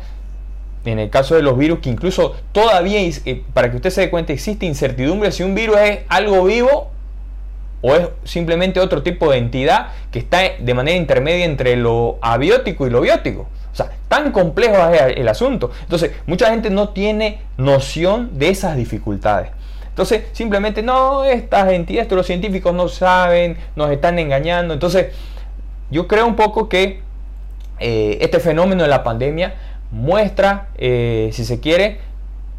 en 0.86 1.00
el 1.00 1.10
caso 1.10 1.36
de 1.36 1.42
los 1.42 1.58
virus, 1.58 1.80
que 1.80 1.90
incluso 1.90 2.38
todavía, 2.54 3.02
eh, 3.02 3.44
para 3.54 3.70
que 3.70 3.76
usted 3.76 3.90
se 3.90 4.02
dé 4.02 4.10
cuenta, 4.10 4.32
existe 4.32 4.66
incertidumbre 4.66 5.34
si 5.34 5.44
un 5.44 5.54
virus 5.54 5.78
es 5.80 6.00
algo 6.08 6.46
vivo 6.46 6.92
o 7.82 7.96
es 7.96 8.08
simplemente 8.24 8.80
otro 8.80 9.04
tipo 9.04 9.32
de 9.32 9.38
entidad 9.38 9.90
que 10.12 10.20
está 10.20 10.40
de 10.60 10.74
manera 10.74 10.98
intermedia 10.98 11.46
entre 11.46 11.76
lo 11.76 12.18
abiótico 12.22 12.88
y 12.88 12.90
lo 12.90 13.02
biótico. 13.02 13.48
O 13.72 13.76
sea, 13.76 13.92
tan 14.08 14.32
complejo 14.32 14.76
es 14.90 15.18
el 15.18 15.28
asunto. 15.28 15.72
Entonces, 15.84 16.12
mucha 16.26 16.50
gente 16.50 16.70
no 16.70 16.90
tiene 16.90 17.42
noción 17.58 18.40
de 18.40 18.50
esas 18.50 18.76
dificultades. 18.76 19.52
Entonces, 19.90 20.24
simplemente, 20.34 20.82
no, 20.82 21.24
estas 21.26 21.72
entidades, 21.72 22.12
los 22.12 22.26
científicos 22.26 22.74
no 22.74 22.88
saben, 22.88 23.58
nos 23.76 23.92
están 23.92 24.18
engañando. 24.20 24.74
Entonces, 24.74 25.08
yo 25.92 26.08
creo 26.08 26.26
un 26.26 26.36
poco 26.36 26.70
que 26.70 27.02
eh, 27.80 28.18
este 28.22 28.40
fenómeno 28.40 28.84
de 28.84 28.90
la 28.90 29.04
pandemia 29.04 29.56
muestra, 29.92 30.70
eh, 30.78 31.30
si 31.34 31.46
se 31.46 31.60
quiere, 31.60 32.00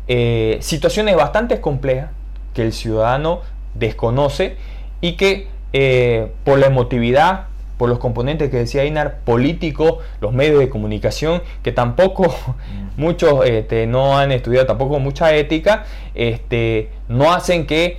eh, 0.07 0.59
situaciones 0.61 1.17
bastante 1.17 1.61
complejas 1.61 2.11
que 2.55 2.63
el 2.63 2.73
ciudadano 2.73 3.43
desconoce 3.75 4.57
y 5.01 5.13
que 5.13 5.49
eh, 5.73 6.33
por 6.45 6.59
la 6.59 6.67
emotividad, 6.67 7.47
por 7.77 7.89
los 7.89 7.99
componentes 7.99 8.51
que 8.51 8.57
decía 8.57 8.85
Inar, 8.85 9.19
políticos, 9.25 9.99
los 10.21 10.33
medios 10.33 10.59
de 10.59 10.68
comunicación, 10.68 11.43
que 11.62 11.72
tampoco 11.72 12.25
mm. 12.27 13.01
muchos 13.01 13.47
este, 13.47 13.87
no 13.87 14.18
han 14.18 14.33
estudiado 14.33 14.66
tampoco 14.66 14.99
mucha 14.99 15.35
ética, 15.35 15.85
este, 16.14 16.91
no 17.09 17.33
hacen 17.33 17.66
que 17.66 17.99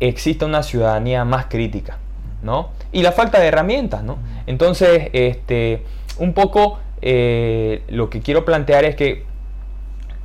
exista 0.00 0.44
una 0.46 0.62
ciudadanía 0.62 1.24
más 1.24 1.46
crítica, 1.46 1.98
¿no? 2.42 2.70
Y 2.92 3.02
la 3.02 3.12
falta 3.12 3.40
de 3.40 3.46
herramientas, 3.46 4.02
¿no? 4.02 4.16
Mm. 4.16 4.20
Entonces, 4.46 5.08
este, 5.12 5.82
un 6.18 6.34
poco 6.34 6.78
eh, 7.00 7.82
lo 7.88 8.10
que 8.10 8.20
quiero 8.20 8.44
plantear 8.44 8.84
es 8.84 8.96
que 8.96 9.24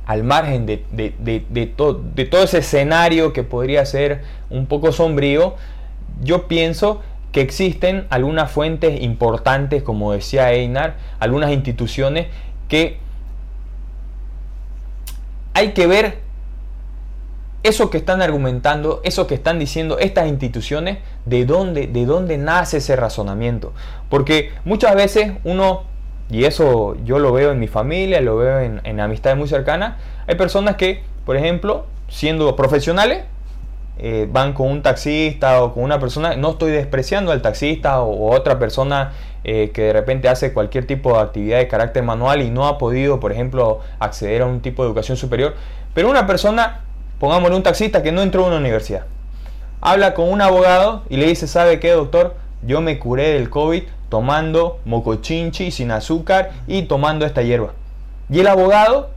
al 0.06 0.24
margen 0.24 0.66
de, 0.66 0.84
de, 0.90 1.14
de, 1.48 1.66
todo 1.66 2.42
ese 2.42 2.58
escenario 2.58 3.32
que 3.32 3.44
podría 3.44 3.86
ser 3.86 4.22
un 4.48 4.66
poco 4.66 4.90
sombrío, 4.90 5.54
yo 6.22 6.48
pienso 6.48 7.00
que 7.32 7.40
existen 7.40 8.06
algunas 8.10 8.50
fuentes 8.50 9.00
importantes, 9.02 9.82
como 9.82 10.12
decía 10.12 10.52
Einar, 10.52 10.96
algunas 11.18 11.52
instituciones 11.52 12.26
que 12.68 12.98
hay 15.54 15.72
que 15.72 15.86
ver 15.86 16.18
eso 17.62 17.90
que 17.90 17.98
están 17.98 18.22
argumentando, 18.22 19.00
eso 19.04 19.26
que 19.26 19.34
están 19.34 19.58
diciendo 19.58 19.98
estas 19.98 20.28
instituciones, 20.28 20.98
¿de 21.26 21.44
dónde, 21.44 21.86
de 21.86 22.06
dónde 22.06 22.38
nace 22.38 22.78
ese 22.78 22.96
razonamiento? 22.96 23.72
Porque 24.08 24.52
muchas 24.64 24.94
veces 24.94 25.32
uno, 25.44 25.84
y 26.30 26.44
eso 26.44 26.96
yo 27.04 27.18
lo 27.18 27.32
veo 27.32 27.52
en 27.52 27.58
mi 27.58 27.68
familia, 27.68 28.20
lo 28.22 28.36
veo 28.36 28.60
en, 28.60 28.80
en 28.84 29.00
amistades 29.00 29.36
muy 29.36 29.46
cercanas, 29.46 29.98
hay 30.26 30.36
personas 30.36 30.76
que, 30.76 31.02
por 31.26 31.36
ejemplo, 31.36 31.86
siendo 32.08 32.56
profesionales, 32.56 33.24
eh, 34.02 34.26
van 34.32 34.54
con 34.54 34.68
un 34.68 34.82
taxista 34.82 35.62
o 35.62 35.74
con 35.74 35.82
una 35.82 36.00
persona, 36.00 36.34
no 36.34 36.52
estoy 36.52 36.70
despreciando 36.70 37.32
al 37.32 37.42
taxista 37.42 38.00
o, 38.00 38.34
otra 38.34 38.58
persona 38.58 39.12
eh, 39.44 39.72
que 39.74 39.82
de 39.82 39.92
repente 39.92 40.30
hace 40.30 40.54
cualquier 40.54 40.86
tipo 40.86 41.12
de 41.12 41.18
actividad 41.18 41.58
de 41.58 41.68
carácter 41.68 42.02
manual 42.02 42.40
y 42.40 42.50
no 42.50 42.66
ha 42.66 42.78
podido, 42.78 43.20
por 43.20 43.30
ejemplo, 43.30 43.80
acceder 43.98 44.40
a 44.40 44.46
un 44.46 44.62
tipo 44.62 44.82
de 44.82 44.88
educación 44.88 45.18
superior, 45.18 45.54
pero 45.92 46.08
una 46.08 46.26
persona, 46.26 46.80
pongámosle 47.18 47.56
un 47.56 47.62
taxista 47.62 48.02
que 48.02 48.10
no 48.10 48.22
entró 48.22 48.44
a 48.44 48.46
una 48.48 48.56
universidad, 48.56 49.04
habla 49.82 50.14
con 50.14 50.30
un 50.30 50.40
abogado 50.40 51.02
y 51.10 51.18
le 51.18 51.26
dice, 51.26 51.46
¿sabe 51.46 51.78
qué, 51.78 51.90
doctor? 51.90 52.36
Yo 52.62 52.80
me 52.80 52.98
curé 52.98 53.34
del 53.34 53.50
COVID 53.50 53.82
tomando 54.08 54.78
mocochinchi 54.86 55.70
sin 55.70 55.90
azúcar 55.90 56.52
y 56.66 56.84
tomando 56.84 57.26
esta 57.26 57.42
hierba. 57.42 57.74
Y 58.30 58.40
el 58.40 58.46
abogado 58.46 59.10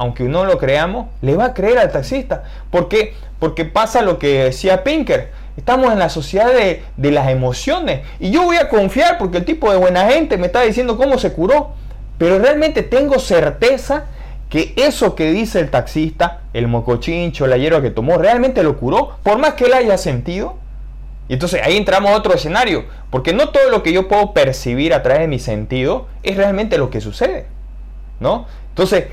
aunque 0.00 0.24
no 0.24 0.46
lo 0.46 0.56
creamos, 0.56 1.08
le 1.20 1.36
va 1.36 1.44
a 1.44 1.54
creer 1.54 1.78
al 1.78 1.92
taxista. 1.92 2.44
¿Por 2.70 2.88
qué? 2.88 3.12
Porque 3.38 3.66
pasa 3.66 4.00
lo 4.00 4.18
que 4.18 4.44
decía 4.44 4.82
Pinker. 4.82 5.30
Estamos 5.58 5.92
en 5.92 5.98
la 5.98 6.08
sociedad 6.08 6.48
de, 6.48 7.10
las 7.10 7.28
emociones. 7.28 8.00
Y 8.18 8.30
yo 8.30 8.44
voy 8.44 8.56
a 8.56 8.70
confiar 8.70 9.18
porque 9.18 9.36
el 9.36 9.44
tipo 9.44 9.70
de 9.70 9.76
buena 9.76 10.08
gente 10.08 10.38
me 10.38 10.46
está 10.46 10.62
diciendo 10.62 10.96
cómo 10.96 11.18
se 11.18 11.34
curó. 11.34 11.72
Pero 12.16 12.38
realmente 12.38 12.82
tengo 12.82 13.18
certeza 13.18 14.06
que 14.48 14.72
eso 14.76 15.14
que 15.14 15.32
dice 15.32 15.60
el 15.60 15.68
taxista, 15.68 16.44
el 16.54 16.66
mocochincho, 16.66 17.46
la 17.46 17.58
hierba 17.58 17.82
que 17.82 17.90
tomó, 17.90 18.16
realmente 18.16 18.62
lo 18.62 18.78
curó, 18.78 19.18
por 19.22 19.36
más 19.36 19.52
que 19.52 19.66
él 19.66 19.74
haya 19.74 19.98
sentido. 19.98 20.56
Y 21.28 21.34
entonces 21.34 21.60
ahí 21.62 21.76
entramos 21.76 22.10
a 22.10 22.16
otro 22.16 22.32
escenario, 22.32 22.86
porque 23.10 23.34
no 23.34 23.50
todo 23.50 23.68
lo 23.68 23.82
que 23.82 23.92
yo 23.92 24.08
puedo 24.08 24.32
percibir 24.32 24.94
a 24.94 25.02
través 25.02 25.20
de 25.20 25.28
mi 25.28 25.38
sentido 25.38 26.06
es 26.22 26.38
realmente 26.38 26.78
lo 26.78 26.88
que 26.88 27.02
sucede. 27.02 27.48
¿No? 28.18 28.46
Entonces, 28.70 29.04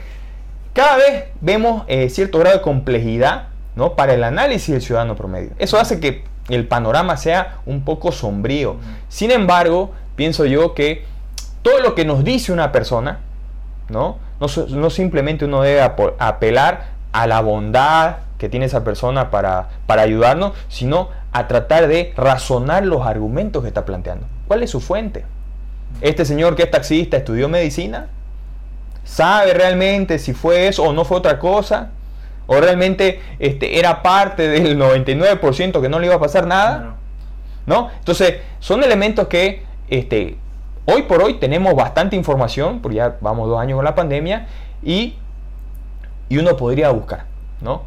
cada 0.78 0.98
vez 0.98 1.24
vemos 1.42 1.86
eh, 1.88 2.08
cierto 2.12 2.38
grado 2.38 2.58
de 2.58 2.62
complejidad 2.62 3.48
¿no? 3.76 3.96
para 3.96 4.14
el 4.14 4.24
análisis 4.24 4.72
del 4.72 4.82
ciudadano 4.84 5.16
promedio. 5.16 5.50
Eso 5.58 5.80
hace 5.80 6.00
que 6.00 6.24
el 6.50 6.68
panorama 6.68 7.18
sea 7.18 7.58
un 7.66 7.84
poco 7.84 8.12
sombrío. 8.12 8.76
Sin 9.10 9.32
embargo, 9.32 9.92
pienso 10.16 10.46
yo 10.46 10.76
que 10.76 11.04
todo 11.64 11.80
lo 11.80 11.96
que 11.96 12.06
nos 12.06 12.24
dice 12.24 12.54
una 12.54 12.72
persona, 12.72 13.22
no, 13.90 14.20
no, 14.40 14.90
simplemente 14.92 15.46
uno 15.46 15.64
debe 15.64 15.82
apelar 15.82 16.90
a 17.12 17.26
la 17.26 17.42
bondad 17.42 18.18
que 18.38 18.48
tiene 18.48 18.68
esa 18.68 18.84
persona 18.84 19.32
para, 19.32 19.70
para 19.88 20.04
ayudarnos, 20.04 20.54
sino 20.70 21.10
a 21.32 21.48
tratar 21.48 21.88
de 21.88 22.14
razonar 22.16 22.86
los 22.86 23.08
argumentos 23.08 23.64
que 23.64 23.70
está 23.70 23.84
planteando. 23.84 24.28
¿Cuál 24.48 24.62
es 24.62 24.70
su 24.70 24.80
fuente? 24.80 25.26
Este 26.02 26.24
señor 26.24 26.56
que 26.56 26.64
es 26.64 26.72
taxista 26.72 27.18
estudió 27.18 27.50
medicina, 27.50 28.10
sabe 29.08 29.54
realmente 29.54 30.20
si 30.20 30.34
fue 30.34 30.68
eso 30.68 30.84
o 30.84 30.94
no 30.94 31.06
fue 31.06 31.18
otra 31.18 31.40
cosa, 31.40 31.92
o 32.46 32.60
realmente 32.60 33.22
este, 33.40 33.80
era 33.80 34.04
parte 34.04 34.48
del 34.48 34.78
99% 34.78 35.82
que 35.82 35.90
no 35.90 36.00
le 36.00 36.08
iba 36.08 36.16
a 36.16 36.20
pasar 36.20 36.46
nada. 36.46 36.96
¿No? 37.66 37.90
Entonces, 38.00 38.36
son 38.60 38.84
elementos 38.84 39.28
que 39.28 39.64
este, 39.90 40.38
hoy 40.86 41.04
por 41.04 41.22
hoy 41.22 41.36
tenemos 41.36 41.76
bastante 41.76 42.16
información, 42.16 42.80
porque 42.82 42.98
ya 42.98 43.18
vamos 43.20 43.50
dos 43.50 43.60
años 43.60 43.76
con 43.78 43.84
la 43.84 43.96
pandemia, 43.96 44.48
y, 44.84 45.16
y 46.30 46.38
uno 46.38 46.56
podría 46.56 46.90
buscar, 46.92 47.26
¿no? 47.60 47.84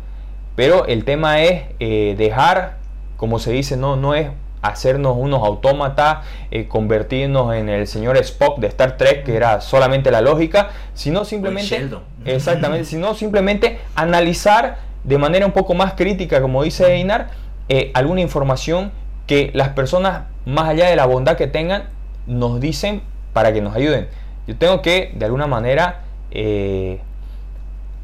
Pero 0.54 0.84
el 0.84 1.04
tema 1.04 1.40
es 1.40 1.64
eh, 1.78 2.14
dejar, 2.18 2.76
como 3.16 3.38
se 3.38 3.52
dice, 3.52 3.78
no, 3.78 3.96
no 3.96 4.14
es 4.14 4.28
hacernos 4.62 5.16
unos 5.18 5.42
autómatas, 5.42 6.26
eh, 6.50 6.68
convertirnos 6.68 7.54
en 7.54 7.68
el 7.68 7.86
señor 7.86 8.16
Spock 8.18 8.58
de 8.58 8.66
Star 8.66 8.96
Trek, 8.96 9.24
que 9.24 9.36
era 9.36 9.60
solamente 9.60 10.10
la 10.10 10.20
lógica, 10.20 10.70
sino 10.94 11.24
simplemente, 11.24 11.88
exactamente, 12.24 12.84
sino 12.84 13.14
simplemente 13.14 13.78
analizar 13.94 14.78
de 15.04 15.18
manera 15.18 15.46
un 15.46 15.52
poco 15.52 15.74
más 15.74 15.94
crítica, 15.94 16.42
como 16.42 16.62
dice 16.62 16.86
Einar, 16.94 17.30
eh, 17.68 17.90
alguna 17.94 18.20
información 18.20 18.92
que 19.26 19.50
las 19.54 19.70
personas, 19.70 20.24
más 20.44 20.68
allá 20.68 20.88
de 20.88 20.96
la 20.96 21.06
bondad 21.06 21.36
que 21.36 21.46
tengan, 21.46 21.84
nos 22.26 22.60
dicen 22.60 23.02
para 23.32 23.52
que 23.52 23.60
nos 23.60 23.74
ayuden. 23.74 24.08
Yo 24.46 24.56
tengo 24.56 24.82
que, 24.82 25.12
de 25.14 25.24
alguna 25.24 25.46
manera, 25.46 26.02
eh, 26.30 27.00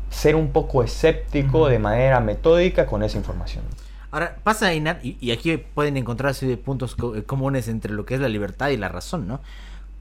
ser 0.09 0.37
un 0.37 0.49
poco 0.49 0.83
escéptico 0.83 1.69
de 1.69 1.79
manera 1.79 2.21
metódica 2.21 2.87
con 2.87 3.03
esa 3.03 3.19
información. 3.19 3.65
Ahora, 4.17 4.39
pasa 4.43 4.73
Inar, 4.73 4.99
y, 5.03 5.19
y 5.21 5.31
aquí 5.31 5.59
pueden 5.59 5.99
encontrarse 5.99 6.57
puntos 6.57 6.97
eh, 7.15 7.25
comunes 7.25 7.69
entre 7.69 7.93
lo 7.93 8.07
que 8.07 8.15
es 8.15 8.21
la 8.23 8.31
libertad 8.31 8.71
y 8.71 8.79
la 8.79 8.89
razón, 8.89 9.29
¿no? 9.29 9.41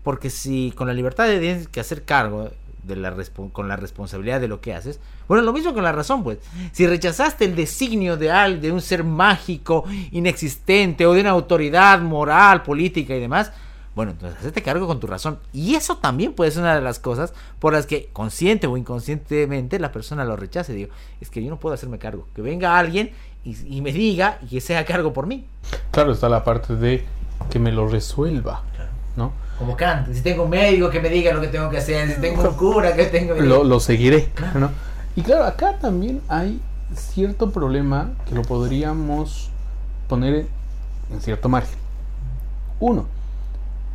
Porque 0.03 0.29
si 0.29 0.71
con 0.73 0.87
la 0.87 0.93
libertad 0.93 1.27
tienes 1.27 1.67
que 1.67 1.81
hacer 1.81 2.05
cargo 2.05 2.49
de 2.83 2.95
la 2.95 3.13
con 3.51 3.67
la 3.67 3.75
responsabilidad 3.75 4.39
de 4.39 4.47
lo 4.47 4.61
que 4.61 4.73
haces, 4.73 5.01
bueno, 5.27 5.43
lo 5.43 5.51
mismo 5.51 5.73
con 5.73 5.83
la 5.83 5.91
razón, 5.91 6.23
pues. 6.23 6.37
Si 6.71 6.87
rechazaste 6.87 7.43
el 7.43 7.57
designio 7.57 8.15
de, 8.15 8.31
al, 8.31 8.61
de 8.61 8.71
un 8.71 8.79
ser 8.79 9.03
mágico, 9.03 9.83
inexistente, 10.11 11.05
o 11.05 11.11
de 11.11 11.19
una 11.19 11.31
autoridad 11.31 11.99
moral, 11.99 12.63
política 12.63 13.13
y 13.17 13.19
demás, 13.19 13.51
bueno, 13.95 14.11
entonces 14.11 14.39
hacete 14.39 14.61
cargo 14.61 14.87
con 14.87 15.01
tu 15.01 15.07
razón. 15.07 15.39
Y 15.51 15.75
eso 15.75 15.97
también 15.97 16.31
puede 16.31 16.51
ser 16.51 16.61
una 16.61 16.75
de 16.75 16.81
las 16.81 16.99
cosas 16.99 17.33
por 17.59 17.73
las 17.73 17.85
que 17.85 18.09
consciente 18.13 18.67
o 18.67 18.77
inconscientemente 18.77 19.77
la 19.77 19.91
persona 19.91 20.23
lo 20.23 20.37
rechace. 20.37 20.73
Digo, 20.73 20.93
es 21.19 21.29
que 21.29 21.43
yo 21.43 21.49
no 21.49 21.59
puedo 21.59 21.75
hacerme 21.75 21.97
cargo. 21.97 22.27
Que 22.33 22.41
venga 22.41 22.77
alguien 22.77 23.11
y, 23.45 23.81
me 23.81 23.91
diga 23.91 24.39
y 24.41 24.47
que 24.47 24.61
sea 24.61 24.85
cargo 24.85 25.13
por 25.13 25.27
mí. 25.27 25.45
Claro, 25.91 26.11
está 26.11 26.29
la 26.29 26.43
parte 26.43 26.75
de 26.75 27.05
que 27.49 27.59
me 27.59 27.71
lo 27.71 27.87
resuelva, 27.87 28.63
¿no? 29.15 29.33
Como 29.59 29.77
Kant, 29.77 30.11
si 30.11 30.21
tengo 30.21 30.43
un 30.43 30.49
médico 30.49 30.89
que 30.89 30.99
me 30.99 31.09
diga 31.09 31.31
lo 31.31 31.41
que 31.41 31.47
tengo 31.47 31.69
que 31.69 31.77
hacer, 31.77 32.13
si 32.13 32.19
tengo 32.19 32.41
un 32.41 32.55
cura 32.57 32.95
que 32.95 33.05
tengo 33.05 33.35
que... 33.35 33.41
Lo, 33.41 33.63
lo 33.63 33.79
seguiré, 33.79 34.29
¿no? 34.55 34.71
Y 35.15 35.21
claro, 35.21 35.45
acá 35.45 35.77
también 35.79 36.21
hay 36.27 36.59
cierto 36.95 37.51
problema 37.51 38.11
que 38.27 38.35
lo 38.35 38.41
podríamos 38.41 39.49
poner 40.09 40.47
en 41.11 41.21
cierto 41.21 41.47
margen. 41.47 41.77
Uno, 42.79 43.05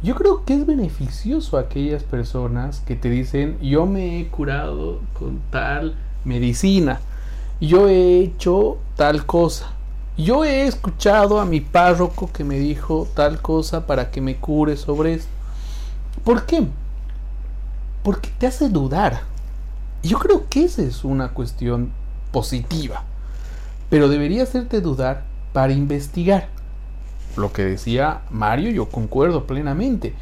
yo 0.03 0.15
creo 0.15 0.45
que 0.45 0.55
es 0.55 0.65
beneficioso 0.65 1.59
a 1.59 1.63
aquellas 1.63 2.05
personas 2.05 2.81
que 2.81 2.97
te 2.97 3.11
dicen, 3.11 3.59
yo 3.61 3.85
me 3.85 4.21
he 4.21 4.29
curado 4.29 5.01
con 5.19 5.41
tal 5.51 5.97
medicina 6.25 7.01
yo 7.61 7.89
he 7.89 8.21
hecho 8.21 8.79
tal 8.97 9.27
cosa. 9.27 9.73
Yo 10.17 10.45
he 10.45 10.67
escuchado 10.67 11.41
a 11.41 11.45
mi 11.45 11.61
párroco 11.61 12.31
que 12.33 12.45
me 12.45 12.59
dijo 12.59 13.09
tal 13.15 13.41
cosa 13.41 13.87
para 13.87 14.11
que 14.11 14.21
me 14.21 14.37
cure 14.37 14.77
sobre 14.77 15.15
esto. 15.15 15.31
¿Por 16.25 16.47
qué? 16.47 16.67
Porque 18.03 18.31
te 18.39 18.47
hace 18.47 18.69
dudar. 18.69 19.23
Yo 20.03 20.19
creo 20.19 20.49
que 20.49 20.65
esa 20.65 20.83
es 20.83 21.05
una 21.05 21.29
cuestión 21.29 21.93
positiva. 22.33 23.05
Pero 23.89 24.09
debería 24.09 24.43
hacerte 24.43 24.81
dudar 24.81 25.25
para 25.53 25.73
investigar. 25.73 26.49
Lo 27.37 27.53
que 27.53 27.65
decía 27.65 28.23
Mario, 28.31 28.71
yo 28.71 28.89
concuerdo 28.89 29.47
plenamente. 29.47 30.15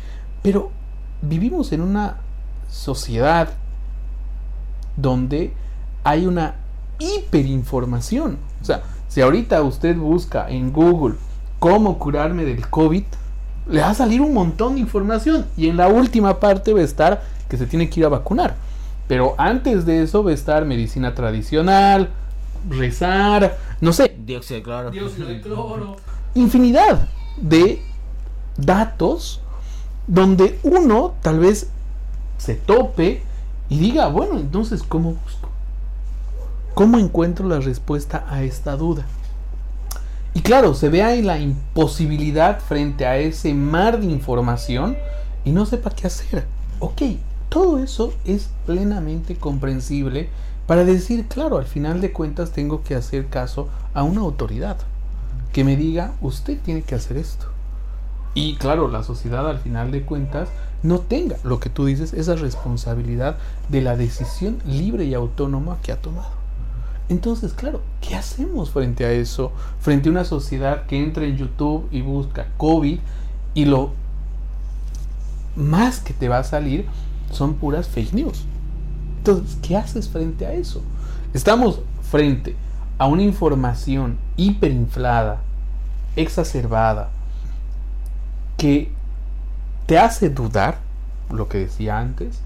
Pero 0.42 0.70
vivimos 1.22 1.72
en 1.72 1.80
una 1.80 2.18
sociedad 2.68 3.50
donde 4.96 5.52
hay 6.04 6.26
una 6.26 6.56
hiperinformación. 6.98 8.38
O 8.60 8.64
sea, 8.64 8.82
si 9.08 9.20
ahorita 9.20 9.62
usted 9.62 9.96
busca 9.96 10.48
en 10.48 10.72
Google 10.72 11.16
cómo 11.58 11.98
curarme 11.98 12.44
del 12.44 12.68
COVID, 12.68 13.04
le 13.68 13.80
va 13.80 13.90
a 13.90 13.94
salir 13.94 14.20
un 14.20 14.34
montón 14.34 14.74
de 14.74 14.80
información. 14.80 15.46
Y 15.56 15.68
en 15.68 15.76
la 15.76 15.88
última 15.88 16.40
parte 16.40 16.72
va 16.72 16.80
a 16.80 16.84
estar 16.84 17.22
que 17.48 17.56
se 17.56 17.66
tiene 17.66 17.88
que 17.88 18.00
ir 18.00 18.06
a 18.06 18.10
vacunar. 18.10 18.56
Pero 19.06 19.34
antes 19.38 19.86
de 19.86 20.02
eso 20.02 20.22
va 20.22 20.30
a 20.30 20.34
estar 20.34 20.64
medicina 20.64 21.14
tradicional, 21.14 22.10
rezar, 22.68 23.56
no 23.80 23.92
sé. 23.92 24.14
Dióxido 24.18 24.58
de 24.58 24.62
cloro. 24.62 24.90
Dióxido 24.90 25.28
de 25.28 25.40
cloro. 25.40 25.96
Infinidad 26.34 27.08
de 27.40 27.82
datos 28.56 29.40
donde 30.06 30.58
uno 30.62 31.14
tal 31.22 31.38
vez 31.38 31.70
se 32.38 32.54
tope 32.54 33.22
y 33.68 33.78
diga, 33.78 34.08
bueno, 34.08 34.38
entonces, 34.38 34.82
¿cómo? 34.82 35.16
¿Cómo 36.78 37.00
encuentro 37.00 37.48
la 37.48 37.58
respuesta 37.58 38.24
a 38.30 38.44
esta 38.44 38.76
duda? 38.76 39.04
Y 40.32 40.42
claro, 40.42 40.74
se 40.74 40.88
ve 40.88 41.02
ahí 41.02 41.22
la 41.22 41.40
imposibilidad 41.40 42.60
frente 42.60 43.04
a 43.04 43.16
ese 43.16 43.52
mar 43.52 43.98
de 43.98 44.06
información 44.06 44.96
y 45.44 45.50
no 45.50 45.66
sepa 45.66 45.90
qué 45.90 46.06
hacer. 46.06 46.46
Ok, 46.78 47.02
todo 47.48 47.78
eso 47.78 48.12
es 48.24 48.50
plenamente 48.64 49.34
comprensible 49.34 50.28
para 50.68 50.84
decir, 50.84 51.26
claro, 51.26 51.58
al 51.58 51.66
final 51.66 52.00
de 52.00 52.12
cuentas 52.12 52.52
tengo 52.52 52.84
que 52.84 52.94
hacer 52.94 53.26
caso 53.26 53.68
a 53.92 54.04
una 54.04 54.20
autoridad 54.20 54.76
que 55.52 55.64
me 55.64 55.76
diga, 55.76 56.12
usted 56.20 56.60
tiene 56.60 56.82
que 56.82 56.94
hacer 56.94 57.16
esto. 57.16 57.46
Y 58.34 58.54
claro, 58.54 58.86
la 58.86 59.02
sociedad 59.02 59.50
al 59.50 59.58
final 59.58 59.90
de 59.90 60.02
cuentas 60.02 60.48
no 60.84 61.00
tenga 61.00 61.38
lo 61.42 61.58
que 61.58 61.70
tú 61.70 61.86
dices, 61.86 62.12
esa 62.12 62.36
responsabilidad 62.36 63.36
de 63.68 63.82
la 63.82 63.96
decisión 63.96 64.58
libre 64.64 65.06
y 65.06 65.14
autónoma 65.14 65.78
que 65.82 65.90
ha 65.90 66.00
tomado. 66.00 66.37
Entonces, 67.08 67.54
claro, 67.54 67.80
¿qué 68.00 68.16
hacemos 68.16 68.70
frente 68.70 69.04
a 69.04 69.12
eso? 69.12 69.52
Frente 69.80 70.08
a 70.08 70.12
una 70.12 70.24
sociedad 70.24 70.86
que 70.86 71.02
entra 71.02 71.24
en 71.24 71.36
YouTube 71.36 71.88
y 71.90 72.02
busca 72.02 72.48
COVID 72.58 72.98
y 73.54 73.64
lo 73.64 73.92
más 75.56 76.00
que 76.00 76.12
te 76.12 76.28
va 76.28 76.38
a 76.38 76.44
salir 76.44 76.86
son 77.32 77.54
puras 77.54 77.88
fake 77.88 78.12
news. 78.12 78.44
Entonces, 79.18 79.56
¿qué 79.62 79.76
haces 79.76 80.08
frente 80.08 80.46
a 80.46 80.52
eso? 80.52 80.82
Estamos 81.34 81.80
frente 82.02 82.56
a 82.98 83.06
una 83.06 83.22
información 83.22 84.18
hiperinflada, 84.36 85.40
exacerbada, 86.16 87.10
que 88.56 88.92
te 89.86 89.98
hace 89.98 90.30
dudar, 90.30 90.78
lo 91.30 91.48
que 91.48 91.58
decía 91.58 91.98
antes, 91.98 92.40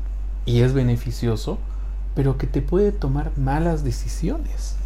y 0.45 0.61
es 0.61 0.73
beneficioso, 0.73 1.59
pero 2.15 2.39
que 2.39 2.47
te 2.47 2.63
puede 2.63 2.93
tomar 2.93 3.33
malas 3.37 3.85
decisiones. 3.85 4.77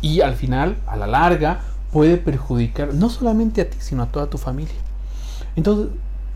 Y 0.00 0.20
al 0.20 0.34
final, 0.34 0.76
a 0.86 0.96
la 0.96 1.06
larga, 1.06 1.60
puede 1.92 2.16
perjudicar 2.16 2.94
no 2.94 3.08
solamente 3.08 3.60
a 3.60 3.70
ti, 3.70 3.76
sino 3.80 4.02
a 4.02 4.06
toda 4.06 4.28
tu 4.28 4.38
familia. 4.38 4.74
Entonces, 5.54 5.88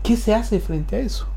¿qué 0.03 0.15
se 0.15 0.33
hace 0.33 0.59
frente 0.59 0.95
a 0.95 0.99
eso? 0.99 1.27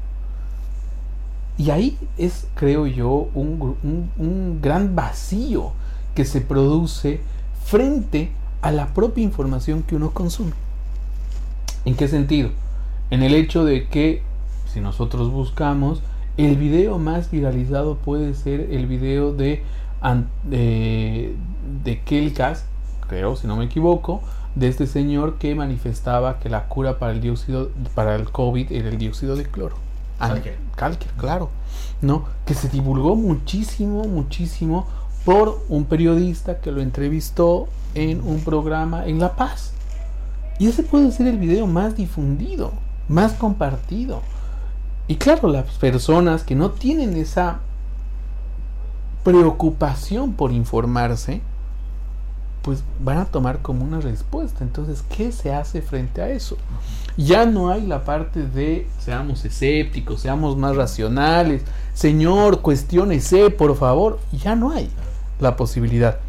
Y 1.58 1.70
ahí 1.70 1.98
es, 2.16 2.46
creo 2.54 2.86
yo, 2.86 3.28
un, 3.34 3.76
un 4.16 4.60
gran 4.62 4.94
vacío 4.94 5.72
que 6.14 6.24
se 6.24 6.40
produce 6.40 7.20
frente 7.64 8.30
a 8.62 8.70
la 8.70 8.88
propia 8.88 9.24
información 9.24 9.82
que 9.82 9.96
uno 9.96 10.10
consume. 10.10 10.52
¿En 11.84 11.96
qué 11.96 12.08
sentido? 12.08 12.50
En 13.10 13.22
el 13.22 13.34
hecho 13.34 13.64
de 13.64 13.88
que 13.88 14.22
si 14.72 14.80
nosotros 14.80 15.30
buscamos 15.30 16.02
el 16.36 16.56
video 16.56 16.98
más 16.98 17.30
viralizado 17.30 17.96
puede 17.96 18.34
ser 18.34 18.60
el 18.72 18.86
video 18.86 19.32
de, 19.32 19.62
de, 20.44 21.34
de 21.84 22.00
Kelkas, 22.00 22.64
creo, 23.08 23.36
si 23.36 23.46
no 23.46 23.56
me 23.56 23.64
equivoco, 23.64 24.22
de 24.54 24.68
este 24.68 24.86
señor 24.86 25.38
que 25.38 25.54
manifestaba 25.54 26.38
que 26.38 26.48
la 26.48 26.66
cura 26.66 26.98
para 26.98 27.12
el 27.12 27.20
dióxido, 27.20 27.70
para 27.94 28.16
el 28.16 28.30
COVID 28.30 28.72
era 28.72 28.88
el 28.88 28.98
dióxido 28.98 29.36
de 29.36 29.44
cloro. 29.44 29.76
Calker, 30.76 31.10
claro. 31.16 31.50
¿No? 32.02 32.24
Que 32.44 32.54
se 32.54 32.68
divulgó 32.68 33.16
muchísimo, 33.16 34.04
muchísimo 34.04 34.86
por 35.24 35.62
un 35.68 35.84
periodista 35.84 36.60
que 36.60 36.72
lo 36.72 36.80
entrevistó 36.80 37.68
en 37.94 38.20
un 38.22 38.40
programa 38.40 39.06
en 39.06 39.18
La 39.18 39.36
Paz. 39.36 39.72
Y 40.58 40.68
ese 40.68 40.82
puede 40.82 41.10
ser 41.12 41.26
el 41.26 41.38
video 41.38 41.66
más 41.66 41.96
difundido, 41.96 42.72
más 43.08 43.32
compartido. 43.32 44.20
Y 45.10 45.16
claro, 45.16 45.48
las 45.48 45.64
personas 45.78 46.44
que 46.44 46.54
no 46.54 46.70
tienen 46.70 47.16
esa 47.16 47.58
preocupación 49.24 50.34
por 50.34 50.52
informarse, 50.52 51.40
pues 52.62 52.84
van 53.00 53.18
a 53.18 53.24
tomar 53.24 53.58
como 53.58 53.84
una 53.84 54.00
respuesta. 54.00 54.62
Entonces, 54.62 55.02
¿qué 55.16 55.32
se 55.32 55.52
hace 55.52 55.82
frente 55.82 56.22
a 56.22 56.30
eso? 56.30 56.56
Ya 57.16 57.44
no 57.44 57.70
hay 57.70 57.84
la 57.88 58.04
parte 58.04 58.46
de 58.46 58.86
seamos 59.00 59.44
escépticos, 59.44 60.20
seamos 60.20 60.56
más 60.56 60.76
racionales, 60.76 61.64
Señor, 61.92 62.60
cuestionese, 62.60 63.50
por 63.50 63.74
favor. 63.74 64.20
Ya 64.30 64.54
no 64.54 64.70
hay 64.70 64.90
la 65.40 65.56
posibilidad. 65.56 66.20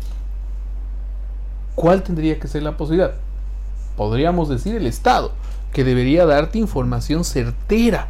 ¿Cuál 1.75 2.01
tendría 2.01 2.39
que 2.39 2.47
ser 2.47 2.63
la 2.63 2.77
posibilidad? 2.77 3.13
Podríamos 3.95 4.49
decir 4.49 4.73
el 4.73 4.87
Estado, 4.87 5.33
que 5.71 5.83
debería 5.83 6.25
darte 6.25 6.57
información 6.57 7.23
certera 7.23 8.07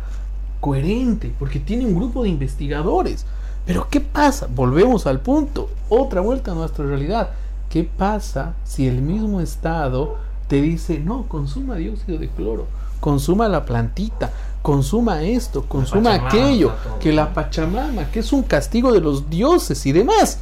coherente, 0.62 1.34
porque 1.38 1.60
tiene 1.60 1.86
un 1.86 1.96
grupo 1.96 2.24
de 2.24 2.30
investigadores. 2.30 3.26
Pero 3.66 3.88
¿qué 3.90 4.00
pasa? 4.00 4.48
Volvemos 4.50 5.06
al 5.08 5.20
punto, 5.20 5.70
otra 5.90 6.22
vuelta 6.22 6.52
a 6.52 6.56
nuestra 6.56 6.86
realidad. 6.86 7.32
¿Qué 7.70 7.84
pasa 7.84 8.54
si 8.64 8.88
el 8.88 9.02
mismo 9.02 9.42
Estado 9.42 10.18
te 10.48 10.62
dice, 10.62 11.00
no, 11.00 11.28
consuma 11.28 11.76
dióxido 11.76 12.18
de 12.18 12.30
cloro, 12.30 12.68
consuma 13.00 13.48
la 13.48 13.66
plantita, 13.66 14.32
consuma 14.62 15.22
esto, 15.24 15.66
consuma 15.68 16.14
aquello, 16.14 16.74
que 17.00 17.14
la 17.14 17.34
Pachamama, 17.34 18.12
que 18.12 18.20
es 18.20 18.32
un 18.34 18.44
castigo 18.44 18.92
de 18.92 19.02
los 19.02 19.30
dioses 19.30 19.86
y 19.86 19.92
demás? 19.92 20.40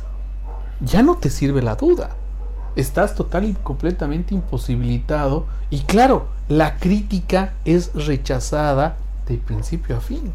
Ya 0.81 1.03
no 1.03 1.15
te 1.15 1.29
sirve 1.29 1.61
la 1.61 1.75
duda. 1.75 2.11
Estás 2.75 3.15
total 3.15 3.45
y 3.45 3.53
completamente 3.53 4.33
imposibilitado 4.33 5.45
y 5.69 5.81
claro, 5.81 6.27
la 6.47 6.77
crítica 6.77 7.53
es 7.65 7.91
rechazada 7.93 8.97
de 9.33 9.39
principio 9.39 9.97
a 9.97 10.01
fin. 10.01 10.33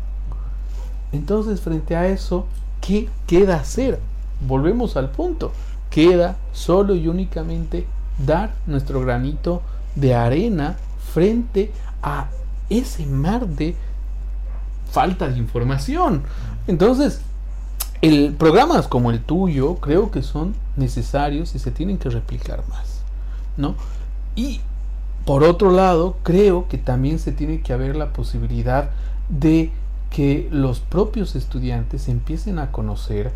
Entonces, 1.13 1.61
frente 1.61 1.97
a 1.97 2.07
eso, 2.07 2.47
¿qué 2.81 3.09
queda 3.27 3.57
hacer? 3.57 4.01
Volvemos 4.47 4.97
al 4.97 5.11
punto. 5.11 5.53
Queda 5.91 6.37
solo 6.53 6.95
y 6.95 7.09
únicamente 7.09 7.87
dar 8.25 8.55
nuestro 8.67 9.01
granito 9.01 9.63
de 9.95 10.15
arena 10.15 10.77
frente 11.13 11.71
a 12.03 12.29
ese 12.69 13.07
mar 13.07 13.47
de 13.47 13.77
falta 14.91 15.29
de 15.29 15.39
información. 15.39 16.23
Entonces, 16.67 17.21
el, 18.01 18.35
programas 18.35 18.89
como 18.89 19.11
el 19.11 19.21
tuyo 19.21 19.77
creo 19.77 20.11
que 20.11 20.23
son 20.23 20.55
necesarios 20.77 21.55
y 21.55 21.59
se 21.59 21.71
tienen 21.71 21.99
que 21.99 22.11
replicar 22.11 22.65
más. 22.69 22.95
¿no? 23.57 23.75
Y 24.37 24.61
por 25.25 25.43
otro 25.43 25.71
lado, 25.71 26.17
creo 26.23 26.69
que 26.69 26.79
también 26.79 27.19
se 27.19 27.33
tiene 27.33 27.61
que 27.63 27.73
haber 27.73 27.97
la 27.97 28.13
posibilidad 28.13 28.91
de 29.29 29.71
que 30.11 30.49
los 30.51 30.81
propios 30.81 31.35
estudiantes 31.35 32.09
empiecen 32.09 32.59
a 32.59 32.71
conocer 32.71 33.33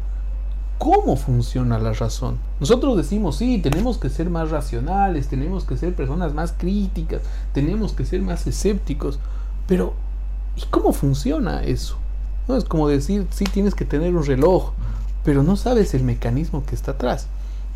cómo 0.79 1.17
funciona 1.17 1.79
la 1.79 1.93
razón. 1.93 2.39
Nosotros 2.61 2.97
decimos, 2.97 3.37
sí, 3.37 3.59
tenemos 3.59 3.99
que 3.99 4.11
ser 4.11 4.31
más 4.31 4.51
racionales, 4.51 5.29
tenemos 5.29 5.65
que 5.65 5.77
ser 5.77 5.95
personas 5.95 6.35
más 6.35 6.53
críticas, 6.53 7.23
tenemos 7.53 7.93
que 7.93 8.05
ser 8.05 8.23
más 8.23 8.47
escépticos, 8.47 9.19
pero 9.67 9.95
¿y 10.57 10.63
cómo 10.71 10.93
funciona 10.93 11.65
eso? 11.65 11.97
No 12.47 12.57
es 12.57 12.65
como 12.65 12.89
decir, 12.89 13.27
sí, 13.31 13.45
tienes 13.45 13.75
que 13.75 13.85
tener 13.85 14.15
un 14.15 14.25
reloj, 14.25 14.73
pero 15.25 15.43
no 15.43 15.57
sabes 15.57 15.95
el 15.95 16.05
mecanismo 16.05 16.65
que 16.65 16.75
está 16.75 16.93
atrás. 16.93 17.29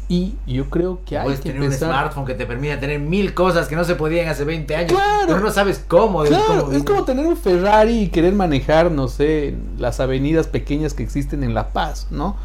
Y 0.09 0.35
yo 0.47 0.69
creo 0.69 1.01
que 1.07 1.17
hay 1.17 1.25
Puedes 1.25 1.41
que 1.41 1.51
tener 1.51 1.63
empezar... 1.65 1.89
un 1.89 1.95
smartphone 1.95 2.27
que 2.27 2.35
te 2.35 2.45
permita 2.45 2.79
tener 2.79 3.01
mil 3.01 3.33
cosas 3.33 3.67
que 3.69 3.77
no 3.77 3.85
se 3.85 3.95
podían 3.95 4.29
hace 4.29 4.45
20 4.45 4.77
años. 4.77 4.93
Claro. 4.93 5.25
Pero 5.27 5.41
no 5.41 5.51
sabes 5.51 5.83
cómo. 5.89 6.23
Claro, 6.25 6.65
cómo- 6.67 6.73
es 6.73 6.85
como 6.85 7.05
tener 7.05 7.27
un 7.27 7.37
Ferrari 7.37 8.01
y 8.01 8.09
querer 8.09 8.35
manejar, 8.35 8.91
no 8.91 9.09
sé, 9.09 9.55
las 9.79 10.01
avenidas 10.01 10.49
pequeñas 10.49 10.93
que 10.93 11.03
existen 11.03 11.43
en 11.45 11.55
La 11.55 11.69
Paz, 11.73 12.09
¿no? 12.11 12.37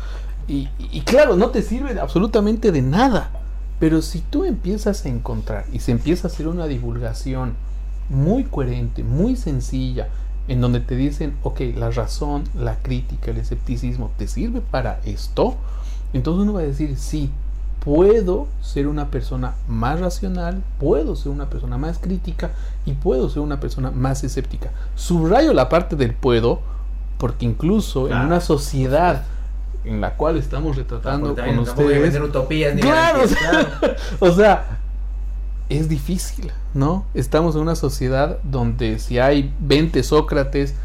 Y, 0.47 0.69
y 0.91 1.01
claro, 1.01 1.35
no 1.35 1.49
te 1.49 1.61
sirve 1.61 1.99
absolutamente 1.99 2.71
de 2.71 2.81
nada. 2.81 3.31
Pero 3.79 4.01
si 4.01 4.21
tú 4.21 4.45
empiezas 4.45 5.05
a 5.05 5.09
encontrar 5.09 5.65
y 5.73 5.79
se 5.79 5.91
empieza 5.91 6.27
a 6.27 6.31
hacer 6.31 6.47
una 6.47 6.67
divulgación 6.67 7.53
muy 8.09 8.45
coherente, 8.45 9.03
muy 9.03 9.35
sencilla, 9.35 10.07
en 10.47 10.61
donde 10.61 10.79
te 10.79 10.95
dicen, 10.95 11.35
ok, 11.43 11.59
la 11.75 11.91
razón, 11.91 12.45
la 12.57 12.77
crítica, 12.77 13.31
el 13.31 13.37
escepticismo, 13.37 14.09
¿te 14.17 14.27
sirve 14.27 14.61
para 14.61 15.01
esto? 15.05 15.57
Entonces 16.13 16.43
uno 16.43 16.53
va 16.53 16.61
a 16.61 16.63
decir, 16.63 16.95
sí, 16.97 17.29
puedo 17.87 18.49
ser 18.61 18.85
una 18.85 19.11
persona 19.11 19.55
más 19.65 20.01
racional, 20.01 20.61
puedo 20.77 21.15
ser 21.15 21.31
una 21.31 21.49
persona 21.49 21.77
más 21.77 21.99
crítica 21.99 22.51
y 22.85 22.91
puedo 22.91 23.29
ser 23.29 23.41
una 23.41 23.61
persona 23.61 23.91
más 23.91 24.25
escéptica. 24.25 24.71
Subrayo 24.95 25.53
la 25.53 25.69
parte 25.69 25.95
del 25.95 26.13
puedo, 26.13 26.59
porque 27.17 27.45
incluso 27.45 28.09
en 28.09 28.17
una 28.17 28.41
sociedad 28.41 29.23
en 29.85 30.01
la 30.01 30.15
cual 30.15 30.35
estamos 30.35 30.75
retratando 30.75 31.33
con 31.33 31.59
ustedes, 31.59 32.19
utopías 32.19 32.75
ni 32.75 32.81
Claro, 32.81 33.19
garantías, 33.19 33.67
claro. 33.79 33.95
o 34.19 34.31
sea, 34.33 34.79
es 35.69 35.87
difícil, 35.87 36.51
¿no? 36.73 37.05
Estamos 37.13 37.55
en 37.55 37.61
una 37.61 37.75
sociedad 37.75 38.39
donde 38.43 38.99
si 38.99 39.17
hay 39.17 39.53
20 39.61 40.03
Sócrates, 40.03 40.75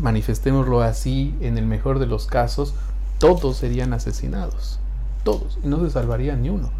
manifestémoslo 0.00 0.80
así, 0.80 1.34
en 1.42 1.58
el 1.58 1.66
mejor 1.66 1.98
de 1.98 2.06
los 2.06 2.26
casos, 2.26 2.72
todos 3.18 3.58
serían 3.58 3.92
asesinados. 3.92 4.80
Todos. 5.26 5.58
Y 5.62 5.68
no 5.68 5.84
se 5.84 5.90
salvaría 5.90 6.34
ni 6.36 6.48
uno. 6.48 6.70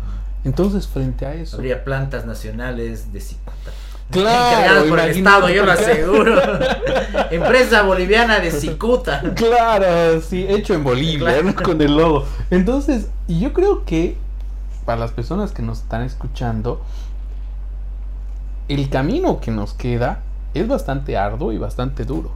Entonces, 0.45 0.87
frente 0.89 1.27
a 1.27 1.35
eso... 1.35 1.57
Habría 1.57 1.85
plantas 1.85 2.25
nacionales 2.25 3.13
de 3.13 3.21
cicuta. 3.21 3.73
Claro, 4.11 4.89
por 4.89 5.01
el. 5.01 5.11
Estado, 5.11 5.49
yo 5.49 5.65
lo 5.67 5.73
aseguro. 5.73 6.41
Empresa 7.31 7.83
boliviana 7.83 8.39
de 8.39 8.53
cicuta. 8.53 9.21
Claro, 9.35 10.21
sí, 10.21 10.47
hecho 10.49 10.75
en 10.75 10.85
Bolivia, 10.85 11.19
Claro. 11.41 11.43
¿no? 11.43 11.55
con 11.57 11.81
el 11.83 11.97
logo. 11.97 12.25
Entonces, 12.51 13.09
y 13.27 13.41
yo 13.41 13.53
creo 13.53 13.85
que 13.85 14.17
para 14.85 15.01
las 15.01 15.11
personas 15.11 15.51
que 15.51 15.63
nos 15.63 15.81
están 15.81 16.03
escuchando, 16.03 16.81
el 18.69 18.89
camino 18.89 19.41
que 19.41 19.51
nos 19.51 19.75
queda 19.75 20.21
es 20.55 20.69
bastante 20.69 21.17
arduo 21.17 21.53
y 21.53 21.59
bastante 21.59 22.05
duro. 22.05 22.31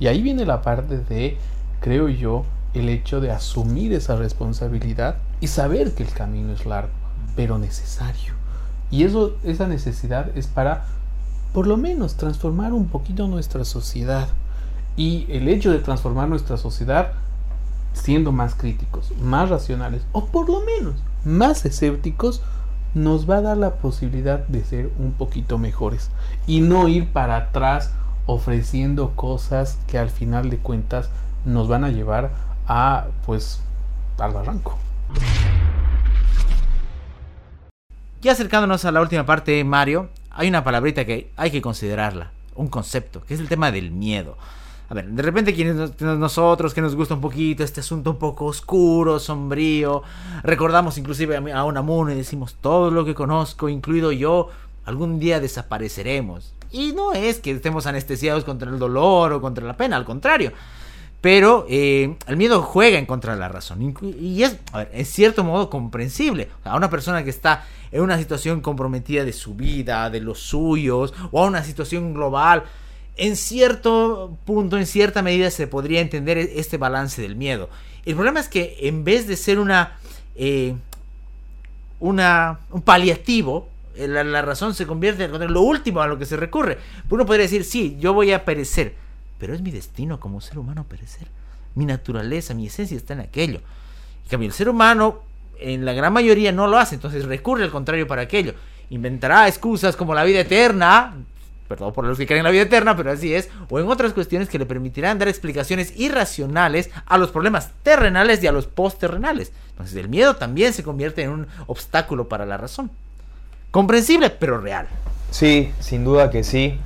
Y 0.00 0.08
ahí 0.08 0.22
viene 0.22 0.44
la 0.44 0.62
parte 0.62 0.98
de, 0.98 1.38
creo 1.80 2.08
yo, 2.08 2.44
el 2.74 2.88
hecho 2.88 3.20
de 3.20 3.30
asumir 3.30 3.92
esa 3.92 4.16
responsabilidad 4.16 5.16
y 5.42 5.48
saber 5.48 5.92
que 5.92 6.04
el 6.04 6.10
camino 6.10 6.52
es 6.52 6.64
largo, 6.66 6.92
pero 7.34 7.58
necesario. 7.58 8.32
Y 8.92 9.02
eso, 9.02 9.34
esa 9.42 9.66
necesidad 9.66 10.30
es 10.36 10.46
para, 10.46 10.86
por 11.52 11.66
lo 11.66 11.76
menos, 11.76 12.14
transformar 12.14 12.72
un 12.72 12.86
poquito 12.86 13.26
nuestra 13.26 13.64
sociedad. 13.64 14.28
Y 14.96 15.26
el 15.28 15.48
hecho 15.48 15.72
de 15.72 15.80
transformar 15.80 16.28
nuestra 16.28 16.56
sociedad 16.58 17.14
siendo 17.92 18.30
más 18.30 18.54
críticos, 18.54 19.12
más 19.20 19.50
racionales, 19.50 20.02
o 20.12 20.26
por 20.26 20.48
lo 20.48 20.60
menos 20.60 20.94
más 21.24 21.64
escépticos, 21.64 22.40
nos 22.94 23.28
va 23.28 23.38
a 23.38 23.42
dar 23.42 23.56
la 23.56 23.74
posibilidad 23.74 24.46
de 24.46 24.64
ser 24.64 24.92
un 24.96 25.10
poquito 25.10 25.58
mejores 25.58 26.10
y 26.46 26.60
no 26.60 26.86
ir 26.86 27.12
para 27.12 27.36
atrás 27.36 27.90
ofreciendo 28.26 29.16
cosas 29.16 29.76
que 29.88 29.98
al 29.98 30.10
final 30.10 30.50
de 30.50 30.58
cuentas 30.58 31.10
nos 31.44 31.66
van 31.66 31.82
a 31.82 31.90
llevar 31.90 32.30
a 32.68 33.06
pues 33.26 33.60
al 34.18 34.32
barranco. 34.32 34.78
Ya 38.22 38.32
acercándonos 38.32 38.84
a 38.84 38.92
la 38.92 39.00
última 39.00 39.26
parte, 39.26 39.64
Mario, 39.64 40.08
hay 40.30 40.48
una 40.48 40.62
palabrita 40.62 41.04
que 41.04 41.32
hay 41.36 41.50
que 41.50 41.60
considerarla, 41.60 42.30
un 42.54 42.68
concepto, 42.68 43.24
que 43.24 43.34
es 43.34 43.40
el 43.40 43.48
tema 43.48 43.72
del 43.72 43.90
miedo. 43.90 44.36
A 44.88 44.94
ver, 44.94 45.08
de 45.08 45.22
repente 45.22 45.54
quienes 45.54 46.00
nosotros 46.00 46.74
que 46.74 46.82
nos 46.82 46.94
gusta 46.94 47.14
un 47.14 47.20
poquito 47.20 47.64
este 47.64 47.80
asunto 47.80 48.10
un 48.10 48.18
poco 48.18 48.44
oscuro, 48.44 49.18
sombrío, 49.18 50.02
recordamos 50.44 50.98
inclusive 50.98 51.36
a 51.52 51.64
Unamuno 51.64 52.12
y 52.12 52.14
decimos 52.14 52.56
todo 52.60 52.90
lo 52.90 53.04
que 53.04 53.14
conozco, 53.14 53.68
incluido 53.68 54.12
yo, 54.12 54.50
algún 54.84 55.18
día 55.18 55.40
desapareceremos. 55.40 56.52
Y 56.70 56.92
no 56.92 57.14
es 57.14 57.40
que 57.40 57.50
estemos 57.50 57.86
anestesiados 57.86 58.44
contra 58.44 58.70
el 58.70 58.78
dolor 58.78 59.32
o 59.32 59.40
contra 59.40 59.66
la 59.66 59.76
pena, 59.76 59.96
al 59.96 60.04
contrario. 60.04 60.52
Pero 61.22 61.64
eh, 61.70 62.16
el 62.26 62.36
miedo 62.36 62.60
juega 62.60 62.98
en 62.98 63.06
contra 63.06 63.32
de 63.32 63.40
la 63.40 63.48
razón. 63.48 63.94
Y 64.20 64.42
es, 64.42 64.58
a 64.72 64.78
ver, 64.78 64.90
en 64.92 65.06
cierto 65.06 65.44
modo, 65.44 65.70
comprensible. 65.70 66.50
A 66.64 66.76
una 66.76 66.90
persona 66.90 67.24
que 67.24 67.30
está 67.30 67.64
en 67.92 68.02
una 68.02 68.18
situación 68.18 68.60
comprometida 68.60 69.24
de 69.24 69.32
su 69.32 69.54
vida, 69.54 70.10
de 70.10 70.20
los 70.20 70.40
suyos, 70.40 71.14
o 71.30 71.42
a 71.42 71.46
una 71.46 71.62
situación 71.62 72.12
global, 72.12 72.64
en 73.16 73.36
cierto 73.36 74.36
punto, 74.44 74.76
en 74.78 74.86
cierta 74.86 75.22
medida, 75.22 75.50
se 75.50 75.66
podría 75.68 76.00
entender 76.00 76.38
e-, 76.38 76.58
este 76.58 76.76
balance 76.76 77.22
del 77.22 77.36
miedo. 77.36 77.70
El 78.04 78.16
problema 78.16 78.40
es 78.40 78.48
que 78.48 78.76
en 78.80 79.04
vez 79.04 79.26
de 79.28 79.36
ser 79.36 79.58
una, 79.58 79.98
eh, 80.34 80.74
una 82.00 82.60
un 82.70 82.82
paliativo, 82.82 83.68
eh, 83.94 84.08
la, 84.08 84.42
razón 84.42 84.74
se 84.74 84.86
convierte 84.86 85.24
en 85.24 85.52
lo 85.52 85.60
último 85.60 86.00
a 86.00 86.06
lo 86.06 86.18
que 86.18 86.24
se 86.24 86.36
recurre. 86.36 86.78
Uno 87.10 87.26
podría 87.26 87.44
decir, 87.44 87.64
sí, 87.64 87.96
yo 88.00 88.14
voy 88.14 88.32
a 88.32 88.44
perecer, 88.44 88.94
pero 89.42 89.54
es 89.54 89.60
mi 89.60 89.72
destino 89.72 90.20
como 90.20 90.40
ser 90.40 90.56
humano 90.60 90.84
perecer. 90.88 91.26
Mi 91.74 91.84
naturaleza, 91.84 92.54
mi 92.54 92.68
esencia 92.68 92.96
está 92.96 93.14
en 93.14 93.18
aquello. 93.22 93.58
En 94.22 94.30
cambio, 94.30 94.46
el 94.46 94.52
ser 94.52 94.68
humano, 94.68 95.18
en 95.58 95.84
la 95.84 95.92
gran 95.94 96.12
mayoría, 96.12 96.52
no 96.52 96.68
lo 96.68 96.78
hace, 96.78 96.94
entonces 96.94 97.24
recurre 97.24 97.64
al 97.64 97.72
contrario 97.72 98.06
para 98.06 98.22
aquello. 98.22 98.54
Inventará 98.90 99.48
excusas 99.48 99.96
como 99.96 100.14
la 100.14 100.22
vida 100.22 100.38
eterna, 100.38 101.16
perdón 101.66 101.92
por 101.92 102.04
los 102.04 102.18
que 102.18 102.24
creen 102.24 102.38
en 102.38 102.44
la 102.44 102.50
vida 102.52 102.62
eterna, 102.62 102.96
pero 102.96 103.10
así 103.10 103.34
es, 103.34 103.50
o 103.68 103.80
en 103.80 103.88
otras 103.88 104.12
cuestiones 104.12 104.48
que 104.48 104.60
le 104.60 104.64
permitirán 104.64 105.18
dar 105.18 105.26
explicaciones 105.26 105.98
irracionales 105.98 106.90
a 107.04 107.18
los 107.18 107.32
problemas 107.32 107.72
terrenales 107.82 108.40
y 108.44 108.46
a 108.46 108.52
los 108.52 108.68
post-terrenales. 108.68 109.50
Entonces 109.70 109.96
el 109.96 110.08
miedo 110.08 110.36
también 110.36 110.72
se 110.72 110.84
convierte 110.84 111.22
en 111.22 111.30
un 111.30 111.46
obstáculo 111.66 112.28
para 112.28 112.46
la 112.46 112.58
razón. 112.58 112.92
Comprensible, 113.72 114.30
pero 114.30 114.60
real. 114.60 114.86
Sí, 115.32 115.72
sin 115.80 116.04
duda 116.04 116.30
que 116.30 116.44
sí. 116.44 116.78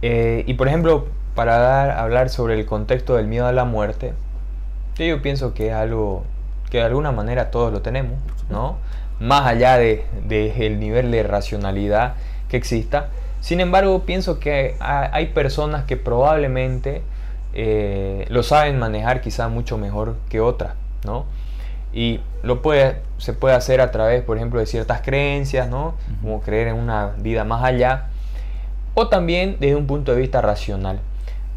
Eh, 0.00 0.44
y 0.46 0.54
por 0.54 0.68
ejemplo, 0.68 1.08
para 1.34 1.58
dar, 1.58 1.90
hablar 1.92 2.28
sobre 2.30 2.54
el 2.54 2.66
contexto 2.66 3.16
del 3.16 3.26
miedo 3.26 3.46
a 3.46 3.52
la 3.52 3.64
muerte, 3.64 4.14
yo 4.96 5.20
pienso 5.22 5.54
que 5.54 5.68
es 5.68 5.74
algo 5.74 6.24
que 6.70 6.78
de 6.78 6.84
alguna 6.84 7.12
manera 7.12 7.50
todos 7.50 7.72
lo 7.72 7.82
tenemos, 7.82 8.18
¿no? 8.48 8.78
Más 9.20 9.46
allá 9.46 9.78
del 9.78 10.02
de, 10.26 10.66
el 10.66 10.78
nivel 10.78 11.10
de 11.10 11.22
racionalidad 11.22 12.14
que 12.48 12.56
exista. 12.56 13.08
Sin 13.40 13.60
embargo, 13.60 14.04
pienso 14.04 14.38
que 14.38 14.76
hay 14.80 15.26
personas 15.26 15.84
que 15.84 15.96
probablemente 15.96 17.02
eh, 17.52 18.24
lo 18.28 18.42
saben 18.42 18.78
manejar 18.78 19.20
quizá 19.20 19.48
mucho 19.48 19.78
mejor 19.78 20.16
que 20.28 20.40
otras, 20.40 20.74
¿no? 21.04 21.26
Y 21.92 22.20
lo 22.42 22.62
puede, 22.62 23.02
se 23.18 23.32
puede 23.34 23.54
hacer 23.54 23.80
a 23.80 23.92
través, 23.92 24.22
por 24.22 24.36
ejemplo, 24.36 24.58
de 24.58 24.66
ciertas 24.66 25.00
creencias, 25.02 25.68
¿no? 25.68 25.94
Como 26.22 26.40
creer 26.40 26.68
en 26.68 26.76
una 26.76 27.12
vida 27.18 27.44
más 27.44 27.62
allá. 27.62 28.06
O 28.94 29.08
también 29.08 29.56
desde 29.60 29.76
un 29.76 29.86
punto 29.86 30.12
de 30.12 30.20
vista 30.20 30.40
racional. 30.40 31.00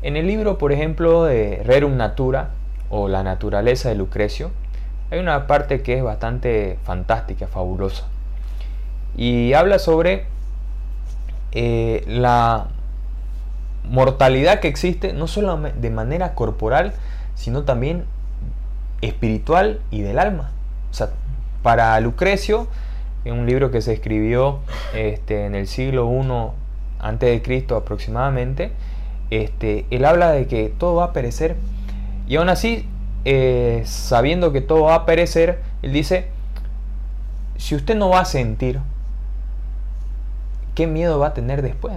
En 0.08 0.16
el 0.16 0.26
libro, 0.26 0.58
por 0.58 0.72
ejemplo, 0.72 1.26
de 1.26 1.62
Rerum 1.66 1.98
Natura, 1.98 2.52
o 2.90 3.10
La 3.10 3.24
naturaleza 3.24 3.90
de 3.90 3.96
Lucrecio, 3.96 4.52
hay 5.12 5.20
una 5.20 5.48
parte 5.48 5.82
que 5.82 5.98
es 5.98 6.02
bastante 6.02 6.80
fantástica, 6.86 7.48
fabulosa. 7.48 8.06
Y 9.18 9.52
habla 9.52 9.80
sobre 9.80 10.28
eh, 11.52 12.06
la 12.08 12.68
mortalidad 13.84 14.62
que 14.62 14.70
existe, 14.70 15.12
no 15.12 15.28
solo 15.28 15.58
de 15.58 15.90
manera 15.90 16.36
corporal, 16.36 16.94
sino 17.36 17.64
también 17.64 18.06
espiritual 19.02 19.82
y 19.92 20.04
del 20.04 20.20
alma. 20.20 20.52
O 20.90 20.94
sea, 20.94 21.10
para 21.64 22.00
Lucrecio, 22.00 22.70
en 23.26 23.34
un 23.34 23.46
libro 23.46 23.72
que 23.72 23.82
se 23.82 23.92
escribió 23.92 24.60
este, 24.96 25.48
en 25.48 25.54
el 25.54 25.68
siglo 25.68 26.10
I 27.02 27.40
Cristo 27.42 27.76
aproximadamente, 27.76 28.72
este, 29.30 29.86
él 29.90 30.06
habla 30.06 30.32
de 30.32 30.48
que 30.48 30.70
todo 30.70 30.96
va 30.96 31.06
a 31.06 31.14
perecer. 31.14 31.56
Y 32.28 32.36
aún 32.36 32.50
así, 32.50 32.88
eh, 33.26 33.82
sabiendo 33.86 34.52
que 34.52 34.62
todo 34.62 34.84
va 34.84 34.96
a 34.96 35.06
perecer, 35.06 35.60
él 35.82 35.94
dice, 35.94 36.30
si 37.58 37.76
usted 37.76 37.96
no 37.96 38.10
va 38.10 38.22
a 38.22 38.26
sentir, 38.26 38.80
¿qué 40.76 40.88
miedo 40.88 41.20
va 41.20 41.28
a 41.28 41.34
tener 41.34 41.62
después? 41.62 41.96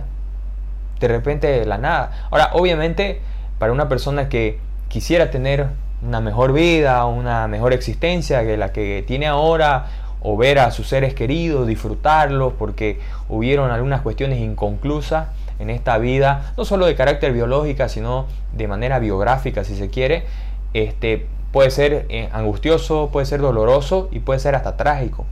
De 1.00 1.08
repente 1.08 1.46
de 1.46 1.66
la 1.66 1.78
nada. 1.78 2.26
Ahora, 2.30 2.50
obviamente, 2.54 3.20
para 3.58 3.72
una 3.72 3.88
persona 3.88 4.28
que 4.28 4.58
quisiera 4.88 5.30
tener 5.30 5.68
una 6.02 6.20
mejor 6.20 6.52
vida, 6.52 7.04
una 7.06 7.46
mejor 7.46 7.72
existencia 7.72 8.42
que 8.42 8.56
la 8.56 8.72
que 8.72 9.04
tiene 9.06 9.26
ahora, 9.26 9.86
o 10.22 10.36
ver 10.36 10.58
a 10.58 10.70
sus 10.70 10.88
seres 10.88 11.14
queridos, 11.14 11.66
disfrutarlos, 11.66 12.52
porque 12.54 13.00
hubieron 13.28 13.70
algunas 13.70 14.02
cuestiones 14.02 14.38
inconclusas 14.38 15.28
en 15.61 15.70
esta 15.70 15.98
vida, 15.98 16.52
no 16.56 16.64
solo 16.64 16.86
de 16.86 16.96
carácter 16.96 17.32
biológica, 17.32 17.88
sino 17.88 18.26
de 18.52 18.66
manera 18.66 18.98
biográfica, 18.98 19.62
si 19.62 19.76
se 19.76 19.90
quiere, 19.90 20.24
este, 20.74 21.26
puede 21.52 21.70
ser 21.70 22.06
eh, 22.08 22.28
angustioso, 22.32 23.11
puede 23.12 23.26
ser 23.26 23.40
doloroso 23.40 24.08
y 24.11 24.20
puede 24.20 24.40
ser 24.40 24.54
hasta 24.54 24.76
trágico. 24.76 25.26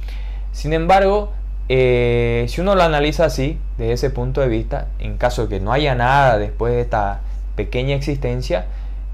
Sin 0.53 0.73
embargo, 0.73 1.31
eh, 1.69 2.47
si 2.49 2.61
uno 2.61 2.75
lo 2.75 2.83
analiza 2.83 3.25
así, 3.25 3.59
desde 3.79 3.93
ese 3.93 4.11
punto 4.11 4.41
de 4.41 4.49
vista, 4.49 4.89
en 4.99 5.17
caso 5.17 5.43
de 5.43 5.49
que 5.49 5.61
no 5.61 5.73
haya 5.73 5.95
nada 5.95 6.39
después 6.39 6.75
de 6.75 6.83
esta 6.83 7.21
pequeña 7.57 7.95
existencia, 7.95 8.67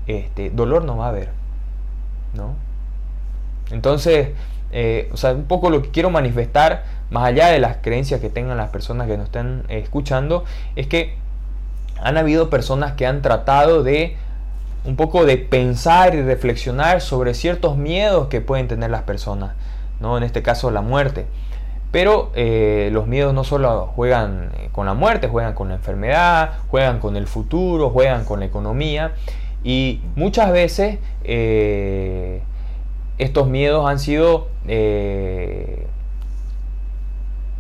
este, 0.06 0.50
dolor 0.50 0.84
no 0.84 0.96
va 0.96 1.06
a 1.06 1.08
haber. 1.08 1.30
¿no? 2.34 2.54
Entonces, 3.70 4.30
eh, 4.72 5.08
o 5.12 5.16
sea, 5.16 5.32
un 5.32 5.44
poco 5.44 5.70
lo 5.70 5.82
que 5.82 5.90
quiero 5.90 6.10
manifestar, 6.10 6.84
más 7.10 7.24
allá 7.24 7.48
de 7.48 7.58
las 7.58 7.78
creencias 7.78 8.20
que 8.20 8.30
tengan 8.30 8.56
las 8.56 8.70
personas 8.70 9.06
que 9.06 9.16
nos 9.16 9.26
estén 9.26 9.64
escuchando, 9.68 10.44
es 10.76 10.86
que 10.86 11.16
han 12.02 12.16
habido 12.16 12.50
personas 12.50 12.92
que 12.92 13.06
han 13.06 13.22
tratado 13.22 13.82
de 13.82 14.16
un 14.84 14.96
poco 14.96 15.24
de 15.24 15.38
pensar 15.38 16.14
y 16.14 16.22
reflexionar 16.22 17.00
sobre 17.00 17.34
ciertos 17.34 17.76
miedos 17.76 18.28
que 18.28 18.40
pueden 18.40 18.68
tener 18.68 18.90
las 18.90 19.02
personas, 19.02 19.54
¿no? 20.00 20.18
En 20.18 20.22
este 20.22 20.42
caso 20.42 20.70
la 20.70 20.82
muerte. 20.82 21.26
Pero 21.90 22.32
eh, 22.34 22.90
los 22.92 23.06
miedos 23.06 23.32
no 23.32 23.44
solo 23.44 23.86
juegan 23.94 24.50
eh, 24.58 24.68
con 24.72 24.84
la 24.84 24.94
muerte, 24.94 25.28
juegan 25.28 25.54
con 25.54 25.68
la 25.68 25.76
enfermedad, 25.76 26.54
juegan 26.68 26.98
con 26.98 27.16
el 27.16 27.26
futuro, 27.26 27.90
juegan 27.90 28.24
con 28.24 28.40
la 28.40 28.46
economía. 28.46 29.12
Y 29.62 30.02
muchas 30.16 30.52
veces 30.52 30.98
eh, 31.22 32.42
estos 33.18 33.48
miedos 33.48 33.88
han 33.88 33.98
sido 33.98 34.48
eh, 34.66 35.86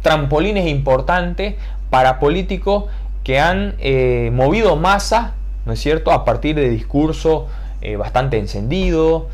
trampolines 0.04 0.68
importantes 0.68 1.56
para 1.90 2.20
políticos 2.20 2.84
que 3.24 3.40
han 3.40 3.74
eh, 3.80 4.30
movido 4.32 4.76
masa, 4.76 5.34
¿no 5.66 5.72
es 5.72 5.80
cierto?, 5.80 6.12
a 6.12 6.24
partir 6.24 6.54
de 6.54 6.70
discursos 6.70 7.44
bastante 7.98 8.38
encendidos, 8.38 9.24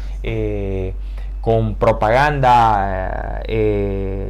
con 1.40 1.76
propaganda 1.76 3.42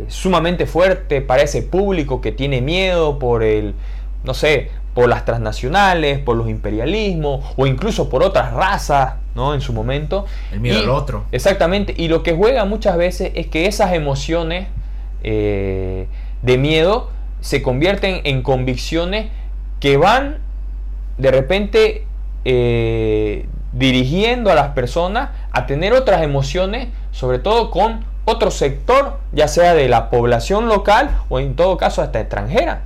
sumamente 0.08 0.66
fuerte 0.66 1.22
para 1.22 1.40
ese 1.40 1.62
público 1.62 2.20
que 2.20 2.30
tiene 2.30 2.60
miedo 2.60 3.18
por 3.18 3.42
el, 3.42 3.74
no 4.22 4.34
sé, 4.34 4.68
por 4.94 5.08
las 5.08 5.24
transnacionales, 5.24 6.18
por 6.18 6.36
los 6.36 6.48
imperialismos 6.48 7.54
o 7.56 7.66
incluso 7.66 8.08
por 8.08 8.22
otras 8.22 8.52
razas, 8.52 9.14
¿no? 9.34 9.54
En 9.54 9.60
su 9.60 9.72
momento. 9.72 10.26
El 10.52 10.60
miedo 10.60 10.80
al 10.80 10.90
otro. 10.90 11.24
Exactamente. 11.32 11.94
Y 11.96 12.08
lo 12.08 12.22
que 12.22 12.34
juega 12.34 12.64
muchas 12.64 12.96
veces 12.96 13.32
es 13.34 13.46
que 13.46 13.66
esas 13.66 13.92
emociones 13.92 14.68
eh, 15.22 16.06
de 16.42 16.58
miedo 16.58 17.10
se 17.40 17.62
convierten 17.62 18.20
en 18.24 18.42
convicciones 18.42 19.30
que 19.80 19.96
van 19.96 20.38
de 21.18 21.30
repente 21.30 22.06
eh, 22.44 23.46
dirigiendo 23.72 24.50
a 24.50 24.54
las 24.54 24.68
personas 24.68 25.30
a 25.52 25.66
tener 25.66 25.92
otras 25.92 26.22
emociones, 26.22 26.88
sobre 27.12 27.38
todo 27.38 27.70
con 27.70 28.04
otro 28.24 28.50
sector, 28.50 29.18
ya 29.32 29.48
sea 29.48 29.74
de 29.74 29.88
la 29.88 30.10
población 30.10 30.68
local 30.68 31.18
o 31.28 31.38
en 31.38 31.56
todo 31.56 31.76
caso 31.76 32.02
hasta 32.02 32.20
extranjera. 32.20 32.82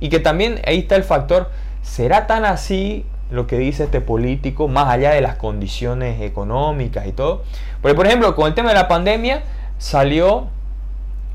Y 0.00 0.08
que 0.08 0.18
también 0.18 0.60
ahí 0.66 0.80
está 0.80 0.96
el 0.96 1.04
factor, 1.04 1.50
¿será 1.82 2.26
tan 2.26 2.44
así 2.44 3.04
lo 3.30 3.46
que 3.46 3.58
dice 3.58 3.84
este 3.84 4.00
político, 4.00 4.68
más 4.68 4.88
allá 4.88 5.10
de 5.10 5.20
las 5.20 5.36
condiciones 5.36 6.20
económicas 6.20 7.06
y 7.06 7.12
todo? 7.12 7.44
Porque, 7.80 7.94
por 7.94 8.06
ejemplo, 8.06 8.34
con 8.34 8.46
el 8.46 8.54
tema 8.54 8.70
de 8.70 8.74
la 8.74 8.88
pandemia 8.88 9.42
salió 9.78 10.48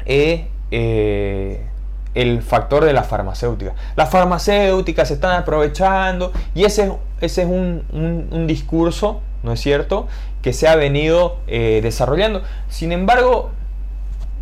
es 0.05 0.41
eh, 0.71 1.65
el 2.13 2.41
factor 2.41 2.83
de 2.83 2.93
la 2.93 3.03
farmacéutica. 3.03 3.73
Las 3.95 4.09
farmacéuticas 4.09 5.09
se 5.09 5.15
están 5.15 5.37
aprovechando 5.37 6.31
y 6.55 6.63
ese, 6.63 6.93
es 7.21 7.37
un, 7.37 8.45
discurso, 8.47 9.21
¿no 9.43 9.53
es 9.53 9.59
cierto?, 9.59 10.07
que 10.41 10.53
se 10.53 10.67
ha 10.67 10.75
venido 10.75 11.37
eh, 11.47 11.79
desarrollando. 11.83 12.41
Sin 12.67 12.91
embargo, 12.91 13.51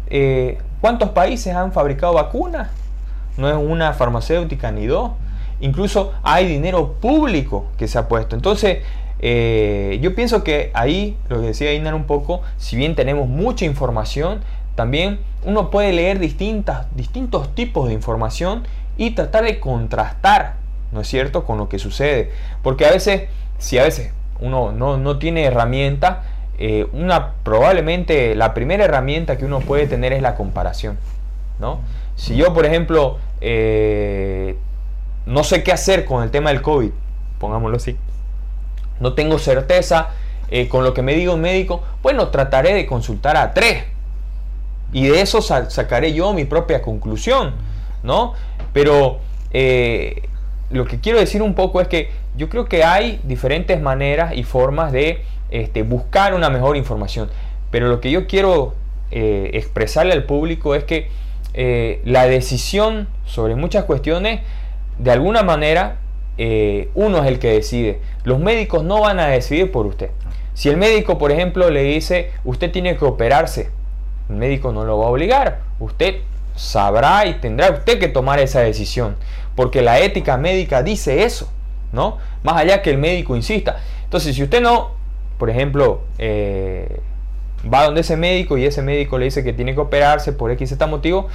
eh, 0.07 0.57
¿cuántos 0.81 1.09
países 1.09 1.55
han 1.55 1.71
fabricado 1.71 2.13
vacunas? 2.13 2.69
No 3.37 3.49
es 3.49 3.55
una 3.55 3.93
farmacéutica 3.93 4.71
ni 4.71 4.87
dos. 4.87 5.11
Incluso 5.59 6.13
hay 6.23 6.47
dinero 6.47 6.93
público 6.93 7.67
que 7.77 7.87
se 7.87 7.97
ha 7.97 8.07
puesto. 8.07 8.35
Entonces, 8.35 8.79
yo 9.21 10.15
pienso 10.15 10.43
que 10.43 10.71
ahí, 10.73 11.17
lo 11.27 11.41
que 11.41 11.47
decía 11.47 11.73
Inar 11.73 11.93
un 11.93 12.05
poco, 12.05 12.41
si 12.57 12.77
bien 12.77 12.95
tenemos 12.95 13.27
mucha 13.27 13.65
información, 13.65 14.39
también 14.79 15.19
uno 15.43 15.71
puede 15.71 15.91
leer 15.91 16.19
distintas, 16.19 16.87
distintos 16.95 17.53
tipos 17.53 17.89
de 17.89 17.93
información 17.93 18.63
y 18.95 19.11
tratar 19.11 19.43
de 19.43 19.59
contrastar, 19.59 20.53
¿no 20.93 21.01
es 21.01 21.07
cierto?, 21.09 21.43
con 21.43 21.57
lo 21.57 21.67
que 21.67 21.79
sucede. 21.79 22.31
Porque 22.63 22.85
a 22.85 22.91
veces, 22.91 23.23
si 23.57 23.77
a 23.77 23.83
veces 23.83 24.13
uno 24.39 24.71
no, 24.71 25.19
tiene 25.19 25.43
herramienta, 25.43 26.23
eh, 26.57 26.87
una, 26.93 27.33
probablemente 27.43 28.35
la 28.35 28.53
primera 28.53 28.85
herramienta 28.85 29.37
que 29.37 29.43
uno 29.43 29.59
puede 29.59 29.85
tener 29.85 30.13
es 30.13 30.21
la 30.21 30.35
comparación. 30.35 30.97
¿no? 31.59 31.81
Si 32.15 32.37
yo, 32.37 32.53
por 32.53 32.65
ejemplo, 32.65 33.17
eh, 33.41 34.55
no 35.25 35.43
sé 35.43 35.61
qué 35.61 35.73
hacer 35.73 36.05
con 36.05 36.23
el 36.23 36.31
tema 36.31 36.51
del 36.51 36.61
COVID, 36.61 36.91
pongámoslo 37.37 37.75
así, 37.75 37.97
no 39.01 39.11
tengo 39.11 39.39
certeza 39.39 40.11
eh, 40.49 40.69
con 40.69 40.85
lo 40.85 40.93
que 40.93 41.01
me 41.01 41.15
diga 41.15 41.33
un 41.33 41.41
médico, 41.41 41.83
bueno, 42.01 42.29
trataré 42.29 42.73
de 42.73 42.85
consultar 42.85 43.35
a 43.35 43.53
tres. 43.53 43.98
Y 44.91 45.07
de 45.07 45.21
eso 45.21 45.41
sacaré 45.41 46.13
yo 46.13 46.33
mi 46.33 46.45
propia 46.45 46.81
conclusión, 46.81 47.53
¿no? 48.03 48.33
Pero 48.73 49.19
eh, 49.51 50.23
lo 50.69 50.85
que 50.85 50.99
quiero 50.99 51.19
decir 51.19 51.41
un 51.41 51.53
poco 51.53 51.81
es 51.81 51.87
que 51.87 52.09
yo 52.35 52.49
creo 52.49 52.65
que 52.65 52.83
hay 52.83 53.19
diferentes 53.23 53.81
maneras 53.81 54.33
y 54.35 54.43
formas 54.43 54.91
de 54.91 55.23
este, 55.51 55.83
buscar 55.83 56.33
una 56.33 56.49
mejor 56.49 56.77
información. 56.77 57.29
Pero 57.71 57.87
lo 57.87 58.01
que 58.01 58.09
yo 58.09 58.25
quiero 58.27 58.73
eh, 59.11 59.51
expresarle 59.53 60.13
al 60.13 60.23
público 60.23 60.75
es 60.75 60.83
que 60.83 61.09
la 62.05 62.25
decisión 62.25 63.09
sobre 63.25 63.55
muchas 63.55 63.83
cuestiones, 63.83 64.41
de 64.97 65.11
alguna 65.11 65.43
manera, 65.43 65.97
eh, 66.41 66.89
uno 66.95 67.21
es 67.21 67.27
el 67.27 67.37
que 67.37 67.51
decide. 67.51 67.99
Los 68.23 68.39
médicos 68.39 68.85
no 68.85 69.01
van 69.01 69.19
a 69.19 69.27
decidir 69.27 69.71
por 69.71 69.85
usted. 69.85 70.09
Si 70.53 70.69
el 70.69 70.77
médico, 70.77 71.17
por 71.17 71.31
ejemplo, 71.31 71.69
le 71.69 71.83
dice, 71.83 72.31
usted 72.45 72.71
tiene 72.71 72.95
que 72.95 73.03
operarse, 73.03 73.69
el 74.29 74.35
médico 74.35 74.71
no 74.71 74.85
lo 74.85 74.97
va 74.99 75.05
a 75.05 75.09
obligar. 75.09 75.61
Usted 75.79 76.21
sabrá 76.55 77.25
y 77.25 77.35
tendrá 77.35 77.71
usted 77.71 77.99
que 77.99 78.07
tomar 78.07 78.39
esa 78.39 78.61
decisión. 78.61 79.15
Porque 79.55 79.81
la 79.81 79.99
ética 79.99 80.37
médica 80.37 80.83
dice 80.83 81.23
eso, 81.23 81.51
¿no? 81.91 82.17
Más 82.43 82.57
allá 82.57 82.81
que 82.81 82.91
el 82.91 82.97
médico 82.97 83.35
insista. 83.35 83.77
Entonces, 84.03 84.35
si 84.35 84.43
usted 84.43 84.61
no, 84.61 84.91
por 85.37 85.49
ejemplo, 85.49 86.01
eh, 86.17 87.01
va 87.71 87.85
donde 87.85 88.01
ese 88.01 88.17
médico 88.17 88.57
y 88.57 88.65
ese 88.65 88.81
médico 88.81 89.17
le 89.17 89.25
dice 89.25 89.43
que 89.43 89.53
tiene 89.53 89.73
que 89.73 89.81
operarse 89.81 90.31
por 90.33 90.51
X, 90.51 90.69
Z 90.69 90.87
motivo, 90.87 91.27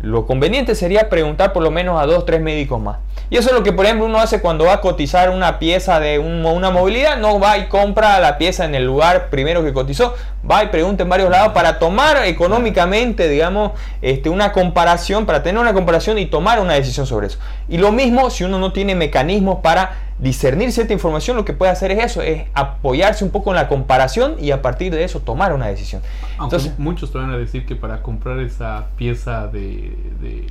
lo 0.00 0.26
conveniente 0.26 0.74
sería 0.74 1.10
preguntar 1.10 1.52
por 1.52 1.62
lo 1.62 1.70
menos 1.70 2.00
a 2.00 2.06
dos, 2.06 2.24
tres 2.24 2.40
médicos 2.40 2.80
más. 2.80 2.98
Y 3.28 3.36
eso 3.36 3.50
es 3.50 3.54
lo 3.54 3.62
que, 3.62 3.72
por 3.72 3.84
ejemplo, 3.84 4.06
uno 4.06 4.18
hace 4.18 4.40
cuando 4.40 4.64
va 4.64 4.74
a 4.74 4.80
cotizar 4.80 5.30
una 5.30 5.58
pieza 5.58 6.00
de 6.00 6.18
una 6.18 6.70
movilidad. 6.70 7.18
No 7.18 7.38
va 7.38 7.58
y 7.58 7.68
compra 7.68 8.18
la 8.18 8.38
pieza 8.38 8.64
en 8.64 8.74
el 8.74 8.84
lugar 8.84 9.28
primero 9.30 9.62
que 9.62 9.72
cotizó. 9.72 10.14
Va 10.50 10.64
y 10.64 10.68
pregunta 10.68 11.02
en 11.04 11.10
varios 11.10 11.30
lados 11.30 11.52
para 11.52 11.78
tomar 11.78 12.24
económicamente, 12.24 13.28
digamos, 13.28 13.72
este, 14.02 14.30
una 14.30 14.52
comparación, 14.52 15.26
para 15.26 15.42
tener 15.42 15.60
una 15.60 15.74
comparación 15.74 16.18
y 16.18 16.26
tomar 16.26 16.58
una 16.60 16.74
decisión 16.74 17.06
sobre 17.06 17.28
eso. 17.28 17.38
Y 17.68 17.78
lo 17.78 17.92
mismo 17.92 18.30
si 18.30 18.42
uno 18.42 18.58
no 18.58 18.72
tiene 18.72 18.94
mecanismos 18.94 19.58
para 19.62 20.09
discernir 20.20 20.72
cierta 20.72 20.92
información, 20.92 21.36
lo 21.36 21.44
que 21.44 21.52
puede 21.52 21.72
hacer 21.72 21.90
es 21.92 22.04
eso, 22.04 22.22
es 22.22 22.44
apoyarse 22.54 23.24
un 23.24 23.30
poco 23.30 23.50
en 23.50 23.56
la 23.56 23.68
comparación 23.68 24.36
y 24.38 24.50
a 24.50 24.62
partir 24.62 24.92
de 24.92 25.04
eso 25.04 25.20
tomar 25.20 25.52
una 25.52 25.66
decisión. 25.66 26.02
Entonces, 26.40 26.78
muchos 26.78 27.10
te 27.12 27.18
van 27.18 27.30
a 27.30 27.38
decir 27.38 27.66
que 27.66 27.76
para 27.76 28.02
comprar 28.02 28.38
esa 28.40 28.86
pieza 28.96 29.46
de 29.46 30.46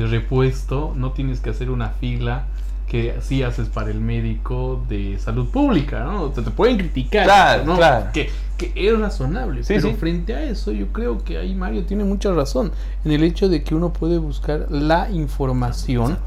de 0.00 0.06
repuesto, 0.06 0.94
no 0.96 1.12
tienes 1.12 1.40
que 1.40 1.50
hacer 1.50 1.70
una 1.70 1.90
fila 1.90 2.46
que 2.86 3.14
sí 3.20 3.42
haces 3.42 3.68
para 3.68 3.90
el 3.90 4.00
médico 4.00 4.84
de 4.88 5.18
salud 5.18 5.48
pública, 5.48 6.02
¿no? 6.02 6.30
Te, 6.30 6.42
te 6.42 6.50
pueden 6.50 6.76
criticar, 6.76 7.24
claro, 7.24 7.76
claro. 7.76 8.06
Que, 8.12 8.30
que, 8.56 8.72
es 8.74 8.98
razonable, 8.98 9.62
pero 9.68 9.92
frente 9.94 10.34
a 10.34 10.42
eso 10.42 10.72
yo 10.72 10.88
creo 10.88 11.22
que 11.22 11.38
ahí 11.38 11.54
Mario 11.54 11.84
tiene 11.84 12.02
mucha 12.02 12.32
razón 12.32 12.72
en 13.04 13.12
el 13.12 13.22
hecho 13.22 13.48
de 13.48 13.62
que 13.62 13.76
uno 13.76 13.92
puede 13.92 14.18
buscar 14.18 14.66
la 14.70 15.08
información 15.10 16.18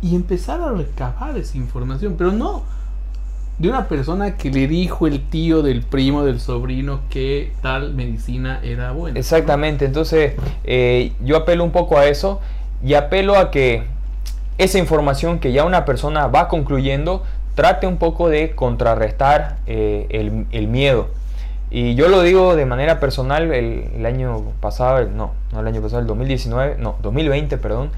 y 0.00 0.14
empezar 0.14 0.60
a 0.60 0.72
recabar 0.72 1.36
esa 1.36 1.56
información, 1.56 2.14
pero 2.16 2.32
no 2.32 2.62
de 3.58 3.68
una 3.68 3.88
persona 3.88 4.36
que 4.36 4.50
le 4.50 4.68
dijo 4.68 5.06
el 5.06 5.20
tío 5.28 5.62
del 5.62 5.82
primo 5.82 6.24
del 6.24 6.40
sobrino 6.40 7.00
que 7.10 7.52
tal 7.60 7.92
medicina 7.92 8.60
era 8.62 8.92
buena. 8.92 9.18
Exactamente, 9.18 9.84
entonces 9.84 10.34
eh, 10.64 11.12
yo 11.24 11.36
apelo 11.36 11.64
un 11.64 11.72
poco 11.72 11.98
a 11.98 12.06
eso 12.06 12.40
y 12.84 12.94
apelo 12.94 13.36
a 13.36 13.50
que 13.50 13.84
esa 14.58 14.78
información 14.78 15.40
que 15.40 15.52
ya 15.52 15.64
una 15.64 15.84
persona 15.84 16.28
va 16.28 16.48
concluyendo 16.48 17.24
trate 17.56 17.88
un 17.88 17.96
poco 17.96 18.28
de 18.28 18.52
contrarrestar 18.54 19.56
eh, 19.66 20.06
el, 20.50 20.68
miedo. 20.68 21.08
Y 21.70 21.96
yo 21.96 22.08
lo 22.08 22.22
digo 22.22 22.54
de 22.54 22.64
manera 22.64 23.00
personal, 23.00 23.52
el, 23.52 24.06
año 24.06 24.52
pasado, 24.60 25.04
no, 25.08 25.32
no 25.52 25.60
el 25.60 25.66
año 25.66 25.82
pasado, 25.82 26.00
el 26.00 26.06
2019, 26.06 26.76
no, 26.78 26.96
2020, 27.02 27.58
perdón, 27.58 27.90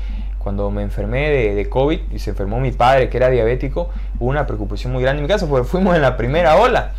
cuando 0.42 0.70
me 0.70 0.82
enfermé 0.82 1.28
de, 1.28 1.54
de, 1.54 1.68
COVID 1.68 2.00
y 2.12 2.18
se 2.18 2.30
enfermó 2.30 2.60
mi 2.60 2.72
padre 2.72 3.10
que 3.10 3.18
era 3.18 3.28
diabético, 3.28 3.90
hubo 4.18 4.30
una 4.30 4.46
preocupación 4.46 4.92
muy 4.92 5.02
grande 5.02 5.20
en 5.20 5.24
mi 5.24 5.28
casa 5.28 5.46
porque 5.46 5.64
fuimos 5.68 5.94
en 5.94 6.02
la 6.02 6.16
primera 6.16 6.56
ola. 6.56 6.92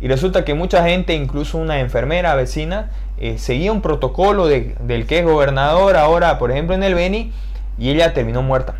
Y 0.00 0.08
resulta 0.08 0.44
que 0.44 0.54
mucha 0.54 0.82
gente, 0.84 1.14
incluso 1.14 1.58
una 1.58 1.80
enfermera 1.80 2.34
vecina, 2.34 2.90
eh, 3.18 3.38
seguía 3.38 3.72
un 3.72 3.82
protocolo 3.82 4.46
del 4.46 5.06
que 5.06 5.18
es 5.18 5.24
gobernador 5.24 5.96
ahora, 5.96 6.38
por 6.38 6.50
ejemplo, 6.50 6.74
en 6.74 6.82
el 6.82 6.94
Beni, 6.94 7.32
y 7.78 7.90
ella 7.90 8.12
terminó 8.12 8.42
muerta. 8.42 8.76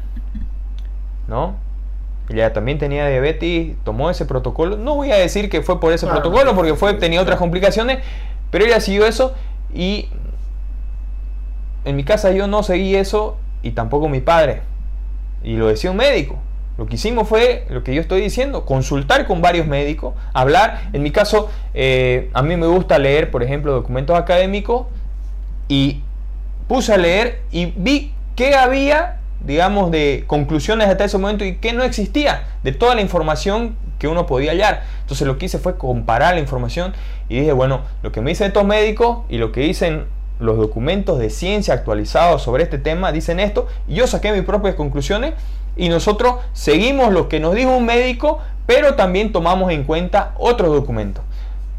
¿No? 1.28 1.54
Ella 2.28 2.52
también 2.52 2.78
tenía 2.78 3.06
diabetes, 3.06 3.76
tomó 3.84 4.10
ese 4.10 4.24
protocolo. 4.24 4.76
No 4.76 4.94
voy 4.94 5.12
a 5.12 5.16
decir 5.16 5.48
que 5.48 5.62
fue 5.62 5.80
por 5.80 5.92
ese 5.92 6.06
protocolo, 6.06 6.54
porque 6.54 6.74
fue, 6.74 6.94
tenía 6.94 7.20
otras 7.20 7.38
complicaciones, 7.38 7.98
pero 8.50 8.64
ella 8.64 8.80
siguió 8.80 9.06
eso 9.06 9.34
y 9.72 10.08
en 11.84 11.96
mi 11.96 12.04
casa 12.04 12.32
yo 12.32 12.46
no 12.46 12.62
seguí 12.62 12.96
eso 12.96 13.36
y 13.66 13.72
tampoco 13.72 14.08
mi 14.08 14.20
padre. 14.20 14.62
Y 15.42 15.56
lo 15.56 15.66
decía 15.66 15.90
un 15.90 15.96
médico. 15.96 16.38
Lo 16.78 16.86
que 16.86 16.94
hicimos 16.94 17.28
fue 17.28 17.66
lo 17.68 17.82
que 17.82 17.94
yo 17.94 18.00
estoy 18.00 18.20
diciendo, 18.20 18.64
consultar 18.64 19.26
con 19.26 19.40
varios 19.40 19.66
médicos, 19.66 20.14
hablar. 20.34 20.90
En 20.92 21.02
mi 21.02 21.10
caso, 21.10 21.50
eh, 21.74 22.30
a 22.32 22.42
mí 22.42 22.56
me 22.56 22.66
gusta 22.66 22.98
leer, 22.98 23.30
por 23.30 23.42
ejemplo, 23.42 23.72
documentos 23.72 24.16
académicos 24.16 24.86
y 25.68 26.02
puse 26.68 26.92
a 26.92 26.96
leer 26.98 27.40
y 27.50 27.66
vi 27.76 28.12
qué 28.36 28.54
había, 28.54 29.20
digamos, 29.44 29.90
de 29.90 30.24
conclusiones 30.26 30.88
hasta 30.88 31.06
ese 31.06 31.18
momento 31.18 31.44
y 31.44 31.56
qué 31.56 31.72
no 31.72 31.82
existía 31.82 32.44
de 32.62 32.72
toda 32.72 32.94
la 32.94 33.00
información 33.00 33.76
que 33.98 34.06
uno 34.06 34.26
podía 34.26 34.52
hallar. 34.52 34.84
Entonces 35.00 35.26
lo 35.26 35.38
que 35.38 35.46
hice 35.46 35.58
fue 35.58 35.78
comparar 35.78 36.34
la 36.34 36.40
información 36.40 36.92
y 37.28 37.40
dije, 37.40 37.52
bueno, 37.52 37.80
lo 38.02 38.12
que 38.12 38.20
me 38.20 38.30
dicen 38.30 38.48
estos 38.48 38.64
médicos 38.64 39.20
y 39.28 39.38
lo 39.38 39.50
que 39.50 39.62
dicen 39.62 40.04
los 40.39 40.57
documentos 40.57 41.18
de 41.18 41.30
ciencia 41.30 41.74
actualizados 41.74 42.43
sobre 42.43 42.64
este 42.64 42.78
tema 42.78 43.12
dicen 43.12 43.41
esto 43.41 43.66
y 43.89 43.95
yo 43.95 44.07
saqué 44.07 44.32
mis 44.32 44.43
propias 44.43 44.74
conclusiones 44.74 45.34
y 45.76 45.89
nosotros 45.89 46.37
seguimos 46.53 47.12
lo 47.12 47.28
que 47.28 47.41
nos 47.41 47.55
dijo 47.55 47.76
un 47.76 47.84
médico, 47.84 48.41
pero 48.66 48.95
también 48.95 49.32
tomamos 49.32 49.70
en 49.72 49.84
cuenta 49.84 50.32
otros 50.39 50.72
documentos. 50.72 51.22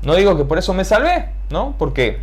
No 0.03 0.15
digo 0.15 0.37
que 0.37 0.45
por 0.45 0.57
eso 0.57 0.73
me 0.73 0.85
salvé, 0.85 1.29
¿no? 1.49 1.75
Porque 1.77 2.19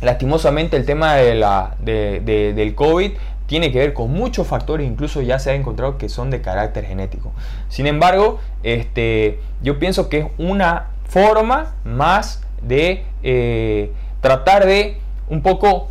lastimosamente 0.00 0.76
el 0.76 0.84
tema 0.84 1.14
de 1.14 1.34
la, 1.34 1.76
del 1.80 2.74
COVID 2.74 3.12
tiene 3.46 3.70
que 3.70 3.78
ver 3.78 3.92
con 3.94 4.10
muchos 4.10 4.46
factores, 4.46 4.86
incluso 4.86 5.22
ya 5.22 5.38
se 5.38 5.50
ha 5.50 5.54
encontrado 5.54 5.98
que 5.98 6.08
son 6.08 6.30
de 6.30 6.40
carácter 6.40 6.84
genético. 6.84 7.32
Sin 7.68 7.86
embargo, 7.86 8.40
este, 8.64 9.38
yo 9.62 9.78
pienso 9.78 10.08
que 10.08 10.18
es 10.18 10.26
una 10.38 10.88
forma 11.08 11.74
más 11.84 12.42
de 12.60 13.04
eh, 13.22 13.92
tratar 14.20 14.66
de 14.66 14.98
un 15.28 15.42
poco 15.42 15.88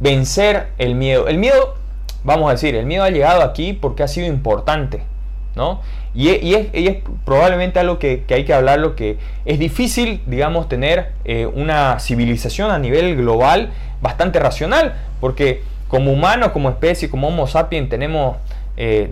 vencer 0.00 0.68
el 0.78 0.94
miedo. 0.94 1.28
El 1.28 1.38
miedo 1.38 1.80
vamos 2.24 2.48
a 2.48 2.52
decir, 2.52 2.74
el 2.74 2.86
miedo 2.86 3.04
ha 3.04 3.10
llegado 3.10 3.42
aquí 3.42 3.72
porque 3.72 4.02
ha 4.02 4.08
sido 4.08 4.26
importante, 4.26 5.02
¿no? 5.54 5.80
Y, 6.14 6.28
es, 6.54 6.96
probablemente 7.24 7.78
algo 7.78 7.98
que, 7.98 8.24
hay 8.30 8.44
que 8.44 8.52
hablarlo, 8.52 8.96
que 8.96 9.18
es 9.44 9.58
difícil, 9.58 10.20
digamos, 10.26 10.68
tener 10.68 11.12
eh, 11.24 11.46
una 11.46 12.00
civilización 12.00 12.70
a 12.70 12.78
nivel 12.78 13.16
global 13.16 13.70
bastante 14.02 14.40
racional, 14.40 14.94
porque 15.20 15.62
como 15.86 16.12
humanos, 16.12 16.50
como 16.50 16.68
especie, 16.68 17.08
como 17.10 17.28
Homo 17.28 17.46
sapiens, 17.46 17.88
tenemos 17.88 18.36
eh, 18.76 19.10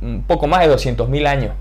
un 0.00 0.24
poco 0.26 0.48
más 0.48 0.66
de 0.66 0.74
200.000 0.74 1.26
años, 1.26 1.52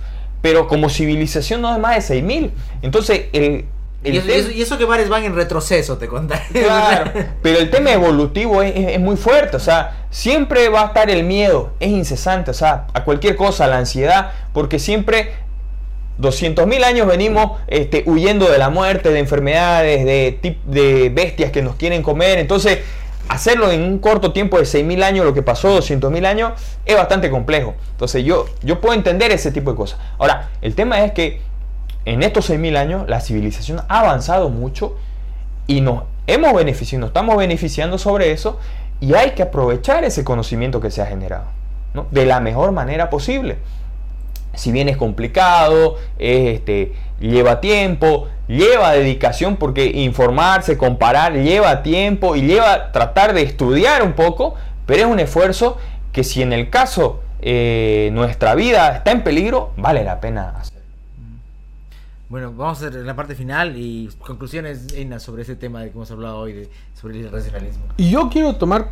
pero 0.41 0.67
como 0.67 0.89
civilización 0.89 1.61
no 1.61 1.71
es 1.73 1.79
más 1.79 2.07
de 2.07 2.21
6.000. 2.21 2.49
Entonces, 2.81 3.25
el 3.33 3.65
Y 4.03 4.17
eso, 4.17 4.27
y 4.27 4.31
tem- 4.31 4.35
eso- 4.39 4.51
y 4.51 4.61
eso 4.61 4.77
que 4.77 4.85
varios 4.85 5.09
van 5.09 5.23
en 5.23 5.35
retroceso, 5.35 5.97
te 5.97 6.07
contaré. 6.07 6.43
Claro, 6.51 7.11
pero 7.43 7.59
el 7.59 7.69
tema 7.69 7.91
evolutivo 7.91 8.61
es, 8.63 8.75
es- 8.75 8.87
es 8.93 8.99
muy 8.99 9.15
fuerte, 9.17 9.57
o 9.57 9.59
sea, 9.59 10.05
siempre 10.09 10.69
va 10.69 10.81
a 10.81 10.85
estar 10.87 11.09
el 11.09 11.23
miedo, 11.23 11.71
es 11.79 11.89
incesante, 11.89 12.51
o 12.51 12.53
sea, 12.55 12.87
a 12.93 13.03
cualquier 13.03 13.35
cosa, 13.35 13.67
la 13.67 13.77
ansiedad, 13.77 14.31
porque 14.53 14.79
siempre 14.79 15.33
200.000 16.19 16.83
años 16.83 17.07
venimos 17.07 17.59
este, 17.67 18.03
huyendo 18.05 18.49
de 18.49 18.57
la 18.57 18.69
muerte, 18.69 19.09
de 19.09 19.19
enfermedades, 19.19 20.05
de, 20.05 20.57
de 20.65 21.09
bestias 21.09 21.51
que 21.51 21.61
nos 21.61 21.75
quieren 21.75 22.03
comer, 22.03 22.37
entonces 22.39 22.79
hacerlo 23.27 23.71
en 23.71 23.81
un 23.83 23.97
corto 23.99 24.33
tiempo 24.33 24.57
de 24.59 24.65
6.000 24.65 25.03
años, 25.03 25.25
lo 25.25 25.33
que 25.33 25.41
pasó 25.41 25.69
200.000 25.79 26.25
años, 26.25 26.51
es 26.85 26.95
bastante 26.97 27.29
complejo. 27.29 27.75
Entonces 27.91 28.23
yo, 28.25 28.45
yo 28.61 28.81
puedo 28.81 28.93
entender 28.93 29.31
ese 29.31 29.51
tipo 29.51 29.71
de 29.71 29.77
cosas. 29.77 29.99
Ahora, 30.17 30.49
el 30.61 30.75
tema 30.75 31.03
es 31.05 31.13
que 31.13 31.39
en 32.05 32.23
estos 32.23 32.49
6.000 32.49 32.77
años 32.77 33.03
la 33.07 33.21
civilización 33.21 33.81
ha 33.87 33.99
avanzado 33.99 34.49
mucho 34.49 34.95
y 35.67 35.81
nos 35.81 36.03
hemos 36.27 36.53
beneficiado, 36.53 37.01
nos 37.01 37.09
estamos 37.09 37.37
beneficiando 37.37 37.97
sobre 37.97 38.31
eso 38.31 38.59
y 38.99 39.13
hay 39.13 39.31
que 39.31 39.43
aprovechar 39.43 40.03
ese 40.03 40.23
conocimiento 40.23 40.79
que 40.81 40.91
se 40.91 41.01
ha 41.01 41.05
generado 41.05 41.45
de 42.11 42.25
la 42.25 42.39
mejor 42.39 42.71
manera 42.71 43.09
posible. 43.09 43.57
Si 44.53 44.71
bien 44.71 44.89
es 44.89 44.97
complicado, 44.97 45.95
es, 46.19 46.55
este, 46.55 46.93
lleva 47.19 47.61
tiempo, 47.61 48.27
lleva 48.47 48.91
dedicación 48.91 49.55
porque 49.55 49.85
informarse, 49.85 50.77
comparar, 50.77 51.33
lleva 51.33 51.83
tiempo 51.83 52.35
y 52.35 52.41
lleva 52.41 52.91
tratar 52.91 53.33
de 53.33 53.43
estudiar 53.43 54.03
un 54.03 54.13
poco, 54.13 54.55
pero 54.85 55.01
es 55.01 55.05
un 55.05 55.19
esfuerzo 55.19 55.77
que 56.11 56.23
si 56.23 56.41
en 56.41 56.51
el 56.51 56.69
caso 56.69 57.21
eh, 57.41 58.09
nuestra 58.13 58.55
vida 58.55 58.97
está 58.97 59.11
en 59.11 59.23
peligro, 59.23 59.71
vale 59.77 60.03
la 60.03 60.19
pena 60.19 60.55
hacer. 60.59 60.80
Bueno, 62.31 62.53
vamos 62.53 62.81
a 62.81 62.87
hacer 62.87 63.03
la 63.03 63.13
parte 63.13 63.35
final 63.35 63.75
y 63.75 64.09
conclusiones, 64.25 64.93
Eina, 64.93 65.19
sobre 65.19 65.41
ese 65.41 65.57
tema 65.57 65.81
de 65.81 65.87
que 65.89 65.97
hemos 65.97 66.09
hablado 66.11 66.37
hoy, 66.37 66.53
de, 66.53 66.69
sobre 66.93 67.19
el 67.19 67.29
racionalismo. 67.29 67.83
Y 67.97 68.09
yo 68.09 68.29
quiero 68.29 68.55
tomar 68.55 68.91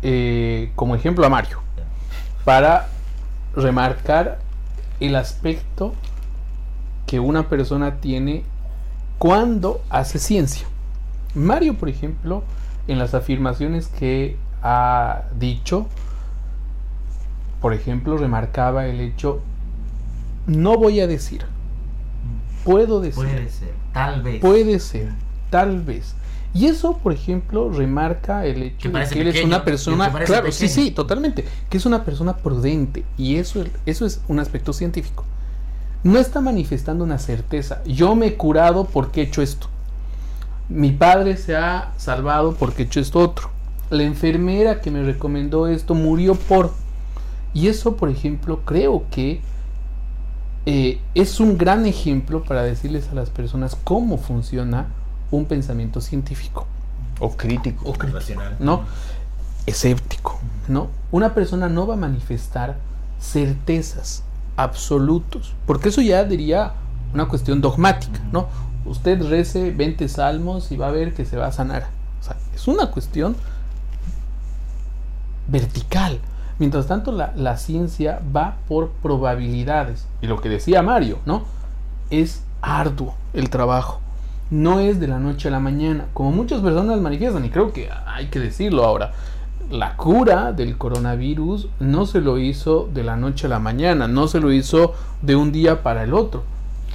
eh, 0.00 0.72
como 0.74 0.94
ejemplo 0.94 1.26
a 1.26 1.28
Mario 1.28 1.60
para 2.46 2.88
remarcar 3.54 4.38
el 5.00 5.16
aspecto 5.16 5.92
que 7.06 7.20
una 7.20 7.50
persona 7.50 7.96
tiene 7.96 8.44
cuando 9.18 9.82
hace 9.90 10.18
ciencia. 10.18 10.66
Mario, 11.34 11.74
por 11.74 11.90
ejemplo, 11.90 12.42
en 12.86 12.98
las 12.98 13.12
afirmaciones 13.12 13.88
que 13.88 14.38
ha 14.62 15.24
dicho, 15.38 15.88
por 17.60 17.74
ejemplo, 17.74 18.16
remarcaba 18.16 18.86
el 18.86 19.02
hecho, 19.02 19.42
no 20.46 20.78
voy 20.78 21.00
a 21.00 21.06
decir, 21.06 21.44
puedo 22.72 23.00
decir. 23.00 23.24
ser, 23.50 23.74
tal 23.92 24.22
vez. 24.22 24.40
Puede 24.40 24.78
ser, 24.78 25.12
tal 25.50 25.80
vez. 25.80 26.14
Y 26.54 26.66
eso, 26.66 26.96
por 26.98 27.12
ejemplo, 27.12 27.70
remarca 27.70 28.46
el 28.46 28.56
Que 28.56 28.66
hecho 28.66 28.88
de 28.88 28.92
parece 28.92 29.14
que 29.14 29.20
él 29.20 29.28
es 29.28 29.44
una 29.44 29.64
persona, 29.64 30.12
que 30.12 30.24
claro, 30.24 30.50
sí, 30.50 30.66
pequeño. 30.66 30.86
sí, 30.86 30.90
totalmente, 30.92 31.44
que 31.68 31.76
es 31.76 31.86
una 31.86 32.04
persona 32.04 32.36
prudente 32.36 33.04
y 33.16 33.36
eso, 33.36 33.64
eso 33.86 34.06
es 34.06 34.20
un 34.28 34.38
aspecto 34.40 34.72
científico. 34.72 35.24
No 36.04 36.18
está 36.18 36.40
manifestando 36.40 37.04
una 37.04 37.18
certeza. 37.18 37.82
Yo 37.84 38.14
me 38.14 38.26
he 38.28 38.36
curado 38.36 38.84
porque 38.84 39.20
he 39.20 39.24
hecho 39.24 39.42
esto. 39.42 39.68
Mi 40.68 40.90
padre 40.90 41.36
se 41.36 41.56
ha 41.56 41.92
salvado 41.96 42.54
porque 42.54 42.82
he 42.82 42.86
hecho 42.86 43.00
esto 43.00 43.18
otro. 43.18 43.50
La 43.90 44.02
enfermera 44.02 44.80
que 44.80 44.90
me 44.90 45.02
recomendó 45.02 45.66
esto 45.66 45.94
murió 45.94 46.34
por. 46.34 46.72
Y 47.52 47.68
eso, 47.68 47.96
por 47.96 48.10
ejemplo, 48.10 48.60
creo 48.64 49.04
que 49.10 49.40
eh, 50.70 51.00
es 51.14 51.40
un 51.40 51.56
gran 51.56 51.86
ejemplo 51.86 52.44
para 52.44 52.62
decirles 52.62 53.08
a 53.10 53.14
las 53.14 53.30
personas 53.30 53.74
cómo 53.84 54.18
funciona 54.18 54.88
un 55.30 55.46
pensamiento 55.46 56.02
científico 56.02 56.66
O 57.20 57.34
crítico. 57.38 57.88
o 57.88 57.94
crítico, 57.94 58.18
Racional. 58.18 58.56
¿no? 58.60 58.82
Escéptico, 59.64 60.38
¿no? 60.68 60.88
Una 61.10 61.32
persona 61.32 61.70
no 61.70 61.86
va 61.86 61.94
a 61.94 61.96
manifestar 61.96 62.76
certezas, 63.18 64.24
absolutos, 64.56 65.54
porque 65.64 65.88
eso 65.88 66.02
ya 66.02 66.22
diría 66.24 66.74
una 67.14 67.28
cuestión 67.28 67.62
dogmática, 67.62 68.20
¿no? 68.30 68.48
Usted 68.84 69.22
rece 69.26 69.70
20 69.70 70.06
salmos 70.06 70.70
y 70.70 70.76
va 70.76 70.88
a 70.88 70.90
ver 70.90 71.14
que 71.14 71.24
se 71.24 71.38
va 71.38 71.46
a 71.46 71.52
sanar. 71.52 71.88
O 72.20 72.24
sea, 72.24 72.36
es 72.54 72.68
una 72.68 72.90
cuestión 72.90 73.36
vertical. 75.46 76.20
Mientras 76.58 76.86
tanto, 76.86 77.12
la, 77.12 77.32
la 77.36 77.56
ciencia 77.56 78.20
va 78.34 78.56
por 78.68 78.90
probabilidades. 79.02 80.06
Y 80.20 80.26
lo 80.26 80.40
que 80.40 80.48
decía 80.48 80.82
Mario, 80.82 81.18
¿no? 81.24 81.44
Es 82.10 82.42
arduo 82.60 83.14
el 83.32 83.50
trabajo. 83.50 84.00
No 84.50 84.80
es 84.80 84.98
de 84.98 85.08
la 85.08 85.18
noche 85.18 85.48
a 85.48 85.50
la 85.50 85.60
mañana, 85.60 86.06
como 86.14 86.32
muchas 86.32 86.60
personas 86.60 87.00
manifiestan, 87.00 87.44
y 87.44 87.50
creo 87.50 87.72
que 87.72 87.90
hay 88.06 88.26
que 88.26 88.40
decirlo 88.40 88.84
ahora. 88.84 89.12
La 89.70 89.96
cura 89.96 90.52
del 90.52 90.78
coronavirus 90.78 91.68
no 91.78 92.06
se 92.06 92.22
lo 92.22 92.38
hizo 92.38 92.88
de 92.92 93.04
la 93.04 93.16
noche 93.16 93.46
a 93.46 93.50
la 93.50 93.58
mañana, 93.58 94.08
no 94.08 94.26
se 94.26 94.40
lo 94.40 94.50
hizo 94.50 94.94
de 95.20 95.36
un 95.36 95.52
día 95.52 95.82
para 95.82 96.02
el 96.02 96.14
otro. 96.14 96.42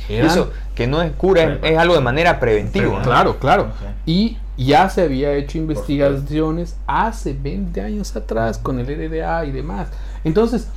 Eso, 0.09 0.51
que 0.75 0.87
no 0.87 1.01
es 1.01 1.11
cura, 1.13 1.43
es, 1.43 1.59
es 1.63 1.77
algo 1.77 1.95
de 1.95 2.01
manera 2.01 2.39
preventiva. 2.39 3.01
Claro, 3.01 3.39
claro. 3.39 3.67
Y 4.05 4.37
ya 4.57 4.89
se 4.89 5.01
había 5.01 5.33
hecho 5.33 5.57
investigaciones 5.57 6.77
hace 6.85 7.33
20 7.33 7.81
años 7.81 8.15
atrás 8.15 8.57
con 8.57 8.79
el 8.79 8.85
RDA 8.85 9.45
y 9.45 9.51
demás. 9.51 9.87
Entonces, 10.23 10.67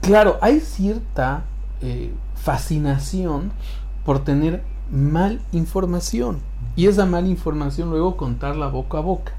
claro, 0.00 0.38
hay 0.40 0.60
cierta 0.60 1.44
eh, 1.80 2.12
fascinación 2.34 3.52
por 4.04 4.24
tener 4.24 4.62
mal 4.90 5.40
información. 5.52 6.40
Y 6.76 6.86
esa 6.86 7.06
mala 7.06 7.28
información 7.28 7.90
luego 7.90 8.16
contarla 8.16 8.68
boca 8.68 8.98
a 8.98 9.02
boca. 9.02 9.32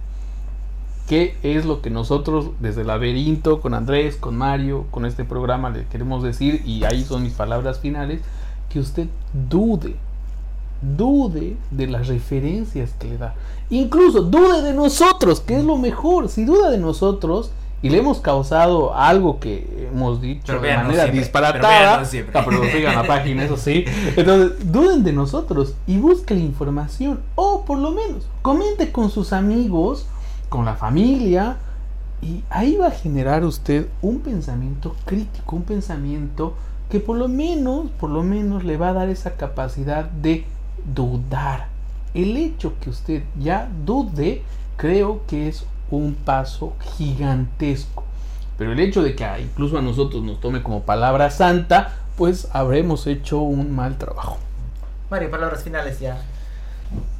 ¿Qué 1.08 1.36
es 1.44 1.66
lo 1.66 1.82
que 1.82 1.90
nosotros 1.90 2.52
desde 2.60 2.82
el 2.82 2.88
laberinto, 2.88 3.60
con 3.60 3.74
Andrés, 3.74 4.16
con 4.16 4.38
Mario, 4.38 4.86
con 4.92 5.06
este 5.06 5.26
programa 5.26 5.70
le 5.70 5.86
queremos 5.86 6.24
decir? 6.24 6.62
Y 6.66 6.84
ahí 6.86 7.04
son 7.04 7.24
mis 7.24 7.34
palabras 7.34 7.80
finales. 7.80 8.22
Que 8.72 8.80
usted 8.80 9.08
dude 9.50 9.96
dude 10.82 11.58
de 11.70 11.88
las 11.88 12.08
referencias 12.08 12.92
que 13.00 13.08
le 13.08 13.18
da. 13.18 13.36
Incluso 13.70 14.24
dude 14.24 14.62
de 14.62 14.74
nosotros, 14.74 15.40
que 15.40 15.58
es 15.58 15.64
lo 15.64 15.78
mejor. 15.78 16.30
Si 16.30 16.44
duda 16.44 16.70
de 16.70 16.78
nosotros 16.78 17.52
y 17.84 17.90
le 17.90 18.00
hemos 18.00 18.20
causado 18.20 18.94
algo 18.94 19.40
que 19.40 19.90
hemos 19.92 20.22
dicho 20.22 20.54
de 20.54 20.76
manera 20.76 21.04
siempre, 21.04 21.20
disparatada, 21.20 22.04
pero 22.32 22.64
sigan 22.72 22.96
la 22.96 23.08
página, 23.08 23.44
eso 23.44 23.58
sí. 23.58 23.86
Entonces, 24.16 24.72
duden 24.72 25.04
de 25.04 25.14
nosotros 25.14 25.76
y 25.88 25.98
busquen 25.98 26.40
la 26.40 26.46
información. 26.46 27.22
O 27.36 27.64
por 27.66 27.80
lo 27.80 27.92
menos, 27.92 28.28
comente 28.42 28.92
con 28.92 29.10
sus 29.10 29.34
amigos, 29.34 30.08
con 30.50 30.66
la 30.66 30.76
familia. 30.76 31.58
Y 32.24 32.44
ahí 32.52 32.76
va 32.76 32.88
a 32.88 32.92
generar 32.92 33.44
usted 33.44 33.88
un 34.04 34.20
pensamiento 34.20 34.96
crítico, 35.06 35.56
un 35.56 35.64
pensamiento 35.64 36.54
que 36.92 37.00
por 37.00 37.18
lo 37.18 37.28
menos, 37.28 37.90
por 38.00 38.10
lo 38.10 38.22
menos 38.22 38.64
le 38.64 38.78
va 38.78 38.90
a 38.90 38.94
dar 38.94 39.10
esa 39.10 39.32
capacidad 39.38 40.06
de 40.06 40.46
dudar. 40.94 41.68
El 42.14 42.36
hecho 42.38 42.74
que 42.82 42.90
usted 42.90 43.24
ya 43.40 43.70
dude, 43.86 44.42
creo 44.78 45.22
que 45.28 45.48
es 45.48 45.66
un 45.90 46.16
paso 46.16 46.74
gigantesco. 46.98 48.04
Pero 48.58 48.74
el 48.74 48.80
hecho 48.80 49.02
de 49.02 49.16
que 49.16 49.24
a- 49.26 49.40
incluso 49.40 49.78
a 49.78 49.82
nosotros 49.82 50.22
nos 50.24 50.40
tome 50.40 50.62
como 50.62 50.82
palabra 50.84 51.30
santa, 51.32 51.96
pues 52.18 52.48
habremos 52.54 53.08
hecho 53.08 53.40
un 53.40 53.72
mal 53.76 53.98
trabajo. 53.98 54.38
Mario, 55.10 55.32
palabras 55.32 55.64
finales 55.64 56.00
ya. 56.00 56.22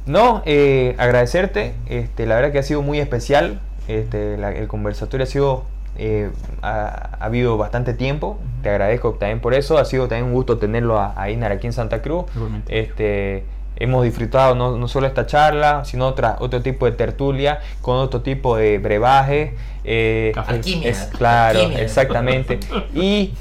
No, 0.06 0.42
eh, 0.44 0.94
agradecerte. 0.98 1.74
Este, 1.86 2.26
la 2.26 2.34
verdad 2.36 2.52
que 2.52 2.58
ha 2.58 2.62
sido 2.62 2.82
muy 2.82 2.98
especial. 3.00 3.60
Este, 3.88 4.36
la- 4.36 4.52
el 4.52 4.68
conversatorio 4.68 5.24
ha 5.24 5.26
sido. 5.28 5.64
Eh, 6.04 6.30
ha, 6.62 7.10
ha 7.20 7.24
habido 7.24 7.56
bastante 7.56 7.94
tiempo. 7.94 8.38
Te 8.62 8.70
agradezco 8.70 9.12
también 9.12 9.40
por 9.40 9.54
eso. 9.54 9.78
Ha 9.78 9.84
sido 9.84 10.08
también 10.08 10.26
un 10.26 10.34
gusto 10.34 10.58
tenerlo 10.58 10.98
a, 10.98 11.14
a 11.20 11.30
Inar 11.30 11.52
aquí 11.52 11.66
en 11.66 11.72
Santa 11.72 12.02
Cruz. 12.02 12.24
Igualmente. 12.34 12.80
Este, 12.80 13.44
hemos 13.76 14.04
disfrutado 14.04 14.54
no, 14.54 14.76
no 14.76 14.88
solo 14.88 15.06
esta 15.06 15.26
charla, 15.26 15.84
sino 15.84 16.06
otra, 16.06 16.36
otro 16.40 16.60
tipo 16.62 16.86
de 16.86 16.92
tertulia, 16.92 17.60
con 17.80 17.96
otro 17.96 18.20
tipo 18.20 18.56
de 18.56 18.78
brebaje. 18.78 19.54
eh, 19.84 20.32
Café. 20.34 20.52
Alquimia. 20.54 20.90
es, 20.90 21.04
claro, 21.16 21.58
Alquimia. 21.60 21.82
exactamente. 21.82 22.58
Y 22.94 23.32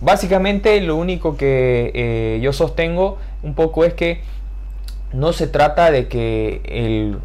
básicamente 0.00 0.80
lo 0.80 0.96
único 0.96 1.36
que 1.36 1.90
eh, 1.94 2.40
yo 2.42 2.52
sostengo 2.52 3.18
un 3.42 3.54
poco 3.54 3.84
es 3.84 3.94
que 3.94 4.22
no 5.12 5.32
se 5.32 5.46
trata 5.46 5.90
de 5.90 6.06
que 6.08 6.60
el 6.66 7.18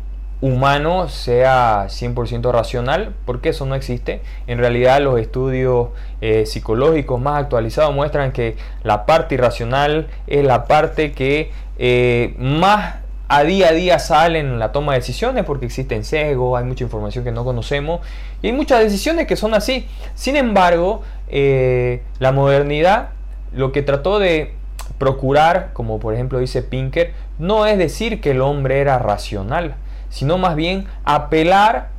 humano 0.45 1.09
sea 1.09 1.85
100% 1.87 2.51
racional, 2.51 3.15
porque 3.25 3.49
eso 3.49 3.65
no 3.65 3.73
existe. 3.73 4.21
En 4.45 4.59
realidad 4.59 5.01
los 5.01 5.19
estudios 5.19 5.89
eh, 6.21 6.45
psicológicos 6.45 7.19
más 7.19 7.41
actualizados 7.41 7.95
muestran 7.95 8.31
que 8.31 8.55
la 8.83 9.05
parte 9.05 9.35
irracional 9.35 10.07
es 10.27 10.45
la 10.45 10.65
parte 10.65 11.13
que 11.13 11.51
eh, 11.79 12.35
más 12.37 12.97
a 13.27 13.43
día 13.43 13.69
a 13.69 13.71
día 13.71 13.97
sale 13.97 14.37
en 14.37 14.59
la 14.59 14.71
toma 14.71 14.93
de 14.93 14.99
decisiones 14.99 15.45
porque 15.45 15.65
existen 15.65 16.03
sesgos, 16.03 16.59
hay 16.59 16.65
mucha 16.65 16.83
información 16.83 17.23
que 17.23 17.31
no 17.31 17.43
conocemos 17.43 18.01
y 18.43 18.47
hay 18.47 18.53
muchas 18.53 18.81
decisiones 18.81 19.25
que 19.25 19.35
son 19.35 19.55
así. 19.55 19.87
Sin 20.13 20.35
embargo, 20.35 21.01
eh, 21.27 22.03
la 22.19 22.31
modernidad 22.31 23.09
lo 23.51 23.71
que 23.71 23.81
trató 23.81 24.19
de 24.19 24.53
procurar, 24.99 25.71
como 25.73 25.99
por 25.99 26.13
ejemplo 26.13 26.37
dice 26.37 26.61
Pinker, 26.61 27.13
no 27.39 27.65
es 27.65 27.79
decir 27.79 28.21
que 28.21 28.31
el 28.31 28.41
hombre 28.41 28.79
era 28.79 28.99
racional, 28.99 29.75
sino 30.15 30.37
más 30.37 30.55
bien 30.55 30.85
apelar 31.03 31.89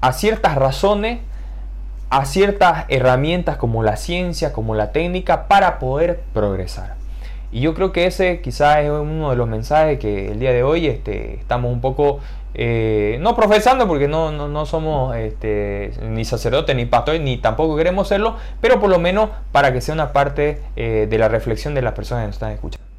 a 0.00 0.12
ciertas 0.12 0.56
razones, 0.56 1.20
a 2.10 2.24
ciertas 2.24 2.84
herramientas 2.88 3.58
como 3.58 3.84
la 3.84 3.96
ciencia, 3.96 4.52
como 4.52 4.74
la 4.74 4.90
técnica, 4.90 5.46
para 5.46 5.78
poder 5.78 6.24
progresar. 6.32 6.96
Y 7.52 7.60
yo 7.60 7.74
creo 7.74 7.92
que 7.92 8.06
ese 8.06 8.40
quizás 8.40 8.78
es 8.78 8.90
uno 8.90 9.30
de 9.30 9.36
los 9.36 9.46
mensajes 9.46 10.00
que 10.00 10.32
el 10.32 10.40
día 10.40 10.52
de 10.52 10.64
hoy 10.64 10.88
este, 10.88 11.34
estamos 11.34 11.72
un 11.72 11.80
poco, 11.80 12.18
eh, 12.54 13.18
no 13.20 13.36
profesando 13.36 13.86
porque 13.86 14.08
no, 14.08 14.32
no, 14.32 14.66
somos 14.66 15.14
este, 15.14 15.92
ni 16.02 16.24
sacerdotes 16.24 16.74
ni 16.74 16.86
pastores, 16.86 17.20
ni 17.20 17.36
tampoco 17.36 17.76
queremos 17.76 18.08
serlo, 18.08 18.34
pero 18.60 18.80
por 18.80 18.90
lo 18.90 18.98
menos 18.98 19.30
para 19.52 19.72
que 19.72 19.80
sea 19.80 19.94
una 19.94 20.12
parte 20.12 20.60
eh, 20.74 21.06
de 21.08 21.18
la 21.18 21.28
reflexión 21.28 21.72
de 21.72 21.82
las 21.82 21.92
personas 21.92 22.24
que 22.24 22.26
nos 22.26 22.36
están 22.36 22.50
escuchando. 22.50 22.93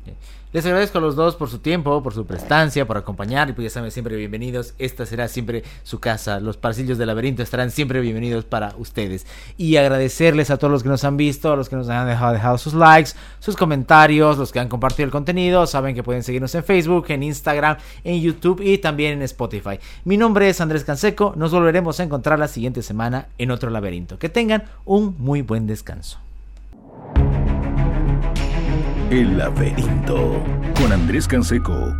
Les 0.55 0.65
agradezco 0.65 0.99
a 0.99 1.01
los 1.01 1.17
dos 1.17 1.35
por 1.35 1.49
su 1.49 1.59
tiempo, 1.59 2.01
por 2.01 2.13
su 2.13 2.25
prestancia, 2.25 2.87
por 2.87 2.95
acompañar 2.95 3.49
y 3.49 3.51
pues 3.51 3.65
ya 3.65 3.69
saben, 3.71 3.91
siempre 3.91 4.15
bienvenidos. 4.15 4.73
Esta 4.79 5.05
será 5.05 5.27
siempre 5.27 5.65
su 5.83 5.99
casa. 5.99 6.39
Los 6.39 6.55
pasillos 6.55 6.97
del 6.97 7.07
laberinto 7.07 7.43
estarán 7.43 7.71
siempre 7.71 7.99
bienvenidos 7.99 8.45
para 8.45 8.73
ustedes. 8.77 9.27
Y 9.57 9.75
agradecerles 9.75 10.51
a 10.51 10.57
todos 10.57 10.71
los 10.71 10.81
que 10.81 10.87
nos 10.87 11.03
han 11.03 11.17
visto, 11.17 11.51
a 11.51 11.57
los 11.57 11.67
que 11.67 11.75
nos 11.75 11.89
han 11.89 12.07
dejado 12.07 12.57
sus 12.57 12.73
likes, 12.73 13.11
sus 13.39 13.57
comentarios, 13.57 14.37
los 14.37 14.53
que 14.53 14.61
han 14.61 14.69
compartido 14.69 15.03
el 15.03 15.11
contenido. 15.11 15.67
Saben 15.67 15.93
que 15.93 16.03
pueden 16.03 16.23
seguirnos 16.23 16.55
en 16.55 16.63
Facebook, 16.63 17.07
en 17.09 17.23
Instagram, 17.23 17.75
en 18.05 18.21
YouTube 18.21 18.61
y 18.61 18.77
también 18.77 19.11
en 19.11 19.23
Spotify. 19.23 19.77
Mi 20.05 20.15
nombre 20.15 20.47
es 20.47 20.61
Andrés 20.61 20.85
Canseco. 20.85 21.33
Nos 21.35 21.51
volveremos 21.51 21.99
a 21.99 22.03
encontrar 22.03 22.39
la 22.39 22.47
siguiente 22.47 22.81
semana 22.81 23.27
en 23.37 23.51
otro 23.51 23.69
laberinto. 23.69 24.17
Que 24.17 24.29
tengan 24.29 24.63
un 24.85 25.17
muy 25.19 25.41
buen 25.41 25.67
descanso. 25.67 26.19
El 29.11 29.37
laberinto 29.37 30.43
con 30.79 30.91
Andrés 30.91 31.27
Canseco 31.27 31.95